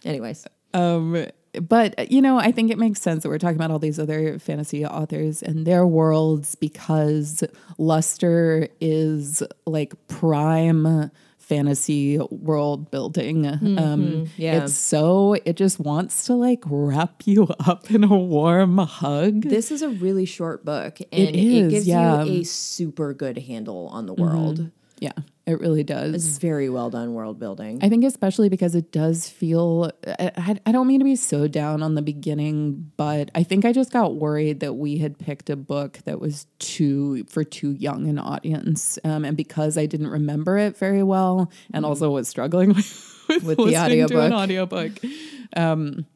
Anyways, 0.05 0.47
Um, 0.75 1.27
but 1.63 2.11
you 2.11 2.21
know, 2.21 2.39
I 2.39 2.53
think 2.53 2.71
it 2.71 2.79
makes 2.79 3.01
sense 3.01 3.23
that 3.23 3.29
we're 3.29 3.39
talking 3.39 3.57
about 3.57 3.71
all 3.71 3.79
these 3.79 3.99
other 3.99 4.39
fantasy 4.39 4.85
authors 4.85 5.43
and 5.43 5.67
their 5.67 5.87
worlds 5.87 6.55
because 6.57 7.45
Luster 7.79 8.69
is 8.81 9.43
like 9.67 9.95
prime 10.09 11.11
fantasy 11.39 12.19
world 12.31 12.91
building. 12.91 13.47
Um, 13.75 14.29
yeah. 14.37 14.65
it's 14.65 14.75
so 14.75 15.35
it 15.45 15.57
just 15.57 15.79
wants 15.79 16.25
to 16.27 16.35
like 16.35 16.63
wrap 16.67 17.23
you 17.27 17.49
up 17.67 17.91
in 17.91 18.05
a 18.05 18.17
warm 18.17 18.79
hug. 18.79 19.43
this 19.43 19.71
is 19.71 19.83
a 19.83 19.89
really 19.89 20.25
short 20.25 20.65
book, 20.65 21.01
and 21.13 21.29
it, 21.29 21.35
is, 21.35 21.73
gives 21.73 21.87
yeah. 21.87 22.25
you 22.25 22.41
a 22.41 22.45
super 22.45 23.13
good 23.15 23.39
handle 23.39 23.89
on 23.89 24.07
the 24.07 24.15
world. 24.15 24.71
Yeah, 25.05 25.13
it 25.47 25.61
really 25.61 25.85
does. 25.85 26.15
It's 26.15 26.39
very 26.39 26.71
well 26.71 26.89
done 26.89 27.13
world 27.13 27.39
building. 27.39 27.79
I 27.83 27.91
think 27.91 28.03
especially 28.05 28.49
because 28.49 28.75
it 28.75 28.91
does 28.91 29.29
feel 29.29 29.91
I, 30.07 30.57
I- 30.65 30.73
don't 30.73 30.87
mean 30.87 31.01
to 31.01 31.05
be 31.05 31.15
so 31.17 31.47
down 31.47 31.83
on 31.83 31.95
the 31.95 32.01
beginning, 32.01 32.91
but 32.97 33.31
I 33.35 33.43
think 33.43 33.67
I 33.67 33.73
just 33.73 33.93
got 33.93 34.15
worried 34.17 34.61
that 34.61 34.73
we 34.75 34.97
had 34.99 35.19
picked 35.19 35.51
a 35.51 35.57
book 35.57 35.99
that 36.07 36.19
was 36.21 36.47
too 36.59 37.25
for 37.25 37.45
too 37.45 37.73
young 37.73 38.09
an 38.09 38.19
audience. 38.19 38.99
Um, 39.05 39.27
and 39.27 39.37
because 39.37 39.77
I 39.77 39.85
didn't 39.85 40.09
remember 40.09 40.57
it 40.57 40.77
very 40.79 41.03
well 41.03 41.51
and 41.75 41.85
also 41.85 42.11
was 42.11 42.27
struggling 42.29 42.69
with, 42.75 43.11
Mm-hmm. 43.25 43.47
With 43.47 43.57
the 43.57 43.63
listening 43.63 44.07
to 44.09 44.21
an 44.21 44.33
audiobook. 44.33 44.93
audiobook. 44.97 45.13
Um 45.57 46.07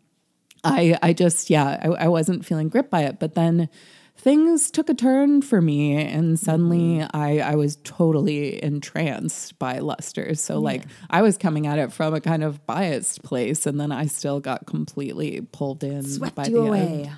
I 0.64 0.96
I 1.02 1.12
just 1.12 1.50
yeah, 1.50 1.78
I, 1.82 2.04
I 2.04 2.08
wasn't 2.08 2.44
feeling 2.44 2.68
gripped 2.68 2.90
by 2.90 3.02
it. 3.04 3.18
But 3.18 3.34
then 3.34 3.68
things 4.18 4.70
took 4.70 4.90
a 4.90 4.94
turn 4.94 5.40
for 5.42 5.62
me 5.62 5.96
and 5.96 6.38
suddenly 6.38 6.78
Mm-hmm. 6.78 7.16
I, 7.16 7.38
I 7.40 7.54
was 7.54 7.76
totally 7.84 8.62
entranced 8.62 9.58
by 9.58 9.78
Luster. 9.78 10.34
So 10.34 10.58
like 10.58 10.84
I 11.10 11.22
was 11.22 11.38
coming 11.38 11.66
at 11.66 11.78
it 11.78 11.92
from 11.92 12.14
a 12.14 12.20
kind 12.20 12.42
of 12.42 12.66
biased 12.66 13.22
place 13.22 13.66
and 13.66 13.80
then 13.80 13.92
I 13.92 14.06
still 14.06 14.40
got 14.40 14.66
completely 14.66 15.40
pulled 15.52 15.84
in 15.84 16.02
Swept 16.04 16.34
by 16.34 16.48
the 16.48 16.58
away. 16.58 17.10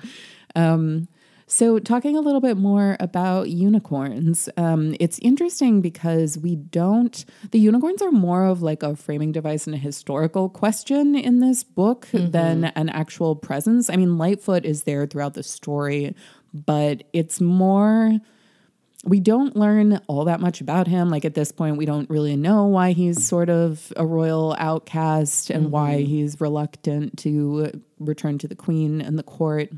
end. 0.55 1.07
So, 1.47 1.79
talking 1.79 2.15
a 2.15 2.21
little 2.21 2.39
bit 2.39 2.55
more 2.55 2.95
about 3.01 3.49
unicorns, 3.49 4.47
um, 4.55 4.95
it's 5.01 5.19
interesting 5.19 5.81
because 5.81 6.37
we 6.37 6.55
don't, 6.55 7.25
the 7.51 7.59
unicorns 7.59 8.01
are 8.01 8.09
more 8.09 8.45
of 8.45 8.61
like 8.61 8.83
a 8.83 8.95
framing 8.95 9.33
device 9.33 9.65
and 9.65 9.75
a 9.75 9.77
historical 9.77 10.47
question 10.47 11.13
in 11.13 11.41
this 11.41 11.65
book 11.65 12.07
than 12.13 12.65
an 12.65 12.87
actual 12.87 13.35
presence. 13.35 13.89
I 13.89 13.97
mean, 13.97 14.17
Lightfoot 14.17 14.63
is 14.63 14.83
there 14.83 15.05
throughout 15.05 15.33
the 15.33 15.43
story, 15.43 16.15
but 16.53 17.03
it's 17.13 17.41
more. 17.41 18.19
We 19.03 19.19
don't 19.19 19.55
learn 19.55 19.99
all 20.07 20.25
that 20.25 20.39
much 20.39 20.61
about 20.61 20.87
him. 20.87 21.09
Like 21.09 21.25
at 21.25 21.33
this 21.33 21.51
point, 21.51 21.77
we 21.77 21.85
don't 21.85 22.07
really 22.09 22.35
know 22.35 22.65
why 22.65 22.91
he's 22.91 23.25
sort 23.25 23.49
of 23.49 23.91
a 23.97 24.05
royal 24.05 24.55
outcast 24.59 25.49
and 25.49 25.71
why 25.71 25.95
mm-hmm. 25.95 26.05
he's 26.05 26.39
reluctant 26.39 27.17
to 27.19 27.81
return 27.99 28.37
to 28.39 28.47
the 28.47 28.55
queen 28.55 29.01
and 29.01 29.17
the 29.17 29.23
court. 29.23 29.69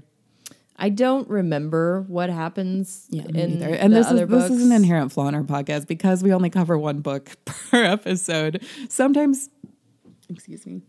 I 0.76 0.90
don't 0.90 1.30
remember 1.30 2.02
what 2.08 2.30
happens 2.30 3.08
Yeah, 3.10 3.24
in 3.34 3.60
neither. 3.60 3.74
And 3.76 3.94
the 3.94 3.98
this 3.98 4.08
is 4.08 4.12
other 4.14 4.26
this 4.26 4.50
is 4.50 4.66
an 4.66 4.72
inherent 4.72 5.12
flaw 5.12 5.28
in 5.28 5.36
our 5.36 5.44
podcast 5.44 5.88
because 5.88 6.24
we 6.24 6.34
only 6.34 6.50
cover 6.50 6.78
one 6.78 7.00
book 7.00 7.32
per 7.46 7.84
episode. 7.84 8.66
Sometimes, 8.90 9.50
excuse 10.30 10.66
me. 10.66 10.82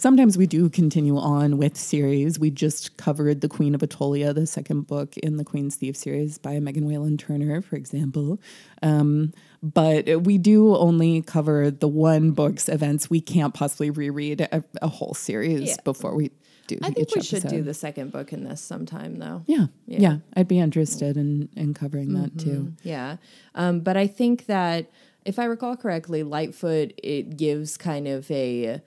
Sometimes 0.00 0.38
we 0.38 0.46
do 0.46 0.70
continue 0.70 1.18
on 1.18 1.58
with 1.58 1.76
series. 1.76 2.38
We 2.38 2.50
just 2.50 2.96
covered 2.96 3.42
The 3.42 3.50
Queen 3.50 3.74
of 3.74 3.82
Attolia, 3.82 4.34
the 4.34 4.46
second 4.46 4.86
book 4.86 5.18
in 5.18 5.36
the 5.36 5.44
Queen's 5.44 5.76
Thief 5.76 5.94
series 5.94 6.38
by 6.38 6.58
Megan 6.58 6.86
Whalen 6.86 7.18
Turner, 7.18 7.60
for 7.60 7.76
example. 7.76 8.40
Um, 8.80 9.34
but 9.62 10.24
we 10.24 10.38
do 10.38 10.74
only 10.74 11.20
cover 11.20 11.70
the 11.70 11.86
one 11.86 12.30
book's 12.30 12.66
events. 12.66 13.10
We 13.10 13.20
can't 13.20 13.52
possibly 13.52 13.90
reread 13.90 14.40
a, 14.40 14.64
a 14.80 14.88
whole 14.88 15.12
series 15.12 15.68
Yeah. 15.68 15.76
before 15.84 16.14
we 16.14 16.30
do. 16.66 16.78
I 16.80 16.92
think 16.92 17.14
we 17.14 17.20
should 17.20 17.46
do 17.46 17.60
the 17.60 17.74
second 17.74 18.10
book 18.10 18.32
in 18.32 18.44
this 18.44 18.62
sometime, 18.62 19.18
though. 19.18 19.42
Yeah, 19.46 19.66
Yeah. 19.86 19.98
yeah, 20.00 20.16
I'd 20.34 20.48
be 20.48 20.60
interested 20.60 21.18
in 21.18 21.50
in 21.56 21.74
covering 21.74 22.14
that 22.14 22.38
too. 22.38 22.72
Yeah. 22.82 23.18
Um, 23.54 23.80
but 23.80 23.98
I 23.98 24.06
think 24.06 24.46
that 24.46 24.90
if 25.26 25.38
I 25.38 25.44
recall 25.44 25.76
correctly, 25.76 26.22
Lightfoot, 26.22 26.94
it 27.02 27.36
gives 27.36 27.76
kind 27.76 28.08
of 28.08 28.30
a. 28.30 28.80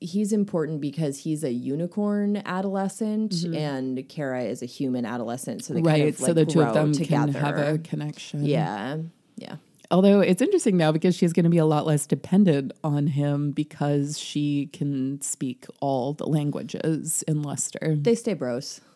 He's 0.00 0.32
important 0.32 0.80
because 0.80 1.18
he's 1.20 1.44
a 1.44 1.52
unicorn 1.52 2.42
adolescent 2.44 3.44
and 3.44 4.08
Kara 4.08 4.42
is 4.44 4.62
a 4.62 4.66
human 4.66 5.04
adolescent. 5.06 5.64
So 5.64 5.72
they 5.74 5.80
Mm-hmm. 5.80 5.86
right 5.88 5.98
kind 5.98 6.08
of 6.10 6.16
so 6.18 6.26
like 6.26 6.34
the 6.34 6.46
two 6.46 6.62
of 6.62 6.74
them 6.74 6.92
together. 6.92 7.32
can 7.32 7.40
have 7.42 7.58
a 7.58 7.78
connection 7.78 8.44
yeah. 8.44 8.96
Yeah. 9.36 9.56
although 9.90 10.20
it's 10.20 10.42
interesting 10.42 10.76
now 10.76 10.90
because 10.90 11.14
she's 11.14 11.32
going 11.32 11.44
to 11.44 11.50
be 11.50 11.58
a 11.58 11.64
lot 11.64 11.86
less 11.86 12.06
dependent 12.06 12.72
on 12.82 13.06
him 13.06 13.52
because 13.52 14.18
she 14.18 14.66
can 14.72 15.20
speak 15.20 15.66
all 15.80 16.12
the 16.12 16.26
languages 16.26 17.22
in 17.28 17.42
Luster. 17.42 17.94
They 18.00 18.16
stay 18.16 18.34
bros. 18.34 18.80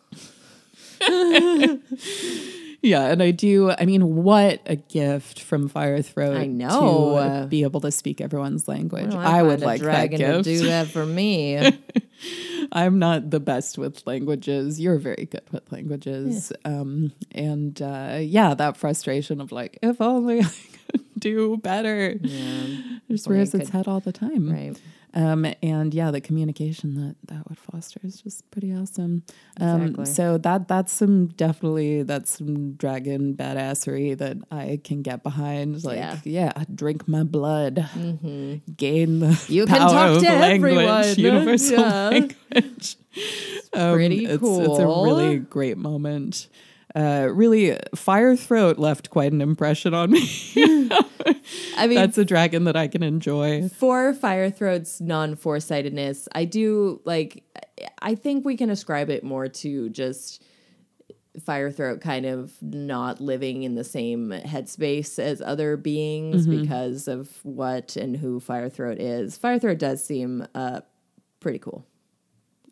Yeah, 2.83 3.05
and 3.05 3.23
I 3.23 3.31
do. 3.31 3.71
I 3.71 3.85
mean, 3.85 4.15
what 4.23 4.61
a 4.65 4.75
gift 4.75 5.41
from 5.41 5.69
Fire 5.69 5.97
Firethroat! 5.99 6.37
I 6.37 6.47
know. 6.47 7.41
to 7.41 7.47
be 7.47 7.63
able 7.63 7.79
to 7.81 7.91
speak 7.91 8.19
everyone's 8.19 8.67
language. 8.67 9.07
Well, 9.07 9.19
I, 9.19 9.41
would 9.41 9.61
like 9.61 9.81
that 9.81 10.07
gift. 10.07 10.19
to 10.19 10.41
do 10.43 10.65
that 10.65 10.87
for 10.87 11.05
me. 11.05 11.79
I'm 12.73 12.99
not 12.99 13.29
the 13.29 13.39
best 13.39 13.77
with 13.77 14.05
languages. 14.05 14.81
You're 14.81 14.97
very 14.97 15.27
good 15.31 15.43
with 15.51 15.71
languages. 15.71 16.51
Um, 16.65 17.13
and 17.31 17.81
uh, 17.81 18.17
yeah, 18.19 18.53
that 18.53 18.75
frustration 18.75 19.39
of 19.39 19.51
like, 19.51 19.79
if 19.81 20.01
only 20.01 20.39
I 20.41 20.51
could 20.91 21.05
do 21.19 21.57
better. 21.57 22.17
yeah. 22.21 22.81
Just 23.09 23.27
Or 23.27 23.31
rears 23.33 23.53
its 23.53 23.69
head 23.69 23.87
all 23.87 23.99
the 24.01 24.11
time. 24.11 24.51
Right. 24.51 24.79
Um, 25.15 25.45
and 25.61 25.93
yeah, 25.93 26.09
the 26.09 26.19
communication 26.21 26.95
that 26.95 27.15
that 27.27 27.47
would 27.47 27.59
foster 27.59 27.99
is 28.03 28.19
just 28.21 28.49
pretty 28.49 28.73
awesome. 28.73 29.23
Um, 29.59 29.81
Exactly. 29.83 30.05
so 30.05 30.37
that 30.39 30.67
that's 30.67 30.91
some 30.91 31.27
definitely 31.27 32.01
that's 32.03 32.37
some 32.37 32.73
dragon 32.73 33.35
badassery 33.35 34.17
that 34.17 34.37
I 34.51 34.79
can 34.83 35.03
get 35.03 35.21
behind. 35.21 35.83
Like, 35.83 35.97
Yeah. 35.97 36.17
yeah, 36.23 36.63
drink 36.73 37.07
my 37.07 37.23
blood, 37.23 37.87
gain 38.75 39.19
the 39.19 39.45
You 39.47 39.65
can 39.67 39.77
power 39.77 39.89
talk 39.89 40.15
of 40.17 40.23
to 40.23 40.29
language, 40.29 40.73
everyone. 40.73 41.03
universal 41.17 41.79
Yeah. 41.79 42.09
language. 42.09 42.95
Um, 43.73 43.93
pretty 43.95 44.25
it's, 44.25 44.43
It's 44.43 44.79
a 44.79 44.87
really 44.87 45.37
great 45.37 45.77
moment. 45.77 46.47
Uh, 46.95 47.27
really, 47.31 47.77
Fire 47.95 48.35
Throat 48.35 48.77
left 48.77 49.09
quite 49.09 49.31
an 49.31 49.41
impression 49.41 49.93
on 49.93 50.11
me. 50.11 50.21
I 51.75 51.87
mean, 51.87 51.95
That's 51.95 52.17
a 52.17 52.25
dragon 52.25 52.65
that 52.65 52.75
I 52.75 52.87
can 52.87 53.01
enjoy. 53.01 53.67
for 53.69 54.13
Firethroat's 54.13 55.01
non 55.01 55.35
foresightedness, 55.35 56.27
I 56.33 56.45
do 56.45 57.01
like, 57.03 57.43
I 58.01 58.15
think 58.15 58.45
we 58.45 58.57
can 58.57 58.69
ascribe 58.69 59.09
it 59.09 59.23
more 59.23 59.47
to 59.47 59.89
just 59.89 60.43
Firethroat 61.39 62.01
kind 62.01 62.27
of 62.27 62.53
not 62.61 63.19
living 63.19 63.63
in 63.63 63.73
the 63.73 63.83
same 63.83 64.29
headspace 64.29 65.17
as 65.17 65.41
other 65.41 65.77
beings 65.77 66.45
because 66.45 67.07
of 67.07 67.29
what 67.43 67.95
and 67.95 68.15
who 68.15 68.39
Firethroat 68.39 68.97
is. 68.99 69.37
Firethroat 69.39 69.79
does 69.79 70.03
seem 70.03 70.45
uh, 70.53 70.81
pretty 71.39 71.57
cool. 71.59 71.87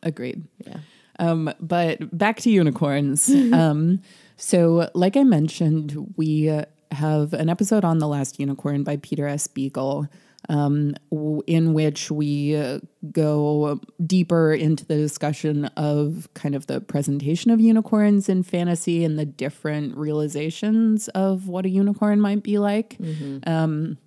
Agreed. 0.03 0.43
Yeah. 0.65 0.77
Um, 1.21 1.53
but 1.59 2.17
back 2.17 2.39
to 2.41 2.49
unicorns. 2.49 3.29
um, 3.53 4.01
so, 4.37 4.89
like 4.93 5.15
I 5.15 5.23
mentioned, 5.23 6.13
we 6.17 6.45
have 6.91 7.33
an 7.33 7.47
episode 7.47 7.85
on 7.85 7.99
the 7.99 8.07
last 8.07 8.39
unicorn 8.39 8.83
by 8.83 8.97
Peter 8.97 9.27
S. 9.27 9.47
Beagle, 9.47 10.07
um, 10.49 10.95
w- 11.11 11.43
in 11.45 11.73
which 11.73 12.09
we 12.09 12.55
uh, 12.55 12.79
go 13.11 13.79
deeper 14.05 14.51
into 14.51 14.83
the 14.85 14.95
discussion 14.95 15.65
of 15.77 16.27
kind 16.33 16.55
of 16.55 16.65
the 16.67 16.81
presentation 16.81 17.51
of 17.51 17.61
unicorns 17.61 18.27
in 18.27 18.41
fantasy 18.43 19.05
and 19.05 19.17
the 19.19 19.25
different 19.25 19.95
realizations 19.95 21.07
of 21.09 21.47
what 21.47 21.65
a 21.65 21.69
unicorn 21.69 22.19
might 22.19 22.41
be 22.43 22.57
like. 22.57 22.97
Um, 23.45 23.97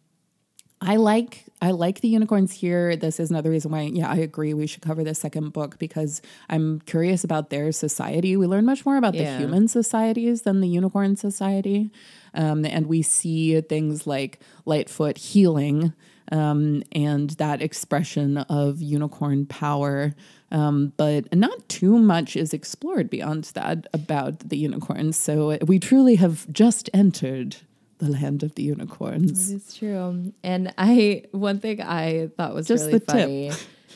I 0.85 0.97
like 0.97 1.45
I 1.63 1.71
like 1.71 2.01
the 2.03 2.09
unicorns 2.09 2.53
here. 2.53 2.95
This 2.95 3.19
is 3.19 3.31
another 3.31 3.49
reason 3.51 3.71
why, 3.73 3.83
yeah, 3.83 4.11
I 4.11 4.17
agree. 4.17 4.53
We 4.53 4.67
should 4.67 4.83
cover 4.83 5.03
the 5.03 5.15
second 5.15 5.55
book 5.55 5.79
because 5.79 6.21
I'm 6.51 6.81
curious 6.81 7.25
about 7.25 7.49
their 7.49 7.73
society. 7.73 8.37
We 8.37 8.47
learn 8.47 8.67
much 8.67 8.85
more 8.85 8.97
about 8.99 9.15
Yeah. 9.15 9.33
the 9.33 9.39
human 9.39 9.69
societies 9.69 10.43
than 10.43 10.61
the 10.61 10.69
unicorn 10.69 11.17
society, 11.17 11.91
um, 12.35 12.67
and 12.67 12.87
we 12.87 13.01
see 13.01 13.59
things 13.63 14.07
like 14.07 14.41
Lightfoot 14.67 15.17
healing 15.17 15.95
um, 16.33 16.83
and 16.93 17.31
that 17.31 17.63
expression 17.63 18.39
of 18.39 18.83
unicorn 18.83 19.47
power. 19.47 20.15
Um, 20.51 20.93
but 20.97 21.35
not 21.35 21.69
too 21.69 21.99
much 21.99 22.37
is 22.37 22.53
explored 22.53 23.11
beyond 23.11 23.45
that 23.55 23.87
about 23.93 24.39
the 24.51 24.57
unicorns. 24.57 25.17
So 25.17 25.59
we 25.67 25.79
truly 25.79 26.15
have 26.17 26.51
just 26.53 26.89
entered 26.95 27.57
the 27.99 28.11
land 28.11 28.43
of 28.43 28.55
the 28.55 28.63
unicorns. 28.63 29.51
It's 29.53 29.77
true. 29.77 30.33
And 30.43 30.75
I, 30.79 31.25
one 31.33 31.61
thing 31.61 31.81
I 31.81 32.29
thought 32.37 32.55
was 32.55 32.67
Just 32.67 32.87
really 32.87 32.99
the 32.99 33.01
tip. 33.01 33.09
funny 33.09 33.51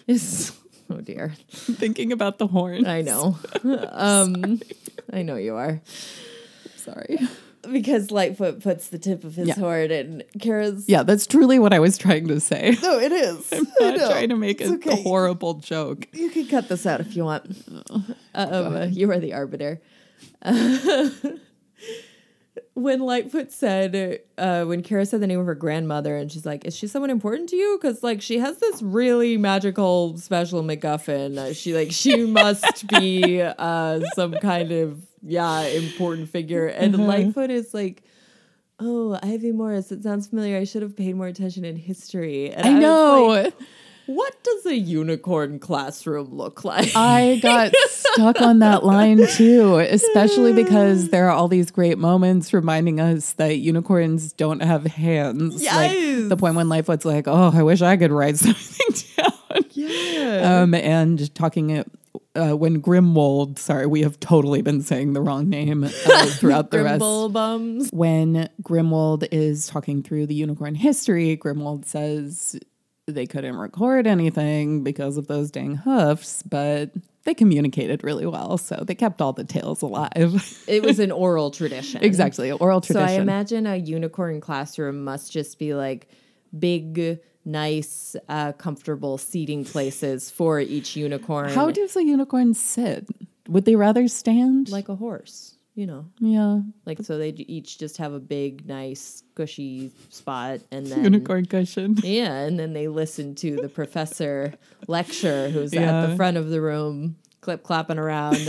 is, 0.06 0.52
oh 0.90 1.00
dear. 1.00 1.34
thinking 1.50 2.12
about 2.12 2.38
the 2.38 2.46
horn. 2.46 2.86
I 2.86 3.02
know. 3.02 3.38
um, 3.90 4.60
I 5.12 5.22
know 5.22 5.36
you 5.36 5.56
are. 5.56 5.80
Sorry. 6.76 7.18
Because 7.72 8.10
Lightfoot 8.10 8.60
puts 8.62 8.88
the 8.88 8.98
tip 8.98 9.24
of 9.24 9.34
his 9.34 9.48
Yeah. 9.48 9.54
horn 9.56 9.90
and 9.90 10.24
Kara's. 10.40 10.88
Yeah, 10.88 11.02
that's 11.02 11.26
truly 11.26 11.58
what 11.58 11.74
I 11.74 11.80
was 11.80 11.98
trying 11.98 12.28
to 12.28 12.40
say. 12.40 12.76
No, 12.82 12.98
it 12.98 13.12
is. 13.12 13.52
I'm 13.52 13.66
not 13.98 14.10
trying 14.10 14.28
to 14.30 14.36
make 14.36 14.60
a, 14.60 14.64
It's 14.72 14.72
a 14.86 14.90
okay. 14.92 15.02
horrible 15.02 15.54
joke. 15.54 16.06
You 16.12 16.30
can 16.30 16.46
cut 16.46 16.68
this 16.68 16.86
out 16.86 17.00
if 17.00 17.14
you 17.16 17.24
want. 17.24 17.44
Um, 18.34 18.90
you 18.92 19.10
are 19.10 19.18
the 19.18 19.34
arbiter. 19.34 19.82
When 22.78 23.00
Lightfoot 23.00 23.50
said, 23.50 24.20
uh, 24.36 24.64
when 24.64 24.82
Kara 24.82 25.04
said 25.04 25.20
the 25.20 25.26
name 25.26 25.40
of 25.40 25.46
her 25.46 25.54
grandmother, 25.54 26.16
and 26.16 26.30
she's 26.30 26.46
like, 26.46 26.64
"Is 26.64 26.76
she 26.76 26.86
someone 26.86 27.10
important 27.10 27.48
to 27.50 27.56
you?" 27.56 27.78
Because 27.80 28.02
like 28.02 28.22
she 28.22 28.38
has 28.38 28.58
this 28.58 28.80
really 28.82 29.36
magical 29.36 30.16
special 30.16 30.62
MacGuffin. 30.62 31.38
Uh, 31.38 31.52
she 31.52 31.74
like 31.74 31.92
she 31.92 32.24
must 32.26 32.86
be 32.86 33.42
uh, 33.42 34.00
some 34.14 34.32
kind 34.34 34.72
of 34.72 35.04
yeah 35.22 35.62
important 35.62 36.28
figure. 36.28 36.66
And 36.66 37.06
Lightfoot 37.06 37.50
is 37.50 37.74
like. 37.74 38.02
Oh, 38.80 39.18
Ivy 39.24 39.50
Morris. 39.50 39.90
It 39.90 40.04
sounds 40.04 40.28
familiar. 40.28 40.56
I 40.56 40.62
should 40.62 40.82
have 40.82 40.94
paid 40.94 41.16
more 41.16 41.26
attention 41.26 41.64
in 41.64 41.74
history. 41.74 42.52
And 42.52 42.64
I 42.64 42.72
was 42.74 42.80
know. 42.80 43.52
What 44.08 44.42
does 44.42 44.64
a 44.64 44.74
unicorn 44.74 45.58
classroom 45.58 46.34
look 46.34 46.64
like? 46.64 46.96
I 46.96 47.40
got 47.42 47.74
stuck 47.88 48.40
on 48.40 48.60
that 48.60 48.82
line 48.82 49.26
too, 49.26 49.76
especially 49.76 50.54
because 50.54 51.10
there 51.10 51.26
are 51.26 51.32
all 51.32 51.46
these 51.46 51.70
great 51.70 51.98
moments 51.98 52.54
reminding 52.54 53.00
us 53.00 53.34
that 53.34 53.58
unicorns 53.58 54.32
don't 54.32 54.60
have 54.60 54.86
hands. 54.86 55.62
Yes. 55.62 55.74
Like 55.76 56.28
the 56.30 56.36
point 56.38 56.54
when 56.54 56.70
Lightfoot's 56.70 57.04
like, 57.04 57.28
oh, 57.28 57.50
I 57.52 57.62
wish 57.62 57.82
I 57.82 57.98
could 57.98 58.10
write 58.10 58.36
something 58.38 58.96
down. 59.18 59.64
yeah. 59.72 60.62
Um, 60.62 60.72
and 60.72 61.34
talking 61.34 61.84
uh, 62.34 62.52
when 62.56 62.80
Grimwold, 62.80 63.58
sorry, 63.58 63.86
we 63.86 64.00
have 64.00 64.18
totally 64.20 64.62
been 64.62 64.80
saying 64.80 65.12
the 65.12 65.20
wrong 65.20 65.50
name 65.50 65.84
uh, 65.84 65.88
throughout 66.28 66.70
the 66.70 66.82
rest. 66.82 67.00
Bums. 67.00 67.90
when 67.92 68.48
Grimwold 68.62 69.28
is 69.30 69.66
talking 69.66 70.02
through 70.02 70.28
the 70.28 70.34
unicorn 70.34 70.74
history, 70.74 71.36
Grimwold 71.36 71.84
says 71.84 72.58
they 73.12 73.26
couldn't 73.26 73.56
record 73.56 74.06
anything 74.06 74.84
because 74.84 75.16
of 75.16 75.26
those 75.26 75.50
dang 75.50 75.76
hoofs, 75.76 76.42
but 76.42 76.90
they 77.24 77.34
communicated 77.34 78.02
really 78.02 78.26
well, 78.26 78.56
so 78.56 78.82
they 78.86 78.94
kept 78.94 79.20
all 79.20 79.34
the 79.34 79.44
tales 79.44 79.82
alive. 79.82 80.58
It 80.68 80.82
was 80.82 80.98
an 80.98 81.12
oral 81.12 81.50
tradition. 81.50 82.02
exactly, 82.02 82.50
oral 82.50 82.80
tradition. 82.80 83.08
So. 83.08 83.14
I 83.14 83.20
imagine 83.20 83.66
a 83.66 83.76
unicorn 83.76 84.40
classroom 84.40 85.04
must 85.04 85.32
just 85.32 85.58
be 85.58 85.74
like 85.74 86.08
big, 86.58 87.20
nice, 87.44 88.16
uh, 88.28 88.52
comfortable 88.52 89.18
seating 89.18 89.64
places 89.64 90.30
for 90.30 90.60
each 90.60 90.96
unicorn. 90.96 91.50
How 91.50 91.70
does 91.70 91.96
a 91.96 92.04
unicorn 92.04 92.54
sit? 92.54 93.06
Would 93.48 93.64
they 93.66 93.76
rather 93.76 94.08
stand? 94.08 94.70
like 94.70 94.88
a 94.88 94.94
horse, 94.94 95.54
you 95.78 95.86
know, 95.86 96.06
yeah, 96.18 96.58
like 96.86 96.98
so 97.04 97.18
they 97.18 97.28
each 97.28 97.78
just 97.78 97.98
have 97.98 98.12
a 98.12 98.18
big, 98.18 98.66
nice, 98.66 99.22
cushy 99.36 99.92
spot, 100.08 100.58
and 100.72 100.84
then 100.88 101.04
unicorn 101.04 101.46
cushion. 101.46 101.96
Yeah, 102.02 102.32
and 102.32 102.58
then 102.58 102.72
they 102.72 102.88
listen 102.88 103.36
to 103.36 103.54
the 103.54 103.68
professor 103.68 104.54
lecture, 104.88 105.48
who's 105.50 105.72
at 105.72 106.08
the 106.08 106.16
front 106.16 106.36
of 106.36 106.48
the 106.48 106.60
room, 106.60 107.14
clip 107.42 107.62
clapping 107.62 107.96
around. 107.96 108.40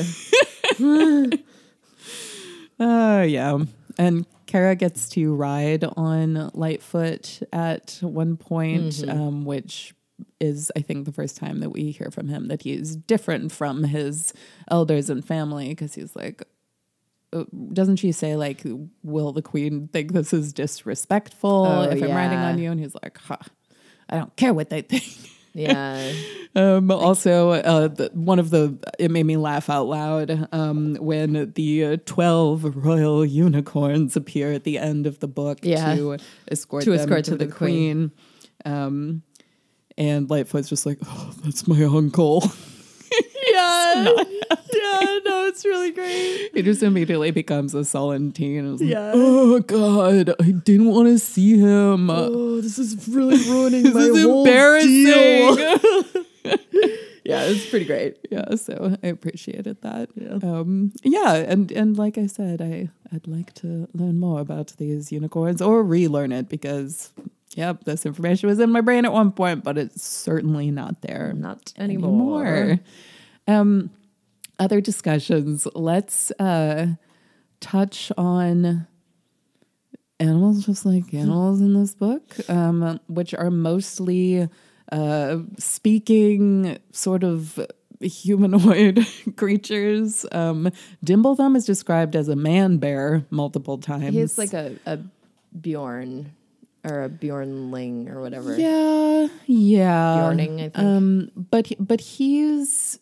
Oh 2.80 3.22
yeah, 3.22 3.60
and 4.00 4.26
Kara 4.48 4.76
gets 4.76 5.08
to 5.10 5.36
ride 5.36 5.84
on 5.84 6.50
Lightfoot 6.56 7.42
at 7.54 8.00
one 8.02 8.38
point, 8.38 9.08
um, 9.08 9.46
which 9.46 9.94
is 10.40 10.72
I 10.76 10.82
think 10.82 11.06
the 11.06 11.14
first 11.14 11.38
time 11.38 11.60
that 11.60 11.70
we 11.70 11.92
hear 11.92 12.10
from 12.10 12.28
him 12.28 12.48
that 12.48 12.64
he's 12.64 12.96
different 12.96 13.52
from 13.52 13.84
his 13.84 14.34
elders 14.72 15.12
and 15.12 15.24
family 15.24 15.70
because 15.70 15.94
he's 15.94 16.16
like. 16.16 16.42
Uh, 17.34 17.44
Doesn't 17.74 17.98
she 17.98 18.12
say 18.12 18.36
like, 18.36 18.62
"Will 19.04 19.32
the 19.34 19.42
queen 19.42 19.88
think 19.92 20.14
this 20.14 20.34
is 20.34 20.52
disrespectful 20.54 21.66
Oh, 21.68 21.82
if 21.84 22.02
I'm 22.02 22.12
riding 22.12 22.40
on 22.40 22.58
you?" 22.60 22.72
And 22.72 22.80
he's 22.80 22.96
like, 23.02 23.18
huh, 23.18 23.38
"I 24.10 24.18
don't 24.18 24.36
care 24.36 24.54
what 24.54 24.70
they 24.70 24.82
think." 24.92 25.04
yeah, 25.54 26.12
Um, 26.56 26.92
also, 26.92 27.50
uh, 27.52 27.88
the, 27.88 28.12
one 28.14 28.38
of 28.40 28.50
the 28.52 28.78
it 29.00 29.10
made 29.12 29.26
me 29.26 29.36
laugh 29.38 29.70
out 29.70 29.88
loud 29.88 30.48
um, 30.52 30.96
when 30.96 31.52
the 31.56 31.86
uh, 31.86 31.98
twelve 32.06 32.64
royal 32.76 33.26
unicorns 33.26 34.16
appear 34.16 34.52
at 34.54 34.64
the 34.64 34.78
end 34.78 35.08
of 35.08 35.20
the 35.20 35.28
book 35.28 35.60
Yeah. 35.64 35.96
to 35.96 36.18
escort 36.48 36.84
To 36.84 36.92
them 36.92 37.00
escort 37.00 37.26
to, 37.26 37.32
to 37.32 37.38
the, 37.38 37.46
the 37.48 37.52
queen. 37.52 38.12
Um, 38.66 39.24
and 39.98 40.30
Lightfoot's 40.30 40.70
just 40.70 40.86
like, 40.86 41.00
oh, 41.06 41.34
that's 41.44 41.68
my 41.68 41.84
uncle. 41.84 42.44
yeah, 43.96 44.06
yeah. 44.74 45.20
No, 45.26 45.46
it's 45.48 45.66
really 45.66 45.92
great. 45.92 46.50
he 46.54 46.62
just 46.62 46.82
immediately 46.84 47.32
becomes 47.32 47.74
a 47.76 47.84
sullen 47.86 48.32
teen. 48.32 48.60
And 48.66 48.76
is 48.76 48.82
like, 48.82 48.90
Yeah. 48.92 49.12
oh 49.14 49.60
God, 49.60 50.34
I 50.40 50.52
didn't 50.52 50.88
want 50.90 51.08
to 51.08 51.20
see 51.20 51.58
him. 51.58 52.10
Oh, 52.10 52.62
this 52.62 52.78
is 52.80 53.08
really 53.08 53.38
ruining 53.50 53.84
this 53.94 53.96
is 53.96 54.26
embarrassing. 54.26 55.58
yeah, 57.26 57.44
it's 57.44 57.70
pretty 57.70 57.86
great. 57.86 58.18
yeah 58.32 58.56
so 58.56 58.96
i 59.04 59.08
appreciated 59.08 59.80
that 59.82 60.10
um 60.44 60.92
yeah 61.04 61.36
and 61.36 61.72
and 61.72 61.98
like 61.98 62.18
i 62.18 62.26
said 62.26 62.62
i 62.62 62.90
i'd 63.14 63.28
like 63.28 63.54
to 63.54 63.88
learn 63.94 64.20
more 64.20 64.40
about 64.40 64.74
these 64.78 65.12
unicorns 65.12 65.62
or 65.62 65.84
relearn 65.84 66.32
it 66.32 66.50
because 66.50 67.12
yep 67.56 67.84
this 67.84 68.06
information 68.06 68.50
was 68.50 68.60
in 68.60 68.72
my 68.72 68.82
brain 68.82 69.06
at 69.06 69.14
one 69.14 69.32
point 69.32 69.64
but 69.64 69.78
it's 69.78 70.02
certainly 70.02 70.72
not 70.72 71.02
there 71.02 71.34
Not 71.36 71.72
anymore. 71.78 72.80
Um 73.50 73.92
other 74.58 74.82
discussions 74.82 75.68
let's 75.74 76.32
uh 76.32 76.88
touch 77.62 78.12
on 78.18 78.88
animals 80.20 80.66
just 80.66 80.86
like 80.86 81.14
animals 81.14 81.62
in 81.62 81.74
this 81.74 81.96
book 81.96 82.36
um 82.50 83.00
which 83.08 83.34
are 83.34 83.50
mostly 83.50 84.50
uh, 84.92 85.38
speaking 85.58 86.78
sort 86.92 87.24
of 87.24 87.60
humanoid 88.02 89.06
creatures. 89.36 90.26
Um, 90.32 90.72
Dimblethumb 91.06 91.56
is 91.56 91.66
described 91.66 92.16
as 92.16 92.28
a 92.28 92.36
man 92.36 92.78
bear 92.78 93.26
multiple 93.30 93.78
times. 93.78 94.16
He's 94.16 94.38
like 94.38 94.54
a, 94.54 94.76
a 94.86 95.00
Beorn 95.60 96.32
or 96.84 97.04
a 97.04 97.10
Bjornling 97.10 98.10
or 98.10 98.22
whatever. 98.22 98.58
yeah, 98.58 99.28
yeah. 99.46 100.16
Beorning, 100.18 100.56
I 100.56 100.70
think. 100.70 100.78
Um, 100.78 101.32
but 101.36 101.72
but 101.80 102.02
he's. 102.02 103.00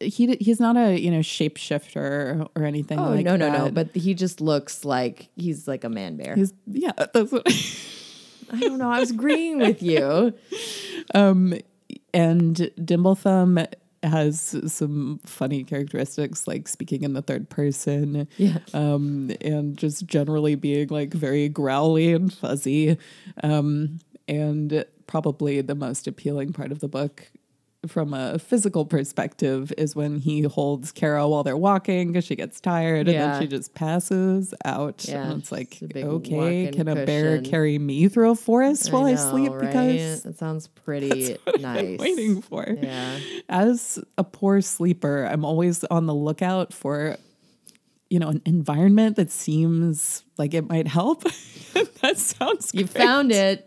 He 0.00 0.36
he's 0.40 0.60
not 0.60 0.76
a 0.76 0.98
you 0.98 1.10
know 1.10 1.20
shapeshifter 1.20 2.48
or 2.56 2.64
anything 2.64 2.98
oh 2.98 3.10
like 3.10 3.24
no 3.24 3.36
no 3.36 3.50
no! 3.50 3.70
But 3.70 3.94
he 3.94 4.14
just 4.14 4.40
looks 4.40 4.84
like 4.84 5.28
he's 5.36 5.68
like 5.68 5.84
a 5.84 5.90
man 5.90 6.16
bear. 6.16 6.34
he's 6.34 6.54
yeah 6.66 6.92
that's 7.12 7.30
what 7.32 7.46
I 8.52 8.60
don't 8.60 8.78
know. 8.78 8.90
I 8.90 9.00
was 9.00 9.10
agreeing 9.10 9.58
with 9.58 9.82
you. 9.82 10.34
Um, 11.12 11.54
and 12.14 12.54
Dimblethumb 12.78 13.66
has 14.04 14.54
some 14.72 15.18
funny 15.26 15.64
characteristics, 15.64 16.46
like 16.46 16.68
speaking 16.68 17.02
in 17.02 17.14
the 17.14 17.22
third 17.22 17.48
person. 17.48 18.28
Yeah. 18.36 18.58
Um, 18.72 19.32
and 19.40 19.76
just 19.76 20.06
generally 20.06 20.54
being 20.54 20.86
like 20.88 21.12
very 21.12 21.48
growly 21.48 22.12
and 22.12 22.32
fuzzy. 22.32 22.96
Um, 23.42 23.98
and 24.28 24.84
probably 25.08 25.60
the 25.62 25.74
most 25.74 26.06
appealing 26.06 26.52
part 26.52 26.70
of 26.70 26.78
the 26.78 26.86
book 26.86 27.32
from 27.86 28.12
a 28.12 28.38
physical 28.38 28.84
perspective 28.84 29.72
is 29.78 29.96
when 29.96 30.18
he 30.18 30.42
holds 30.42 30.92
Kara 30.92 31.26
while 31.26 31.42
they're 31.42 31.56
walking 31.56 32.08
because 32.08 32.24
she 32.26 32.36
gets 32.36 32.60
tired 32.60 33.08
and 33.08 33.16
then 33.18 33.40
she 33.40 33.46
just 33.48 33.72
passes 33.74 34.52
out. 34.66 35.06
Yeah, 35.08 35.30
and 35.30 35.40
it's 35.40 35.50
like, 35.50 35.78
okay, 35.96 36.70
can 36.74 36.88
a 36.88 37.06
bear 37.06 37.40
carry 37.40 37.78
me 37.78 38.08
through 38.08 38.30
a 38.30 38.34
forest 38.36 38.92
while 38.92 39.06
I, 39.06 39.12
know, 39.12 39.30
sleep? 39.30 39.52
right? 39.52 39.60
Because 39.60 40.22
that 40.24 40.38
sounds 40.38 40.68
pretty 40.84 41.38
nice. 41.58 41.98
waiting 41.98 42.42
for. 42.42 42.66
Yeah. 42.68 43.18
As 43.48 43.98
a 44.18 44.24
poor 44.24 44.60
sleeper, 44.60 45.24
I'm 45.24 45.44
always 45.46 45.82
on 45.84 46.04
the 46.04 46.14
lookout 46.14 46.74
for, 46.74 47.16
you 48.10 48.18
know, 48.18 48.28
an 48.28 48.42
environment 48.44 49.16
that 49.16 49.30
seems 49.30 50.22
like 50.36 50.52
it 50.52 50.68
might 50.68 50.86
help. 50.86 51.22
that 52.02 52.18
sounds 52.18 52.72
You 52.74 52.84
great. 52.84 52.90
found 53.04 53.32
it. 53.32 53.66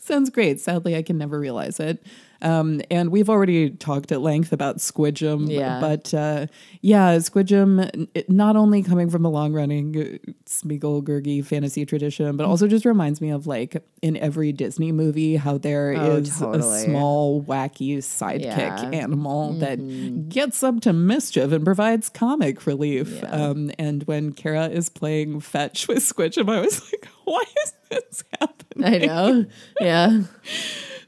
Sounds 0.00 0.28
great. 0.30 0.60
Sadly, 0.60 0.94
I 0.96 1.02
can 1.02 1.16
never 1.18 1.40
realize 1.40 1.80
it. 1.80 2.04
Um, 2.42 2.80
and 2.90 3.10
we've 3.10 3.30
already 3.30 3.70
talked 3.70 4.12
at 4.12 4.20
length 4.20 4.52
about 4.52 4.78
Squijum. 4.78 5.50
Yeah. 5.50 5.80
But 5.80 6.12
uh, 6.12 6.46
yeah, 6.82 7.16
Squijum, 7.16 8.08
it, 8.14 8.28
not 8.30 8.56
only 8.56 8.82
coming 8.82 9.08
from 9.10 9.24
a 9.24 9.30
long 9.30 9.52
running 9.52 10.18
Smeagol 10.44 11.02
Gurgi 11.02 11.44
fantasy 11.44 11.86
tradition, 11.86 12.36
but 12.36 12.46
also 12.46 12.66
just 12.68 12.84
reminds 12.84 13.20
me 13.20 13.30
of 13.30 13.46
like 13.46 13.82
in 14.02 14.16
every 14.16 14.52
Disney 14.52 14.92
movie 14.92 15.36
how 15.36 15.58
there 15.58 15.92
is 15.92 16.42
Oh, 16.42 16.50
a 16.50 16.54
totally. 16.58 16.84
small, 16.84 17.42
wacky 17.42 17.96
sidekick 17.98 18.42
Yeah. 18.42 18.76
Mm-hmm. 18.76 18.94
animal 18.94 19.52
that 19.54 20.28
gets 20.28 20.62
up 20.62 20.80
to 20.82 20.92
mischief 20.92 21.52
and 21.52 21.64
provides 21.64 22.08
comic 22.08 22.66
relief. 22.66 23.10
Yeah. 23.22 23.30
Um, 23.30 23.70
and 23.78 24.02
when 24.04 24.32
Kara 24.32 24.66
is 24.68 24.88
playing 24.88 25.40
fetch 25.40 25.88
with 25.88 25.98
Squijum, 25.98 26.50
I 26.50 26.60
was 26.60 26.82
like, 26.92 27.08
why 27.24 27.42
is 27.64 27.72
this 27.90 28.24
happening? 28.38 28.84
I 28.84 28.98
know. 29.06 29.46
Yeah. 29.80 30.22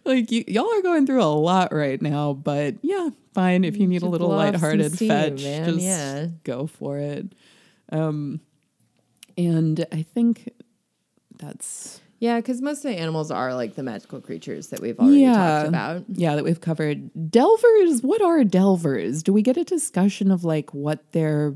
like 0.09 0.29
y- 0.33 0.45
y'all 0.49 0.69
are 0.75 0.83
going 0.83 1.07
through 1.07 1.23
a 1.23 1.27
lot 1.27 1.73
right 1.73 2.01
now, 2.03 2.33
but 2.33 2.75
yeah, 2.83 3.11
fine. 3.35 3.63
If 3.65 3.77
you 3.77 3.87
need 3.87 4.03
a 4.03 4.07
little 4.09 4.29
blow 4.29 4.39
off 4.39 4.47
some 4.47 4.53
lighthearted 4.55 4.93
steam, 4.95 5.09
fetch, 5.09 5.43
man. 5.45 5.65
just 5.75 5.85
Yeah. 5.85 6.27
go 6.45 6.67
for 6.67 6.99
it. 6.99 7.33
Um, 7.93 8.41
and 9.37 9.87
I 9.93 10.03
think 10.03 10.51
that's 11.39 12.01
Yeah, 12.19 12.37
because 12.41 12.61
most 12.61 12.79
of 12.85 12.91
the 12.91 12.99
animals 12.99 13.31
are 13.31 13.55
like 13.55 13.77
the 13.77 13.85
magical 13.85 14.21
creatures 14.21 14.69
that 14.69 14.81
we've 14.81 14.99
already 14.99 15.21
yeah, 15.21 15.35
talked 15.37 15.69
about. 15.69 16.05
yeah 16.09 16.35
that 16.35 16.43
we've 16.45 16.61
covered. 16.61 17.11
Delvers, 17.31 18.03
what 18.03 18.21
are 18.21 18.43
delvers? 18.43 19.23
Do 19.23 19.33
we 19.33 19.43
get 19.43 19.57
a 19.57 19.63
discussion 19.65 20.31
of 20.33 20.43
like 20.45 20.75
what 20.75 21.13
their 21.13 21.55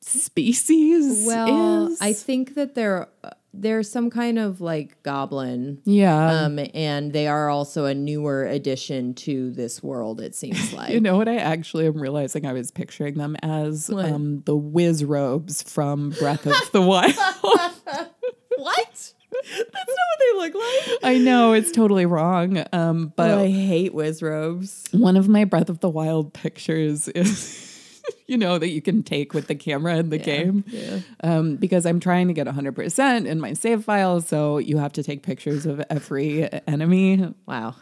species 0.00 1.24
Well, 1.26 1.88
is? 1.88 1.98
I 2.00 2.12
think 2.12 2.54
that 2.54 2.74
they're 2.74 3.08
they're 3.56 3.82
some 3.82 4.10
kind 4.10 4.38
of 4.38 4.60
like 4.60 5.02
goblin. 5.02 5.80
yeah. 5.84 6.42
Um, 6.44 6.58
and 6.74 7.12
they 7.12 7.26
are 7.26 7.48
also 7.48 7.84
a 7.84 7.94
newer 7.94 8.44
addition 8.44 9.14
to 9.14 9.50
this 9.52 9.82
world, 9.82 10.20
it 10.20 10.34
seems 10.34 10.72
like. 10.74 10.90
You 10.92 11.00
know 11.00 11.16
what 11.16 11.28
I 11.28 11.36
actually 11.36 11.86
am 11.86 12.00
realizing 12.00 12.46
I 12.46 12.52
was 12.52 12.70
picturing 12.70 13.14
them 13.14 13.36
as 13.42 13.90
um 13.90 14.42
the 14.46 14.56
whiz 14.56 15.04
robes 15.04 15.62
from 15.62 16.10
Breath 16.10 16.46
of 16.46 16.72
the 16.72 16.82
Wild. 16.82 17.14
what? 18.56 19.12
That's 19.46 19.72
not 19.74 19.86
what 19.88 20.20
they 20.20 20.38
look 20.38 20.54
like. 20.54 20.98
I 21.02 21.18
know 21.18 21.52
it's 21.52 21.70
totally 21.72 22.06
wrong. 22.06 22.58
Um, 22.72 23.12
but 23.16 23.28
But 23.28 23.38
I 23.38 23.48
hate 23.48 23.92
whiz 23.92 24.22
robes. 24.22 24.84
one 24.92 25.16
of 25.16 25.28
my 25.28 25.44
Breath 25.44 25.68
of 25.68 25.80
the 25.80 25.88
Wild 25.90 26.32
pictures 26.32 27.08
is, 27.08 27.73
you 28.26 28.36
know, 28.36 28.58
that 28.58 28.68
you 28.68 28.82
can 28.82 29.02
take 29.02 29.34
with 29.34 29.46
the 29.46 29.54
camera 29.54 29.96
in 29.96 30.10
the 30.10 30.18
game. 30.18 30.64
Yeah. 30.66 31.00
Um, 31.22 31.56
because 31.56 31.86
I'm 31.86 32.00
trying 32.00 32.28
to 32.28 32.34
get 32.34 32.46
100% 32.46 33.26
in 33.26 33.40
my 33.40 33.52
save 33.52 33.84
file. 33.84 34.20
So 34.20 34.58
you 34.58 34.78
have 34.78 34.92
to 34.94 35.02
take 35.02 35.22
pictures 35.22 35.66
of 35.66 35.82
every 35.90 36.48
enemy. 36.66 37.34
Wow. 37.46 37.74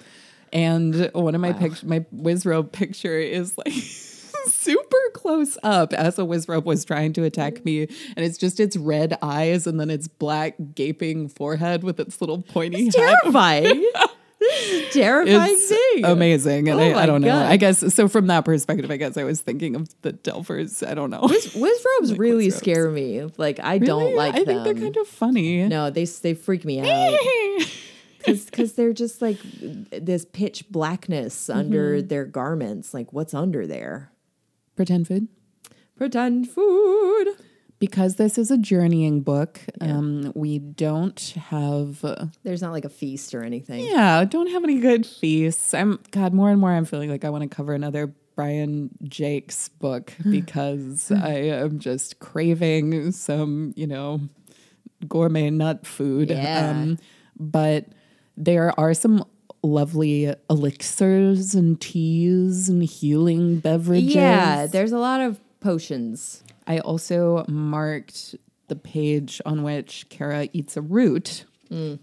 And 0.52 1.10
one 1.14 1.34
of 1.34 1.40
my 1.40 1.52
pict- 1.52 1.84
my 1.84 2.00
Wizzrobe 2.14 2.72
picture 2.72 3.18
is 3.18 3.56
like 3.56 3.72
super 4.46 4.98
close 5.14 5.56
up 5.62 5.92
as 5.92 6.18
a 6.18 6.22
Wizzrobe 6.22 6.64
was 6.64 6.84
trying 6.84 7.12
to 7.14 7.24
attack 7.24 7.64
me. 7.64 7.82
And 7.82 8.24
it's 8.24 8.36
just 8.36 8.60
its 8.60 8.76
red 8.76 9.16
eyes 9.22 9.66
and 9.66 9.80
then 9.80 9.88
its 9.88 10.08
black 10.08 10.56
gaping 10.74 11.28
forehead 11.28 11.82
with 11.82 11.98
its 12.00 12.20
little 12.20 12.42
pointy 12.42 12.84
head. 12.84 12.92
Terrifying. 13.22 13.86
This 14.42 14.70
is 14.70 14.92
terrifying 14.94 15.52
It's 15.54 15.68
thing. 15.68 16.04
amazing. 16.04 16.68
And 16.68 16.80
Oh 16.80 16.82
I, 16.98 17.02
I 17.02 17.06
don't 17.06 17.20
know. 17.22 17.36
I 17.38 17.56
guess 17.56 17.94
so 17.94 18.08
from 18.08 18.26
that 18.26 18.44
perspective, 18.44 18.90
I 18.90 18.96
guess 18.96 19.16
I 19.16 19.24
was 19.24 19.40
thinking 19.40 19.76
of 19.76 19.88
the 20.02 20.12
Delvers. 20.12 20.82
I 20.82 20.94
don't 20.94 21.10
know. 21.10 21.20
Whiz 21.22 21.54
robes 21.56 22.10
Like 22.10 22.18
really 22.20 22.44
robes. 22.46 22.56
scare 22.56 22.90
me. 22.90 23.22
Like 23.36 23.60
I 23.60 23.78
don't 23.78 24.14
like 24.14 24.34
I 24.34 24.44
them. 24.44 24.46
think 24.46 24.64
they're 24.64 24.82
kind 24.84 24.96
of 24.96 25.06
funny. 25.08 25.66
no, 25.68 25.90
they 25.90 26.04
they 26.04 26.34
freak 26.34 26.64
me 26.64 26.80
out 26.80 27.18
because 28.26 28.74
they're 28.74 28.92
just 28.92 29.20
like 29.22 29.38
this 29.90 30.24
pitch 30.24 30.64
blackness 30.70 31.48
under 31.50 31.96
Mm-hmm. 31.98 32.08
their 32.08 32.24
garments. 32.24 32.92
Like 32.94 33.12
what's 33.12 33.34
under 33.34 33.66
there? 33.66 34.12
Pretend 34.76 35.08
food. 35.08 35.28
Pretend 35.96 36.48
food. 36.50 37.26
Because 37.82 38.14
this 38.14 38.38
is 38.38 38.52
a 38.52 38.56
journeying 38.56 39.22
book, 39.22 39.58
um, 39.80 40.30
we 40.36 40.60
don't 40.60 41.18
have 41.48 42.04
uh, 42.04 42.26
There's 42.44 42.62
not 42.62 42.70
like 42.70 42.84
a 42.84 42.88
feast 42.88 43.34
or 43.34 43.42
anything. 43.42 43.84
Yeah, 43.84 44.24
don't 44.24 44.48
have 44.52 44.62
any 44.62 44.78
good 44.78 45.04
feasts. 45.04 45.74
I'm 45.74 45.98
God, 46.12 46.32
more 46.32 46.48
and 46.48 46.60
more 46.60 46.70
I'm 46.70 46.84
feeling 46.84 47.10
like 47.10 47.24
I 47.24 47.30
want 47.30 47.42
to 47.42 47.48
cover 47.48 47.74
another 47.74 48.14
Brian 48.36 48.90
Jacques 49.08 49.52
book 49.80 50.12
because 50.30 51.10
I 51.10 51.30
am 51.30 51.80
just 51.80 52.20
craving 52.20 53.10
some, 53.10 53.72
you 53.74 53.88
know, 53.88 54.20
gourmet 55.08 55.50
nut 55.50 55.84
food. 55.84 56.30
Yeah. 56.30 56.94
but 57.36 57.86
there 58.36 58.78
are 58.78 58.94
some 58.94 59.24
lovely 59.64 60.32
elixirs 60.48 61.56
and 61.56 61.80
teas 61.80 62.68
and 62.68 62.84
healing 62.84 63.58
beverages. 63.58 64.14
Yeah, 64.14 64.66
there's 64.66 64.92
a 64.92 64.98
lot 64.98 65.20
of 65.20 65.40
potions. 65.58 66.44
I 66.66 66.78
also 66.78 67.44
marked 67.48 68.36
the 68.68 68.76
page 68.76 69.40
on 69.44 69.62
which 69.62 70.06
Kara 70.08 70.48
eats 70.52 70.76
a 70.76 70.80
root. 70.80 71.44
Mm. 71.70 71.98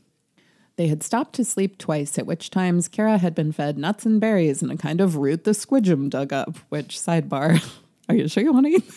They 0.75 0.87
had 0.87 1.03
stopped 1.03 1.33
to 1.35 1.43
sleep 1.43 1.77
twice, 1.77 2.17
at 2.17 2.25
which 2.25 2.49
times 2.49 2.87
Kara 2.87 3.17
had 3.17 3.35
been 3.35 3.51
fed 3.51 3.77
nuts 3.77 4.05
and 4.05 4.21
berries 4.21 4.61
and 4.61 4.71
a 4.71 4.77
kind 4.77 5.01
of 5.01 5.17
root 5.17 5.43
the 5.43 5.51
Squijum 5.51 6.09
dug 6.09 6.31
up. 6.31 6.57
Which, 6.69 6.97
sidebar, 6.97 7.61
are 8.09 8.15
you 8.15 8.27
sure 8.27 8.43
you 8.43 8.53
want 8.53 8.65
to 8.67 8.71
eat? 8.73 8.91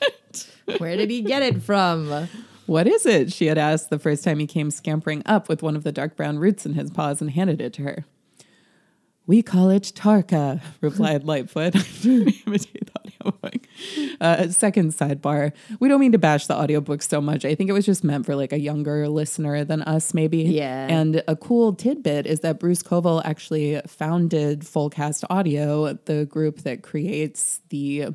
that? 0.00 0.80
Where 0.80 0.96
did 0.96 1.10
he 1.10 1.22
get 1.22 1.42
it 1.42 1.62
from? 1.62 2.28
What 2.66 2.86
is 2.86 3.04
it? 3.06 3.32
She 3.32 3.46
had 3.46 3.58
asked 3.58 3.90
the 3.90 3.98
first 3.98 4.22
time 4.24 4.38
he 4.38 4.46
came 4.46 4.70
scampering 4.70 5.22
up 5.26 5.48
with 5.48 5.62
one 5.62 5.76
of 5.76 5.84
the 5.84 5.92
dark 5.92 6.16
brown 6.16 6.38
roots 6.38 6.64
in 6.64 6.74
his 6.74 6.90
paws 6.90 7.20
and 7.20 7.30
handed 7.30 7.60
it 7.60 7.72
to 7.74 7.82
her. 7.82 8.04
We 9.26 9.42
call 9.42 9.70
it 9.70 9.92
Tarka, 9.94 10.60
replied 10.80 11.24
Lightfoot. 11.24 11.74
Imitate 12.04 12.92
the 12.92 13.09
audiobook. 13.24 13.66
Uh, 14.20 14.48
second 14.48 14.92
sidebar. 14.92 15.52
We 15.78 15.88
don't 15.88 16.00
mean 16.00 16.12
to 16.12 16.18
bash 16.18 16.46
the 16.46 16.54
audiobook 16.54 17.02
so 17.02 17.20
much. 17.20 17.44
I 17.44 17.54
think 17.54 17.70
it 17.70 17.72
was 17.72 17.86
just 17.86 18.04
meant 18.04 18.26
for 18.26 18.34
like 18.34 18.52
a 18.52 18.60
younger 18.60 19.08
listener 19.08 19.64
than 19.64 19.82
us, 19.82 20.14
maybe. 20.14 20.42
Yeah. 20.42 20.86
And 20.88 21.22
a 21.26 21.36
cool 21.36 21.74
tidbit 21.74 22.26
is 22.26 22.40
that 22.40 22.58
Bruce 22.60 22.82
Coville 22.82 23.22
actually 23.24 23.80
founded 23.86 24.60
Fullcast 24.60 25.24
Audio, 25.30 25.94
the 26.04 26.26
group 26.26 26.58
that 26.60 26.82
creates 26.82 27.60
the 27.70 28.08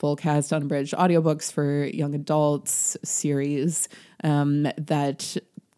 Fullcast 0.00 0.54
Unabridged 0.54 0.92
audiobooks 0.94 1.52
for 1.52 1.84
young 1.84 2.14
adults 2.14 2.96
series 3.04 3.88
um, 4.22 4.66
that 4.76 5.36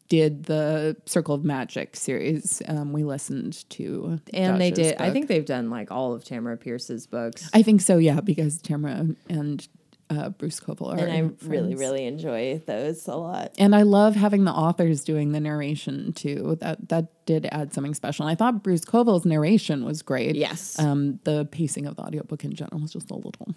did 0.08 0.44
the 0.44 0.96
Circle 1.06 1.34
of 1.34 1.44
Magic 1.44 1.96
series. 1.96 2.62
Um, 2.68 2.92
we 2.92 3.04
listened 3.04 3.68
to. 3.70 4.20
And 4.32 4.60
they 4.60 4.70
Josh's 4.70 4.92
did. 4.92 5.00
I 5.00 5.10
think 5.10 5.28
they've 5.28 5.44
done 5.44 5.70
like 5.70 5.90
all 5.90 6.14
of 6.14 6.24
Tamora 6.24 6.58
Pierce's 6.58 7.06
books. 7.06 7.48
I 7.52 7.62
think 7.62 7.80
so, 7.80 7.98
yeah, 7.98 8.20
because 8.20 8.60
Tamora 8.60 9.16
and 9.28 9.68
uh, 10.08 10.28
Bruce 10.30 10.60
Coville 10.60 10.92
are. 10.92 10.98
and 10.98 11.12
I 11.12 11.18
really, 11.46 11.74
friends. 11.74 11.80
really 11.80 12.04
enjoy 12.04 12.62
those 12.64 13.06
a 13.08 13.16
lot. 13.16 13.52
And 13.58 13.74
I 13.74 13.82
love 13.82 14.14
having 14.14 14.44
the 14.44 14.52
authors 14.52 15.02
doing 15.04 15.32
the 15.32 15.40
narration 15.40 16.12
too. 16.12 16.56
That 16.60 16.88
that 16.90 17.26
did 17.26 17.48
add 17.50 17.74
something 17.74 17.94
special. 17.94 18.26
And 18.26 18.30
I 18.30 18.36
thought 18.36 18.62
Bruce 18.62 18.84
Coville's 18.84 19.26
narration 19.26 19.84
was 19.84 20.02
great. 20.02 20.36
Yes. 20.36 20.78
Um, 20.78 21.18
the 21.24 21.46
pacing 21.46 21.86
of 21.86 21.96
the 21.96 22.02
audiobook 22.02 22.44
in 22.44 22.54
general 22.54 22.80
was 22.80 22.92
just 22.92 23.10
a 23.10 23.16
little 23.16 23.54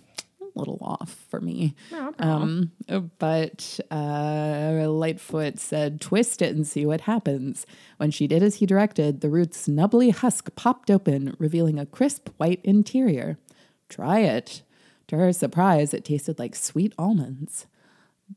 little 0.56 0.78
off 0.82 1.26
for 1.30 1.40
me. 1.42 1.76
Um, 2.20 2.72
but 3.18 3.80
uh, 3.92 4.86
Lightfoot 4.90 5.60
said, 5.60 6.02
"Twist 6.02 6.42
it 6.42 6.56
and 6.56 6.66
see 6.68 6.86
what 6.86 7.02
happens." 7.02 7.66
When 7.98 8.12
she 8.12 8.28
did 8.28 8.44
as 8.44 8.56
he 8.56 8.66
directed, 8.66 9.22
the 9.22 9.30
root's 9.30 9.68
nubbly 9.68 10.10
husk 10.12 10.54
popped 10.56 10.90
open, 10.92 11.36
revealing 11.40 11.80
a 11.80 11.86
crisp 11.86 12.30
white 12.38 12.62
interior. 12.64 13.38
Try 13.90 14.20
it. 14.20 14.62
To 15.08 15.18
her 15.18 15.34
surprise, 15.34 15.94
it 15.94 16.06
tasted 16.06 16.38
like 16.38 16.56
sweet 16.56 16.94
almonds. 16.98 17.66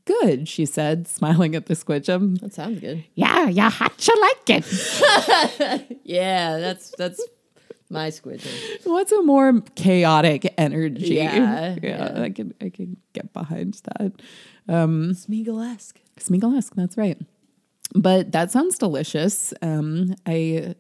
Good, 0.07 0.49
she 0.49 0.65
said, 0.65 1.07
smiling 1.07 1.55
at 1.55 1.67
the 1.67 1.75
Squijum. 1.75 2.41
That 2.41 2.55
sounds 2.55 2.81
good. 2.81 3.05
Yeah, 3.15 3.49
yeah, 3.49 3.69
how'd 3.69 3.93
you 4.07 4.21
like 4.21 4.51
it? 4.65 5.99
Yeah, 6.05 6.59
that's 6.59 6.95
that's 6.97 7.23
my 7.93 8.09
squidger. 8.09 8.51
What's 8.85 9.13
a 9.13 9.23
more 9.23 9.61
chaotic 9.77 10.53
energy? 10.59 11.15
Yeah, 11.15 11.77
yeah, 11.83 12.15
yeah. 12.17 12.23
I 12.23 12.31
can 12.31 12.55
I 12.61 12.71
can 12.71 12.97
get 13.13 13.33
behind 13.33 13.81
that. 13.85 14.13
Smeagol-esque. 14.69 16.01
Smeagol-esque, 16.19 16.75
that's 16.75 16.97
right. 16.97 17.19
But 17.95 18.33
that 18.33 18.51
sounds 18.51 18.79
delicious. 18.79 19.53
Um, 19.63 20.15
I 20.27 20.75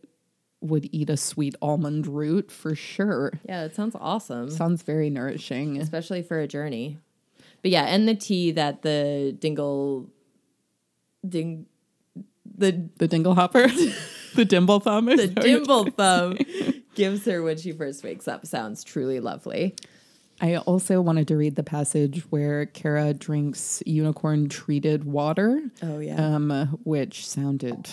would 0.61 0.89
eat 0.93 1.11
a 1.11 1.17
sweet 1.17 1.55
almond 1.61 2.07
root 2.07 2.51
for 2.51 2.75
sure. 2.75 3.33
Yeah, 3.49 3.63
that 3.65 3.75
sounds 3.75 3.97
awesome, 4.01 4.49
Sounds 4.51 4.83
very 4.83 5.11
nourishing. 5.11 5.79
especially 5.79 6.23
for 6.23 6.39
a 6.41 6.47
journey. 6.47 6.99
But 7.63 7.71
yeah, 7.71 7.85
and 7.85 8.09
the 8.09 8.15
tea 8.15 8.53
that 8.53 8.83
the 8.83 9.37
dingle, 9.39 10.09
ding, 11.29 11.67
the 12.57 12.89
The 12.97 13.09
dingle 13.09 13.35
hopper, 13.35 13.67
the 14.35 14.45
dimble 14.45 14.81
thumb. 14.81 15.07
the 15.07 15.17
that 15.17 15.37
what 15.37 15.43
dimple 15.45 15.85
thumb 15.91 16.39
gives 16.95 17.25
her 17.27 17.43
when 17.43 17.57
she 17.57 17.73
first 17.73 18.05
wakes 18.05 18.29
up 18.29 18.47
sounds 18.47 18.85
truly 18.85 19.21
lovely. 19.21 19.75
I 20.41 20.57
also 20.57 21.01
wanted 21.01 21.29
to 21.29 21.37
read 21.37 21.55
the 21.55 21.63
passage 21.63 22.25
where 22.31 22.67
Kara 22.67 23.15
drinks 23.15 23.83
unicorn 23.87 24.49
treated 24.49 25.05
water. 25.05 25.63
Oh, 25.83 26.01
yeah. 26.01 26.17
Um, 26.17 26.81
which 26.83 27.29
sounded 27.29 27.89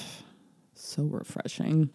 so 0.74 1.04
refreshing. 1.04 1.92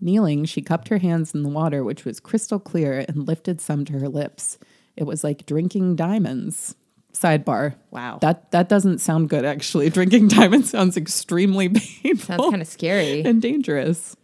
Kneeling, 0.00 0.46
she 0.46 0.62
cupped 0.62 0.88
her 0.88 0.98
hands 0.98 1.34
in 1.34 1.42
the 1.42 1.48
water, 1.48 1.84
which 1.84 2.04
was 2.04 2.18
crystal 2.18 2.58
clear, 2.58 3.04
and 3.08 3.26
lifted 3.26 3.60
some 3.60 3.84
to 3.86 3.94
her 3.94 4.08
lips. 4.08 4.58
It 4.96 5.04
was 5.04 5.22
like 5.22 5.46
drinking 5.46 5.96
diamonds. 5.96 6.76
Sidebar. 7.12 7.74
Wow. 7.90 8.18
That 8.20 8.50
that 8.52 8.68
doesn't 8.68 8.98
sound 8.98 9.28
good 9.28 9.44
actually. 9.44 9.90
Drinking 9.90 10.28
diamonds 10.28 10.70
sounds 10.70 10.96
extremely 10.96 11.68
painful 11.68 12.36
Sounds 12.36 12.50
kind 12.50 12.62
of 12.62 12.68
scary. 12.68 13.22
and 13.24 13.42
dangerous. 13.42 14.16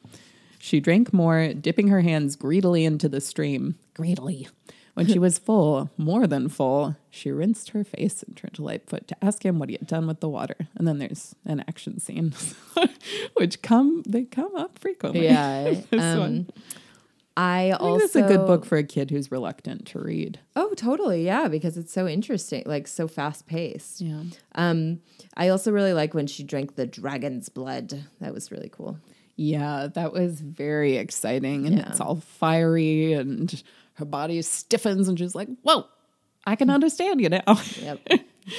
She 0.67 0.81
drank 0.81 1.13
more, 1.13 1.55
dipping 1.55 1.87
her 1.89 2.01
hands 2.01 2.35
greedily 2.35 2.85
into 2.85 3.09
the 3.09 3.21
stream. 3.21 3.77
Greedily. 3.95 4.49
When 4.95 5.07
she 5.07 5.17
was 5.17 5.39
full, 5.39 5.91
more 5.97 6.27
than 6.27 6.49
full, 6.49 6.97
she 7.09 7.31
rinsed 7.31 7.71
her 7.71 7.85
face 7.85 8.25
and 8.25 8.37
turned 8.37 8.55
to 8.55 8.65
Lightfoot 8.65 9.07
to 9.07 9.25
ask 9.25 9.47
him 9.47 9.61
what 9.61 9.69
he 9.69 9.77
had 9.77 9.87
done 9.87 10.09
with 10.09 10.19
the 10.19 10.29
water. 10.29 10.57
And 10.75 10.89
then 10.89 10.99
there's 10.99 11.37
an 11.45 11.61
action 11.69 12.01
scene, 12.01 12.35
which 13.35 13.63
come 13.63 14.03
they 14.09 14.25
come 14.25 14.57
up 14.57 14.81
frequently. 14.81 15.27
Yeah. 15.27 15.83
This 15.91 16.03
um, 16.03 16.19
one. 16.19 16.51
I 17.37 17.71
I 17.71 17.71
also 17.75 18.09
think 18.09 18.25
it's 18.25 18.35
a 18.35 18.37
good 18.37 18.47
book 18.49 18.65
for 18.65 18.77
a 18.77 18.83
kid 18.83 19.13
who's 19.13 19.31
reluctant 19.31 19.87
to 19.89 20.01
read. 20.01 20.41
Oh, 20.57 20.75
totally. 20.75 21.25
Yeah, 21.25 21.47
because 21.47 21.77
it's 21.77 21.93
so 21.93 22.09
interesting, 22.09 22.65
like 22.67 22.89
so 22.89 23.07
fast 23.07 23.47
paced. 23.47 24.01
Yeah. 24.01 24.23
Um, 24.57 25.01
I 25.37 25.49
also 25.51 25.71
really 25.71 25.93
like 25.93 26.13
when 26.13 26.27
she 26.27 26.43
drank 26.43 26.75
the 26.75 26.87
dragon's 26.87 27.49
blood. 27.49 28.07
That 28.21 28.35
was 28.35 28.51
really 28.51 28.69
cool. 28.69 28.99
Yeah, 29.37 29.89
that 29.95 30.13
was 30.13 30.41
very 30.41 30.97
exciting. 30.97 31.67
And 31.67 31.79
Yeah. 31.79 31.89
it's 31.91 32.01
all 32.01 32.17
fiery 32.17 33.13
and 33.13 33.63
her 33.95 34.05
body 34.05 34.41
stiffens 34.43 35.09
and 35.09 35.19
she's 35.19 35.35
like, 35.35 35.49
Whoa, 35.63 35.87
I 36.47 36.57
can 36.57 36.71
understand 36.71 37.21
you 37.21 37.29
now. 37.29 37.43
Yep. 37.81 38.01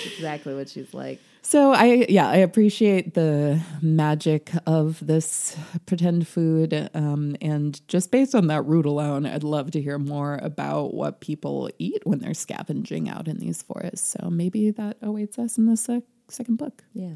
Exactly 0.06 0.54
what 0.54 0.68
she's 0.70 0.94
like. 0.94 1.20
So 1.44 1.72
I 1.72 2.06
yeah, 2.10 2.28
I 2.28 2.36
appreciate 2.38 3.14
the 3.14 3.62
magic 3.82 4.52
of 4.66 5.00
this 5.06 5.56
pretend 5.86 6.28
food. 6.28 6.90
Um, 6.94 7.38
and 7.42 7.80
just 7.88 8.12
based 8.12 8.36
on 8.36 8.48
that 8.48 8.64
root 8.64 8.86
alone, 8.86 9.26
I'd 9.26 9.44
love 9.44 9.72
to 9.72 9.82
hear 9.82 9.98
more 9.98 10.40
about 10.42 10.94
what 10.94 11.22
people 11.22 11.70
eat 11.80 12.02
when 12.06 12.20
they're 12.20 12.34
scavenging 12.34 13.08
out 13.08 13.30
in 13.30 13.38
these 13.38 13.62
forests. 13.62 14.16
So 14.20 14.30
maybe 14.30 14.72
that 14.72 14.98
awaits 15.02 15.40
us 15.40 15.58
in 15.58 15.68
the 15.68 15.78
sec- 15.78 16.04
second 16.28 16.58
book. 16.58 16.84
Yeah. 16.94 17.14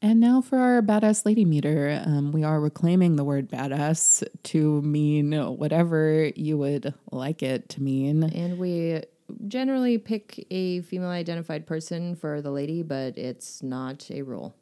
And 0.00 0.20
now 0.20 0.40
for 0.40 0.58
our 0.58 0.80
badass 0.80 1.26
lady 1.26 1.44
meter. 1.44 2.00
Um, 2.04 2.30
we 2.30 2.44
are 2.44 2.60
reclaiming 2.60 3.16
the 3.16 3.24
word 3.24 3.48
badass 3.48 4.22
to 4.44 4.82
mean 4.82 5.32
whatever 5.32 6.30
you 6.36 6.56
would 6.58 6.94
like 7.10 7.42
it 7.42 7.68
to 7.70 7.82
mean. 7.82 8.22
And 8.22 8.58
we 8.58 9.02
generally 9.48 9.98
pick 9.98 10.46
a 10.50 10.82
female 10.82 11.08
identified 11.08 11.66
person 11.66 12.14
for 12.14 12.40
the 12.40 12.50
lady, 12.52 12.82
but 12.82 13.18
it's 13.18 13.62
not 13.62 14.08
a 14.10 14.22
rule. 14.22 14.54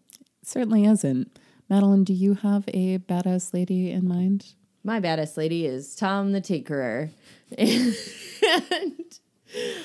certainly 0.42 0.86
isn't. 0.86 1.38
Madeline, 1.68 2.04
do 2.04 2.14
you 2.14 2.34
have 2.34 2.64
a 2.68 2.98
badass 2.98 3.52
lady 3.52 3.90
in 3.90 4.08
mind? 4.08 4.54
My 4.84 5.00
badass 5.00 5.36
lady 5.36 5.66
is 5.66 5.96
Tom 5.96 6.32
the 6.32 6.40
Tinkerer. 6.40 7.10
and 7.58 7.94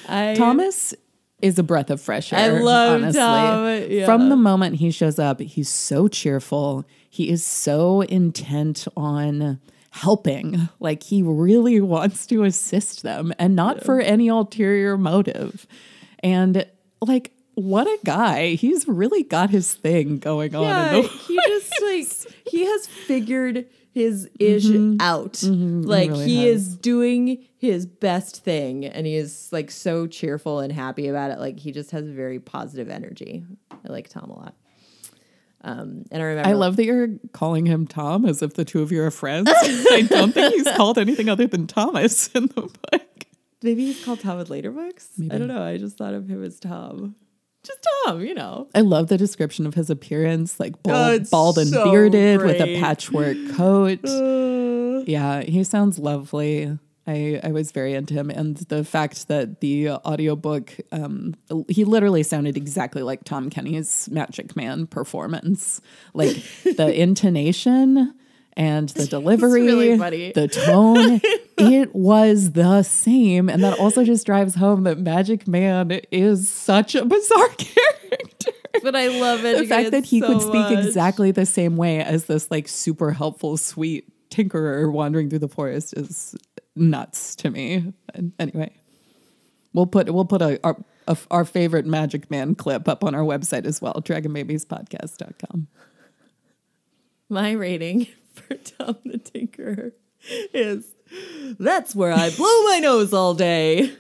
I 0.08 0.36
Thomas 0.36 0.94
is 1.42 1.60
a 1.60 1.64
breath 1.64 1.90
of 1.90 2.02
fresh 2.02 2.32
air. 2.34 2.40
I 2.40 2.60
love 2.60 3.02
honestly. 3.04 4.00
Yeah. 4.00 4.06
From 4.06 4.30
the 4.30 4.36
moment 4.36 4.76
he 4.76 4.92
shows 4.92 5.20
up, 5.20 5.40
he's 5.40 5.70
so 5.70 6.08
cheerful. 6.08 6.86
He 7.10 7.30
is 7.30 7.46
so 7.46 8.02
intent 8.02 8.88
on 8.96 9.60
helping. 9.92 10.70
Like 10.80 11.04
he 11.04 11.22
really 11.22 11.82
wants 11.82 12.26
to 12.28 12.44
assist 12.44 13.04
them 13.04 13.34
and 13.38 13.56
not 13.56 13.84
for 13.84 14.00
any 14.00 14.28
ulterior 14.30 14.98
motive. 14.98 15.68
And 16.24 16.66
like, 17.02 17.32
what 17.56 17.88
a 17.88 18.00
guy. 18.06 18.54
He's 18.54 18.88
really 18.88 19.24
got 19.24 19.50
his 19.50 19.74
thing 19.74 20.18
going 20.20 20.56
on. 20.56 20.64
Yeah, 20.64 21.02
he 21.02 21.36
just 21.48 21.74
like 21.82 22.34
he 22.48 22.66
has 22.66 22.88
figured 22.88 23.66
his 23.94 24.30
ish 24.40 24.68
out. 25.00 25.44
Like 25.44 26.10
really 26.12 26.26
he 26.26 26.48
is 26.48 26.76
doing 26.78 27.46
his 27.58 27.86
best 27.86 28.44
thing 28.44 28.86
and 28.86 29.06
he 29.06 29.16
is 29.16 29.50
like 29.52 29.70
so 29.70 30.08
cheerful 30.08 30.60
and 30.60 30.72
happy 30.72 31.08
about 31.08 31.32
it. 31.32 31.40
Like 31.40 31.60
he 31.60 31.72
just 31.72 31.92
has 31.92 32.08
very 32.08 32.40
positive 32.40 32.90
energy. 32.90 33.46
I 33.72 33.92
like 33.92 34.10
Tom 34.10 34.30
a 34.30 34.40
lot. 34.40 34.56
Um, 35.64 36.06
and 36.10 36.24
I 36.24 36.26
remember 36.26 36.50
I 36.50 36.54
love 36.54 36.76
that 36.78 36.86
you're 36.86 37.10
calling 37.34 37.68
him 37.68 37.86
Tom 37.86 38.26
as 38.26 38.42
if 38.42 38.56
the 38.56 38.66
two 38.66 38.82
of 38.82 38.92
you 38.92 39.04
are 39.04 39.12
friends. 39.12 39.50
I 39.54 40.08
don't 40.10 40.32
think 40.32 40.56
he's 40.56 40.76
called 40.76 40.98
anything 40.98 41.30
other 41.30 41.46
than 41.46 41.68
Thomas 41.68 42.28
in 42.30 42.48
the 42.48 42.62
book. 42.92 43.26
maybe 43.62 43.86
he's 43.86 44.04
called 44.04 44.22
Tom 44.22 44.40
in 44.40 44.48
later 44.48 44.72
books. 44.72 45.10
Maybe. 45.18 45.36
I 45.36 45.38
don't 45.38 45.48
know. 45.48 45.62
I 45.62 45.78
just 45.78 45.98
thought 45.98 46.16
of 46.16 46.28
him 46.28 46.44
as 46.44 46.60
Tom. 46.60 47.16
Just 47.64 47.88
Tom, 48.06 48.22
you 48.22 48.34
know. 48.34 48.68
I 48.74 48.82
love 48.82 49.08
the 49.08 49.18
description 49.18 49.68
of 49.68 49.76
his 49.76 49.90
appearance, 49.90 50.60
like 50.60 50.82
bald, 50.82 51.22
Oh, 51.22 51.26
bald 51.30 51.58
and 51.60 51.70
so 51.70 51.84
bearded 51.92 52.42
with 52.42 52.60
a 52.60 52.80
patchwork 52.80 53.38
coat. 53.56 54.04
Uh, 54.04 55.04
yeah, 55.06 55.42
he 55.42 55.64
sounds 55.64 56.00
lovely. 56.00 56.78
I, 57.08 57.40
I 57.44 57.52
was 57.52 57.72
very 57.72 57.94
into 57.94 58.14
him. 58.14 58.30
And 58.30 58.58
the 58.58 58.84
fact 58.84 59.28
that 59.28 59.60
the 59.60 59.90
audiobook, 59.90 60.76
um, 60.92 61.36
he 61.68 61.84
literally 61.84 62.24
sounded 62.24 62.58
exactly 62.58 63.02
like 63.04 63.24
Tom 63.24 63.50
Kenny's 63.50 64.08
Magic 64.12 64.56
Man 64.56 64.88
performance. 64.88 65.82
Like 66.14 66.38
the 66.64 66.92
intonation 67.02 68.14
and 68.58 68.90
the 68.90 69.06
delivery, 69.08 69.64
really 69.64 70.32
the 70.32 70.48
tone, 70.48 71.22
it 71.58 71.94
was 71.96 72.52
the 72.52 72.84
same. 72.84 73.50
And 73.50 73.64
that 73.64 73.78
also 73.80 74.04
just 74.04 74.26
drives 74.26 74.56
home 74.56 74.84
that 74.84 74.98
Magic 74.98 75.48
Man 75.48 76.02
is 76.12 76.50
such 76.50 76.96
a 76.96 77.06
bizarre 77.06 77.50
character 77.58 78.52
but 78.84 78.96
I 78.96 79.08
love 79.08 79.46
it. 79.46 79.58
the 79.58 79.66
fact 79.66 79.92
that 79.92 80.06
he 80.06 80.20
so 80.20 80.28
could 80.28 80.42
speak 80.42 80.54
much. 80.54 80.86
exactly 80.86 81.32
the 81.32 81.46
same 81.46 81.78
way 81.78 82.00
as 82.00 82.26
this 82.26 82.50
like 82.50 82.68
super 82.68 83.12
helpful 83.12 83.58
sweet 83.58 84.12
tinkerer 84.30 84.92
wandering 84.92 85.30
through 85.30 85.40
the 85.40 85.48
forest 85.48 85.94
is 85.94 86.36
nuts 86.76 87.36
to 87.36 87.50
me 87.50 87.94
anyway 88.40 88.72
we'll 89.74 89.86
put 89.86 90.10
we'll 90.10 90.26
put 90.26 90.42
a 90.42 90.60
our, 90.64 90.78
a, 91.08 91.18
our 91.30 91.46
favorite 91.46 91.86
magic 91.86 92.32
man 92.32 92.56
clip 92.56 92.88
up 92.88 93.04
on 93.04 93.14
our 93.14 93.24
website 93.24 93.66
as 93.66 93.82
well 93.82 93.94
dragonbabiespodcast.com 94.06 95.68
My 97.30 97.52
rating 97.52 98.08
Tom 98.78 98.98
the 99.06 99.18
Tinkerer 99.18 99.94
is 100.54 100.86
that's 101.60 101.96
where 101.96 102.14
I 102.14 102.30
blow 102.30 102.64
my 102.64 102.80
nose 102.80 103.14
all 103.14 103.34
day. 103.34 103.94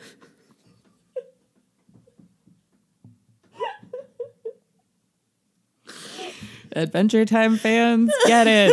adventure 6.73 7.25
time 7.25 7.57
fans 7.57 8.13
get 8.27 8.47
it 8.47 8.71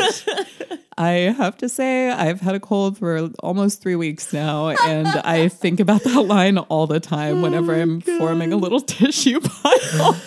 I 0.99 1.33
have 1.39 1.57
to 1.59 1.69
say, 1.69 2.11
I've 2.11 2.41
had 2.41 2.57
a 2.57 2.61
cold 2.61 2.99
for 2.99 3.31
almost 3.39 3.81
three 3.81 3.95
weeks 3.95 4.33
now, 4.33 4.71
and 4.71 5.07
I 5.07 5.47
think 5.47 5.79
about 5.79 6.03
that 6.03 6.23
line 6.23 6.59
all 6.59 6.89
the 6.89 6.99
time 6.99 7.41
whenever 7.41 7.73
oh 7.73 7.81
I'm 7.81 8.01
forming 8.01 8.53
a 8.53 8.57
little 8.57 8.81
tissue 8.81 9.39
pile. 9.41 10.21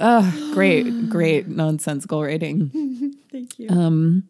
Ah, 0.00 0.34
great, 0.52 1.08
great 1.08 1.48
nonsensical 1.48 2.22
writing. 2.22 3.14
Thank 3.32 3.58
you. 3.58 3.68
Um, 3.70 4.28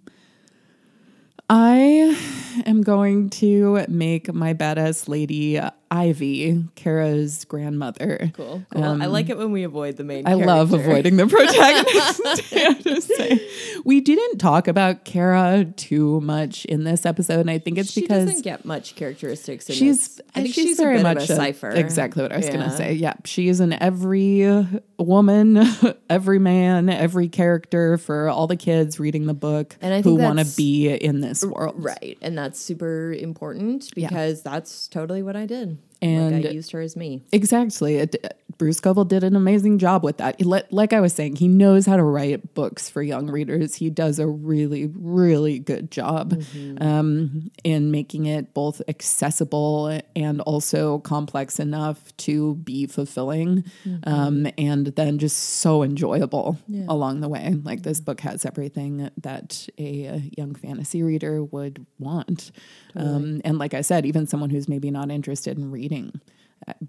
I 1.50 2.16
am 2.64 2.82
going 2.82 3.30
to 3.30 3.84
make 3.88 4.32
my 4.32 4.54
badass 4.54 5.08
lady 5.08 5.60
Ivy, 5.90 6.64
Kara's 6.74 7.44
grandmother. 7.44 8.32
cool. 8.34 8.62
Cool. 8.72 8.84
I 8.84 9.06
like 9.06 9.28
it 9.28 9.38
when 9.38 9.52
we 9.52 9.62
avoid 9.62 9.96
the 9.96 10.02
main. 10.02 10.26
Um, 10.26 10.32
I 10.32 10.44
love 10.44 10.72
avoiding 10.72 11.16
the 11.16 11.26
protagonist. 11.28 12.52
I 12.52 12.58
have 12.58 12.82
to 12.82 13.00
say. 13.00 13.48
We 13.84 14.00
didn't 14.00 14.38
talk 14.38 14.66
about 14.66 15.04
Kara 15.04 15.66
too 15.76 16.20
much 16.22 16.64
in 16.64 16.82
this 16.82 17.06
episode, 17.06 17.40
and 17.40 17.50
I 17.50 17.58
think 17.58 17.78
it's 17.78 17.92
She 17.92 18.00
because 18.00 18.22
she 18.22 18.26
doesn't 18.26 18.42
get 18.44 18.64
much 18.64 18.96
characteristics. 18.96 19.68
In 19.68 19.76
she's. 19.76 20.20
I 20.34 20.42
think 20.42 20.54
she's, 20.54 20.64
she's, 20.64 20.78
very 20.78 20.98
a 20.98 21.02
much 21.02 21.28
a 21.30 21.36
cipher. 21.36 21.70
exactly 21.70 22.22
what 22.22 22.32
I 22.32 22.38
was 22.38 22.46
Yeah. 22.46 22.52
going 22.54 22.70
to 22.70 22.76
say. 22.76 22.92
Yeah, 22.94 23.14
she 23.24 23.48
is 23.48 23.60
an 23.60 23.72
every 23.74 24.66
woman, 24.98 25.62
every 26.10 26.40
man, 26.40 26.88
every 26.88 27.28
character 27.28 27.98
for 27.98 28.28
all 28.28 28.48
the 28.48 28.56
kids 28.56 28.98
reading 28.98 29.26
the 29.26 29.34
book 29.34 29.76
And 29.80 29.94
I 29.94 30.00
who 30.02 30.16
want 30.16 30.40
to 30.40 30.56
be 30.56 30.88
in 30.88 31.20
this 31.20 31.33
world. 31.42 31.74
Right, 31.76 32.18
and 32.20 32.36
that's 32.36 32.60
super 32.60 33.12
important 33.12 33.90
because 33.94 34.42
that's 34.42 34.88
totally 34.88 35.22
what 35.22 35.36
I 35.36 35.46
did. 35.46 35.78
And- 36.02 36.36
like 36.36 36.46
I 36.46 36.50
used 36.50 36.70
her 36.72 36.80
as 36.80 36.96
me. 36.96 37.22
Exactly. 37.32 37.96
It, 37.96 38.36
Bruce 38.58 38.80
Coville 38.80 39.04
did 39.04 39.24
an 39.24 39.36
amazing 39.36 39.78
job 39.78 40.04
with 40.04 40.18
that. 40.18 40.40
Let- 40.44 40.72
Like 40.72 40.92
I 40.92 41.00
was 41.00 41.12
saying, 41.12 41.36
he 41.36 41.48
knows 41.48 41.86
how 41.86 41.96
to 41.96 42.02
write 42.02 42.54
books 42.54 42.88
for 42.88 43.02
young 43.02 43.28
readers. 43.28 43.74
He 43.76 43.90
does 43.90 44.18
a 44.18 44.26
really, 44.26 44.90
really 44.94 45.58
good 45.58 45.90
job 45.90 46.42
um, 46.80 47.50
in 47.64 47.90
making 47.90 48.26
it 48.26 48.54
both 48.54 48.80
accessible 48.88 50.00
and 50.16 50.40
also 50.42 50.98
complex 51.00 51.58
enough 51.58 52.16
to 52.18 52.54
be 52.56 52.86
fulfilling 52.86 53.64
um, 54.04 54.46
and 54.58 54.86
then 54.88 55.18
just 55.18 55.36
so 55.36 55.82
enjoyable 55.82 56.58
along 56.88 57.20
the 57.20 57.28
way. 57.28 57.54
Like 57.62 57.82
this 57.82 58.00
book 58.00 58.20
has 58.20 58.44
everything 58.44 59.10
that 59.18 59.68
a, 59.78 60.22
young 60.36 60.54
fantasy 60.54 61.02
reader 61.02 61.42
would 61.42 61.86
want. 61.98 62.50
Um, 62.96 63.40
and 63.44 63.58
like 63.58 63.74
I 63.74 63.80
said, 63.82 64.06
even 64.06 64.26
someone 64.26 64.50
who's 64.50 64.68
maybe 64.68 64.90
not 64.90 65.10
interested 65.10 65.58
in 65.58 65.70
reading 65.70 66.20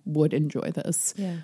would 0.06 0.34
enjoy 0.34 0.72
this. 0.72 1.14
Yeah. 1.18 1.38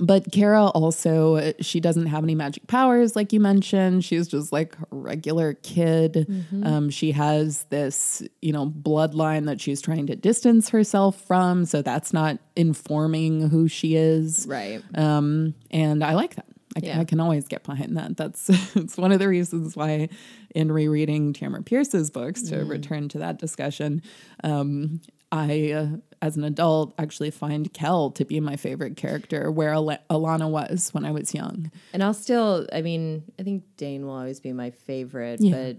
But 0.00 0.30
Kara 0.30 0.66
also, 0.66 1.52
she 1.60 1.80
doesn't 1.80 2.06
have 2.06 2.22
any 2.22 2.36
magic 2.36 2.68
powers, 2.68 3.16
like 3.16 3.32
you 3.32 3.40
mentioned. 3.40 4.04
She's 4.04 4.28
just 4.28 4.52
like 4.52 4.76
a 4.78 4.86
regular 4.92 5.54
kid. 5.54 6.46
Um, 6.64 6.88
she 6.88 7.10
has 7.12 7.64
this, 7.64 8.22
you 8.40 8.52
know, 8.52 8.68
bloodline 8.70 9.46
that 9.46 9.60
she's 9.60 9.80
trying 9.80 10.06
to 10.06 10.14
distance 10.14 10.68
herself 10.68 11.20
from. 11.22 11.64
So 11.64 11.82
that's 11.82 12.12
not 12.12 12.38
informing 12.54 13.48
who 13.48 13.66
she 13.66 13.96
is. 13.96 14.46
Right. 14.48 14.82
Um, 14.94 15.54
and 15.72 16.04
I 16.04 16.14
like 16.14 16.36
that. 16.36 16.46
I, 16.76 16.80
Yeah. 16.84 17.00
I 17.00 17.04
can 17.04 17.18
always 17.18 17.48
get 17.48 17.64
behind 17.64 17.96
that. 17.96 18.16
That's 18.16 18.48
it's 18.76 18.96
one 18.96 19.10
of 19.10 19.18
the 19.18 19.26
reasons 19.26 19.74
why, 19.74 20.10
in 20.54 20.70
rereading 20.70 21.32
Tamora 21.32 21.64
Pierce's 21.64 22.08
books, 22.10 22.42
to 22.42 22.64
return 22.64 23.08
to 23.08 23.18
that 23.18 23.38
discussion, 23.40 24.02
um, 24.44 25.00
I, 25.32 25.72
uh, 25.72 25.86
as 26.22 26.36
an 26.36 26.44
adult, 26.44 26.94
actually 26.98 27.30
find 27.30 27.72
Kel 27.72 28.10
to 28.12 28.24
be 28.24 28.40
my 28.40 28.56
favorite 28.56 28.96
character, 28.96 29.50
where 29.50 29.70
Al- 29.72 29.98
Alanna 30.10 30.50
was 30.50 30.90
when 30.92 31.04
I 31.04 31.10
was 31.10 31.34
young. 31.34 31.70
And 31.92 32.02
I'll 32.02 32.14
still, 32.14 32.66
I 32.72 32.82
mean, 32.82 33.24
I 33.38 33.42
think 33.42 33.64
Daine 33.76 34.02
will 34.02 34.14
always 34.16 34.40
be 34.40 34.52
my 34.52 34.70
favorite, 34.70 35.40
Yeah. 35.40 35.56
but 35.56 35.76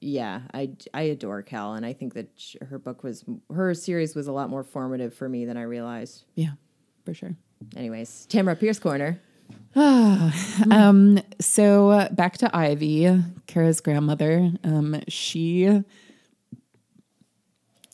yeah, 0.00 0.42
I, 0.54 0.70
I 0.94 1.02
adore 1.02 1.42
Kel. 1.42 1.74
And 1.74 1.84
I 1.86 1.92
think 1.92 2.14
that 2.14 2.28
sh- 2.36 2.56
her 2.68 2.78
book 2.78 3.02
was, 3.02 3.24
her 3.54 3.74
series 3.74 4.14
was 4.14 4.26
a 4.26 4.32
lot 4.32 4.50
more 4.50 4.64
formative 4.64 5.14
for 5.14 5.28
me 5.28 5.44
than 5.44 5.56
I 5.56 5.62
realized. 5.62 6.24
Yeah, 6.34 6.52
for 7.04 7.12
sure. 7.14 7.36
Anyways, 7.76 8.26
Tamora 8.30 8.58
Pierce 8.58 8.78
Corner. 8.78 9.20
Um, 10.70 11.18
so 11.40 11.90
uh, 11.90 12.08
back 12.10 12.38
to 12.38 12.56
Ivy, 12.56 13.22
Kara's 13.46 13.80
grandmother. 13.80 14.52
Um, 14.64 15.00
she 15.08 15.82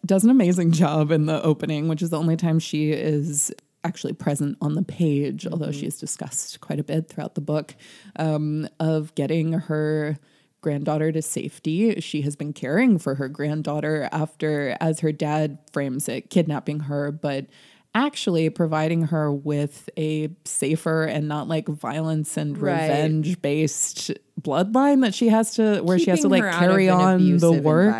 does 0.06 0.24
an 0.24 0.30
amazing 0.30 0.72
job 0.72 1.10
in 1.10 1.26
the 1.26 1.42
opening, 1.42 1.88
which 1.88 2.02
is 2.02 2.10
the 2.10 2.18
only 2.18 2.36
time 2.36 2.58
she 2.58 2.92
is 2.92 3.52
actually 3.84 4.12
present 4.12 4.58
on 4.60 4.74
the 4.74 4.82
page, 4.82 5.46
although 5.46 5.70
she 5.70 5.86
is 5.86 5.98
discussed 5.98 6.60
quite 6.60 6.80
a 6.80 6.84
bit 6.84 7.08
throughout 7.08 7.34
the 7.34 7.40
book, 7.40 7.74
um, 8.16 8.68
of 8.80 9.14
getting 9.14 9.52
her 9.52 10.18
granddaughter 10.60 11.12
to 11.12 11.22
safety. 11.22 12.00
She 12.00 12.22
has 12.22 12.34
been 12.34 12.52
caring 12.52 12.98
for 12.98 13.14
her 13.14 13.28
granddaughter 13.28 14.08
after, 14.10 14.76
as 14.80 15.00
her 15.00 15.12
dad 15.12 15.58
frames 15.72 16.08
it, 16.08 16.30
kidnapping 16.30 16.80
her, 16.80 17.12
but 17.12 17.46
actually 17.96 18.50
providing 18.50 19.04
her 19.04 19.32
with 19.32 19.88
a 19.96 20.28
safer 20.44 21.04
and 21.04 21.26
not 21.28 21.48
like 21.48 21.66
violence 21.66 22.36
and 22.36 22.56
Right. 22.58 22.82
revenge 22.82 23.40
based 23.40 24.10
bloodline 24.38 25.00
that 25.00 25.14
she 25.14 25.28
has 25.30 25.54
to 25.54 25.80
where 25.80 25.98
she 25.98 26.10
has 26.10 26.20
to 26.20 26.28
like 26.28 26.42
her 26.42 26.48
out 26.50 26.62
of 26.64 26.68
carry 26.68 26.90
on 26.90 27.38
the 27.38 27.52
work 27.52 27.94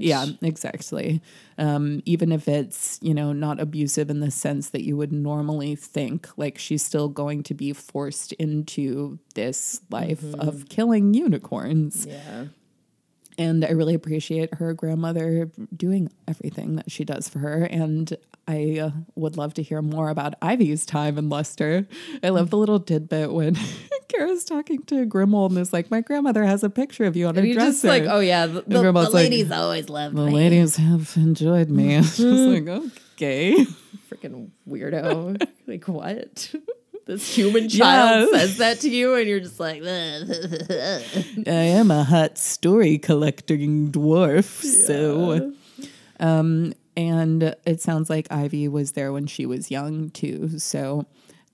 yeah 0.00 0.24
exactly 0.40 1.20
um, 1.58 2.00
even 2.06 2.32
if 2.32 2.48
it's 2.48 2.98
you 3.02 3.12
know 3.12 3.34
not 3.34 3.60
abusive 3.60 4.08
in 4.08 4.20
the 4.20 4.30
sense 4.30 4.70
that 4.70 4.84
you 4.84 4.96
would 4.96 5.12
normally 5.12 5.74
think 5.76 6.28
like 6.38 6.56
she's 6.56 6.82
still 6.82 7.08
going 7.10 7.42
to 7.42 7.52
be 7.52 7.74
forced 7.74 8.32
into 8.34 9.18
this 9.34 9.82
life 9.90 10.24
of 10.38 10.66
killing 10.70 11.12
unicorns 11.12 12.06
Yeah. 12.06 12.46
and 13.36 13.62
I 13.64 13.72
really 13.72 13.94
appreciate 13.94 14.54
her 14.54 14.72
grandmother 14.72 15.50
doing 15.76 16.10
everything 16.26 16.76
that 16.76 16.90
she 16.90 17.04
does 17.04 17.28
for 17.28 17.38
her. 17.40 17.64
And 17.64 18.16
I 18.48 18.78
uh, 18.80 18.90
would 19.14 19.36
love 19.36 19.54
to 19.54 19.62
hear 19.62 19.80
more 19.82 20.08
about 20.08 20.34
Ivy's 20.42 20.84
time 20.84 21.16
in 21.16 21.28
Luster. 21.28 21.86
I 22.22 22.30
love 22.30 22.50
the 22.50 22.56
little 22.58 22.80
tidbit 22.80 23.32
when 23.32 23.56
Kara's 24.08 24.44
talking 24.44 24.82
to 24.84 25.06
Grimwold 25.06 25.50
and 25.50 25.58
is 25.58 25.72
like, 25.72 25.90
"My 25.90 26.00
grandmother 26.00 26.42
has 26.44 26.64
a 26.64 26.70
picture 26.70 27.04
of 27.04 27.16
you 27.16 27.28
on 27.28 27.34
her 27.36 27.40
And 27.40 27.48
you're 27.48 27.54
dresser." 27.54 27.70
just 27.72 27.84
like, 27.84 28.04
oh 28.04 28.18
yeah, 28.20 28.46
the, 28.46 28.62
the, 28.62 28.82
the 28.82 28.92
like, 28.92 29.12
ladies 29.12 29.50
always 29.52 29.88
love 29.88 30.12
me. 30.12 30.20
the 30.20 30.26
me. 30.26 30.32
ladies 30.34 30.76
have 30.76 31.12
enjoyed 31.16 31.68
me. 31.70 31.94
It's 31.98 32.16
just 32.16 32.66
like, 32.66 32.66
okay. 33.16 33.64
Freaking 34.10 34.50
weirdo. 34.68 35.46
like 35.68 35.86
what? 35.88 36.54
This 37.06 37.34
human 37.36 37.68
child 37.68 38.28
Yes. 38.32 38.40
says 38.40 38.56
that 38.58 38.80
to 38.80 38.90
you, 38.90 39.14
and 39.14 39.28
you're 39.28 39.40
just 39.40 39.58
like, 39.60 39.82
I 39.82 41.02
am 41.46 41.90
a 41.90 42.04
hot 42.04 42.38
story 42.38 42.98
collecting 42.98 43.90
dwarf, 43.92 44.62
so 44.62 45.52
um 46.20 46.72
and 46.96 47.54
it 47.64 47.80
sounds 47.80 48.10
like 48.10 48.30
Ivy 48.30 48.68
was 48.68 48.92
there 48.92 49.12
when 49.12 49.26
she 49.26 49.46
was 49.46 49.70
young 49.70 50.10
too. 50.10 50.58
So 50.58 51.06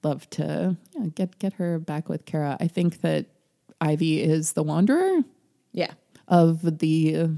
love 0.02 0.28
to 0.30 0.76
yeah, 0.96 1.06
get 1.14 1.38
get 1.38 1.54
her 1.54 1.78
back 1.78 2.08
with 2.08 2.24
Kara. 2.24 2.56
I 2.60 2.68
think 2.68 3.00
that 3.02 3.26
Ivy 3.80 4.22
is 4.22 4.52
the 4.52 4.62
wanderer 4.62 5.20
yeah. 5.72 5.92
of 6.26 6.78
the 6.78 7.30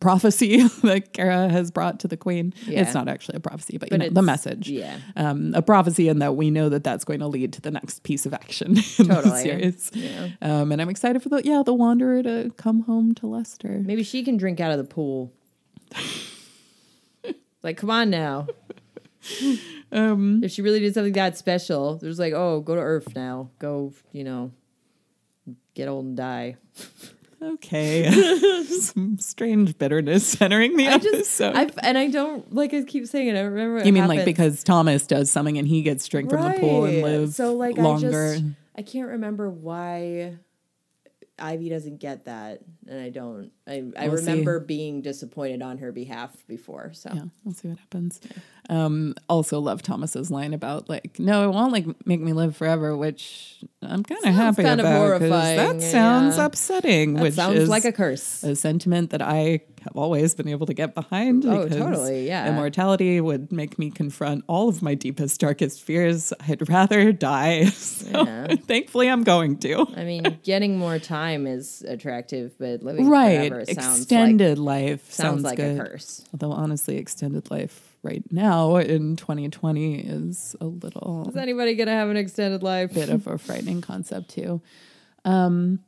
prophecy 0.00 0.66
that 0.82 1.12
Kara 1.12 1.48
has 1.48 1.70
brought 1.70 2.00
to 2.00 2.08
the 2.08 2.16
queen. 2.16 2.52
Yeah. 2.66 2.80
It's 2.80 2.92
not 2.92 3.08
actually 3.08 3.36
a 3.36 3.40
prophecy, 3.40 3.78
but, 3.78 3.92
you 3.92 3.98
But 3.98 4.04
know, 4.06 4.10
the 4.12 4.22
message. 4.22 4.68
yeah. 4.68 4.98
Um, 5.14 5.54
a 5.54 5.62
prophecy 5.62 6.08
in 6.08 6.18
that 6.18 6.34
we 6.34 6.50
know 6.50 6.68
that 6.68 6.82
that's 6.82 7.04
going 7.04 7.20
to 7.20 7.28
lead 7.28 7.52
to 7.52 7.60
the 7.60 7.70
next 7.70 8.02
piece 8.02 8.26
of 8.26 8.34
action 8.34 8.70
in 8.98 9.06
the 9.08 9.14
Totally. 9.14 9.42
series. 9.42 9.90
Yeah. 9.94 10.30
Um, 10.42 10.72
and 10.72 10.82
I'm 10.82 10.88
excited 10.88 11.22
for 11.22 11.28
the 11.28 11.42
yeah 11.44 11.62
the 11.64 11.74
wanderer 11.74 12.22
to 12.24 12.52
come 12.56 12.80
home 12.82 13.14
to 13.16 13.26
Luster. 13.28 13.80
Maybe 13.84 14.02
she 14.02 14.24
can 14.24 14.36
drink 14.36 14.58
out 14.60 14.72
of 14.72 14.78
the 14.78 14.84
pool. 14.84 15.32
like, 17.62 17.76
come 17.76 17.90
on 17.90 18.10
now. 18.10 18.46
Um, 19.92 20.42
If 20.42 20.52
she 20.52 20.62
really 20.62 20.80
did 20.80 20.94
something 20.94 21.12
that 21.12 21.36
special, 21.36 21.96
there's 21.98 22.18
like, 22.18 22.32
oh, 22.32 22.60
go 22.60 22.74
to 22.74 22.80
Earth 22.80 23.14
now. 23.14 23.50
Go, 23.58 23.92
you 24.10 24.24
know, 24.24 24.52
get 25.74 25.86
old 25.86 26.06
and 26.06 26.16
die. 26.16 26.56
okay, 27.42 28.10
some 28.64 29.18
strange 29.18 29.76
bitterness 29.76 30.40
entering 30.40 30.76
the 30.78 30.88
I 30.88 30.96
just, 30.96 31.14
episode. 31.40 31.54
I 31.54 31.70
and 31.86 31.98
I 31.98 32.08
don't 32.08 32.54
like 32.54 32.72
I 32.72 32.82
keep 32.84 33.06
saying 33.06 33.28
it. 33.28 33.36
I 33.36 33.42
remember. 33.42 33.84
you 33.84 33.92
mean 33.92 34.08
like 34.08 34.24
because 34.24 34.64
Thomas 34.64 35.06
does 35.06 35.30
something 35.30 35.58
and 35.58 35.68
he 35.68 35.82
gets 35.82 36.08
drink 36.08 36.30
from 36.30 36.42
the 36.50 36.58
pool 36.58 36.86
and 36.86 37.02
lives 37.02 37.36
so 37.36 37.54
like 37.54 37.76
longer? 37.76 38.32
I 38.32 38.38
just 38.38 38.44
I 38.76 38.82
can't 38.82 39.08
remember 39.08 39.50
why 39.50 40.38
Ivy 41.38 41.68
doesn't 41.68 41.96
get 41.98 42.26
that, 42.26 42.60
and 42.86 43.00
I 43.00 43.10
don't. 43.10 43.50
I 43.66 43.84
I 43.96 44.08
We'll 44.08 44.18
see. 44.18 44.26
remember 44.30 44.60
being 44.60 45.00
disappointed 45.02 45.62
on 45.62 45.78
her 45.78 45.90
behalf 45.92 46.36
before. 46.46 46.92
So 46.92 47.10
yeah, 47.14 47.22
we'll 47.44 47.54
see 47.54 47.68
what 47.68 47.78
happens. 47.78 48.20
Um, 48.70 49.14
also 49.28 49.58
love 49.60 49.82
Thomas's 49.82 50.30
line 50.30 50.54
about 50.54 50.88
like, 50.88 51.18
no, 51.18 51.48
it 51.48 51.52
won't 51.52 51.72
like 51.72 51.84
make 52.06 52.20
me 52.20 52.32
live 52.32 52.56
forever, 52.56 52.96
which 52.96 53.62
I'm 53.82 54.04
kind 54.04 54.24
of 54.24 54.34
happy 54.34 54.62
kind 54.62 54.80
about 54.80 54.98
horrifying, 54.98 55.56
that 55.56 55.82
sounds 55.82 56.36
yeah. 56.36 56.44
upsetting. 56.46 57.14
That 57.14 57.22
which 57.22 57.34
sounds 57.34 57.58
is 57.58 57.68
like 57.68 57.84
a 57.84 57.92
curse. 57.92 58.42
a 58.44 58.54
sentiment 58.54 59.10
that 59.10 59.20
I 59.20 59.62
have 59.82 59.96
always 59.96 60.36
been 60.36 60.46
able 60.46 60.66
to 60.66 60.74
get 60.74 60.94
behind. 60.94 61.44
Oh, 61.44 61.64
because 61.64 61.76
totally, 61.76 62.26
yeah. 62.28 62.48
Immortality 62.50 63.20
would 63.20 63.50
make 63.50 63.80
me 63.80 63.90
confront 63.90 64.44
all 64.46 64.68
of 64.68 64.80
my 64.80 64.94
deepest, 64.94 65.40
darkest 65.40 65.82
fears. 65.82 66.32
I'd 66.48 66.68
rather 66.68 67.12
die. 67.12 67.66
So 68.02 68.24
Yeah. 68.24 68.54
thankfully, 68.56 69.08
I'm 69.08 69.24
going 69.24 69.58
to. 69.58 69.86
I 69.96 70.04
mean, 70.04 70.38
getting 70.44 70.78
more 70.78 70.98
time 71.00 71.46
is 71.46 71.82
attractive, 71.82 72.52
but 72.58 72.82
living 72.82 73.08
Right. 73.08 73.48
forever 73.50 73.64
sounds 73.66 73.98
Extended 74.02 74.58
life 74.58 74.90
like 74.90 75.00
sounds 75.00 75.14
sounds 75.16 75.42
like 75.42 75.56
good. 75.56 75.78
a 75.80 75.84
curse. 75.84 76.24
Although 76.32 76.52
honestly, 76.52 76.96
extended 76.96 77.50
life 77.50 77.91
right 78.02 78.22
now 78.30 78.76
in 78.76 79.16
2020 79.16 79.94
is 80.00 80.56
a 80.60 80.66
little 80.66 81.28
Is 81.28 81.36
anybody 81.36 81.74
gonna 81.74 81.92
have 81.92 82.08
an 82.08 82.16
extended 82.16 82.62
life? 82.62 82.92
bit 82.94 83.08
of 83.08 83.26
a 83.26 83.38
frightening 83.38 83.80
concept 83.80 84.30
too. 84.30 84.60
Um, 85.24 85.80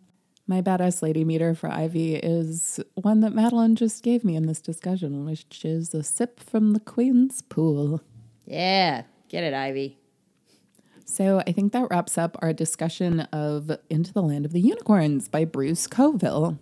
my 0.47 0.61
badass 0.61 1.01
lady 1.03 1.25
meter 1.25 1.55
for 1.55 1.71
Ivy 1.71 2.17
is 2.17 2.79
one 2.95 3.21
that 3.21 3.33
Madeline 3.33 3.77
just 3.77 4.03
gave 4.03 4.25
me 4.25 4.37
in 4.37 4.47
this 4.47 4.61
discussion, 4.61 5.25
which 5.25 5.65
is 5.65 5.95
a 5.95 6.03
sip 6.03 6.39
from 6.39 6.73
the 6.73 6.81
Queen's 6.81 7.41
pool. 7.43 8.03
Yeah, 8.45 9.05
get 9.29 9.43
it, 9.43 9.55
Ivy. 9.55 9.99
So 11.07 11.43
I 11.47 11.53
think 11.53 11.73
that 11.73 11.87
wraps 11.91 12.19
up 12.19 12.37
our 12.43 12.53
discussion 12.53 13.21
of 13.33 13.71
Into 13.89 14.13
the 14.13 14.23
Land 14.23 14.45
of 14.45 14.53
the 14.53 14.61
Unicorns 14.61 15.29
by 15.29 15.45
Bruce 15.45 15.87
Coville. 15.87 16.59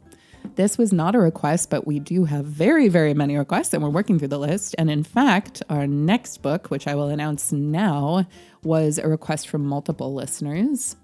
This 0.55 0.77
was 0.79 0.93
not 0.93 1.15
a 1.15 1.19
request, 1.19 1.71
but 1.71 1.87
we 1.87 1.99
do 1.99 2.25
have 2.25 2.45
very, 2.45 2.89
very 2.89 3.15
many 3.15 3.37
requests, 3.37 3.73
and 3.73 3.83
we're 3.83 3.91
working 3.91 4.19
through 4.19 4.29
the 4.29 4.39
list. 4.39 4.75
And 4.79 4.91
in 4.91 5.03
fact, 5.03 5.63
our 5.69 5.87
next 5.87 6.43
book, 6.43 6.71
which 6.71 6.87
I 6.87 6.95
will 6.95 7.09
announce 7.09 7.53
now, 7.53 8.27
was 8.63 8.99
a 8.99 9.09
request 9.09 9.49
from 9.49 9.65
multiple 9.65 10.15
listeners. 10.15 10.97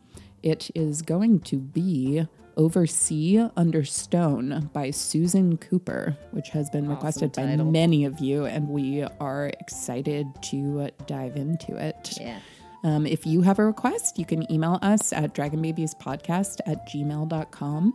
It 0.43 0.71
is 0.75 1.03
going 1.03 1.41
to 1.41 1.57
be 1.57 2.27
Over 2.57 2.87
Sea 2.87 3.49
Under 3.57 3.85
Stone 3.85 4.71
by 4.73 4.91
Susan 4.91 5.57
Cooper, 5.57 6.17
which 6.31 6.51
has 6.51 6.71
been 6.71 6.89
requested 6.89 7.33
by 7.33 7.57
many 7.57 8.05
of 8.05 8.21
you, 8.21 8.45
and 8.45 8.69
we 8.69 9.05
are 9.21 9.47
excited 9.61 10.27
to 10.43 10.91
dive 11.07 11.37
into 11.37 11.77
it. 11.77 12.19
Yeah. 12.21 12.39
Um, 12.85 13.07
if 13.07 13.27
you 13.27 13.43
have 13.43 13.59
a 13.59 13.65
request, 13.65 14.19
you 14.19 14.25
can 14.25 14.51
email 14.53 14.79
us 14.83 15.13
at 15.13 15.35
dragonbabiespodcast 15.35 16.61
at 16.67 16.89
gmail.com. 16.89 17.95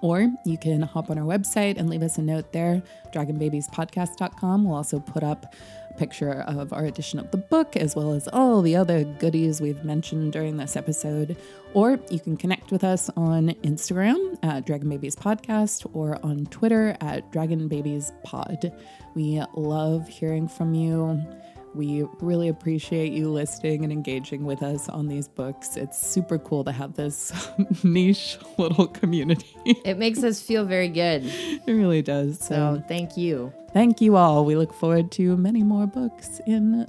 Or 0.00 0.30
you 0.44 0.58
can 0.58 0.82
hop 0.82 1.10
on 1.10 1.18
our 1.18 1.24
website 1.24 1.78
and 1.78 1.88
leave 1.90 2.02
us 2.02 2.18
a 2.18 2.22
note 2.22 2.52
there, 2.52 2.82
dragonbabiespodcast.com. 3.12 4.64
We'll 4.64 4.76
also 4.76 5.00
put 5.00 5.22
up 5.22 5.54
a 5.90 5.94
picture 5.94 6.42
of 6.42 6.72
our 6.72 6.84
edition 6.84 7.18
of 7.18 7.30
the 7.30 7.36
book, 7.36 7.76
as 7.76 7.96
well 7.96 8.12
as 8.12 8.28
all 8.28 8.62
the 8.62 8.76
other 8.76 9.04
goodies 9.04 9.60
we've 9.60 9.84
mentioned 9.84 10.32
during 10.32 10.56
this 10.56 10.76
episode. 10.76 11.36
Or 11.74 11.98
you 12.10 12.20
can 12.20 12.36
connect 12.36 12.70
with 12.70 12.84
us 12.84 13.10
on 13.16 13.48
Instagram 13.62 14.38
at 14.42 14.66
Dragon 14.66 14.88
Babies 14.88 15.16
Podcast 15.16 15.86
or 15.92 16.18
on 16.24 16.46
Twitter 16.46 16.96
at 17.00 17.30
Dragon 17.32 17.68
Babies 17.68 18.12
Pod. 18.24 18.72
We 19.14 19.42
love 19.54 20.08
hearing 20.08 20.48
from 20.48 20.74
you. 20.74 21.20
We 21.78 22.02
really 22.20 22.48
appreciate 22.48 23.12
you 23.12 23.30
listening 23.30 23.84
and 23.84 23.92
engaging 23.92 24.44
with 24.44 24.64
us 24.64 24.88
on 24.88 25.06
these 25.06 25.28
books. 25.28 25.76
It's 25.76 25.96
super 25.96 26.36
cool 26.36 26.64
to 26.64 26.72
have 26.72 26.94
this 26.94 27.32
niche 27.84 28.36
little 28.58 28.88
community. 28.88 29.46
It 29.84 29.96
makes 29.96 30.24
us 30.24 30.42
feel 30.42 30.64
very 30.64 30.88
good. 30.88 31.22
it 31.24 31.62
really 31.72 32.02
does. 32.02 32.38
So, 32.40 32.54
So 32.54 32.84
thank 32.88 33.16
you. 33.16 33.52
thank 33.72 34.00
you 34.00 34.16
all. 34.16 34.44
We 34.44 34.56
look 34.56 34.74
forward 34.74 35.12
to 35.12 35.36
many 35.36 35.62
more 35.62 35.86
books 35.86 36.40
in 36.48 36.84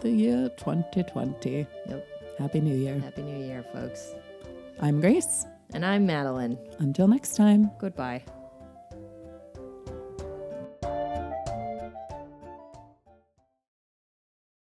the 0.00 0.10
year 0.10 0.48
2020. 0.56 1.66
Yep. 1.88 2.08
Happy 2.38 2.60
New 2.60 2.74
Year. 2.76 2.98
Happy 3.00 3.22
New 3.22 3.44
Year, 3.44 3.62
folks. 3.74 4.14
I'm 4.80 5.00
Grace. 5.02 5.44
And 5.74 5.84
I'm 5.84 6.06
Madeline. 6.06 6.56
Until 6.78 7.08
next 7.08 7.36
time. 7.36 7.70
Goodbye. 7.78 8.22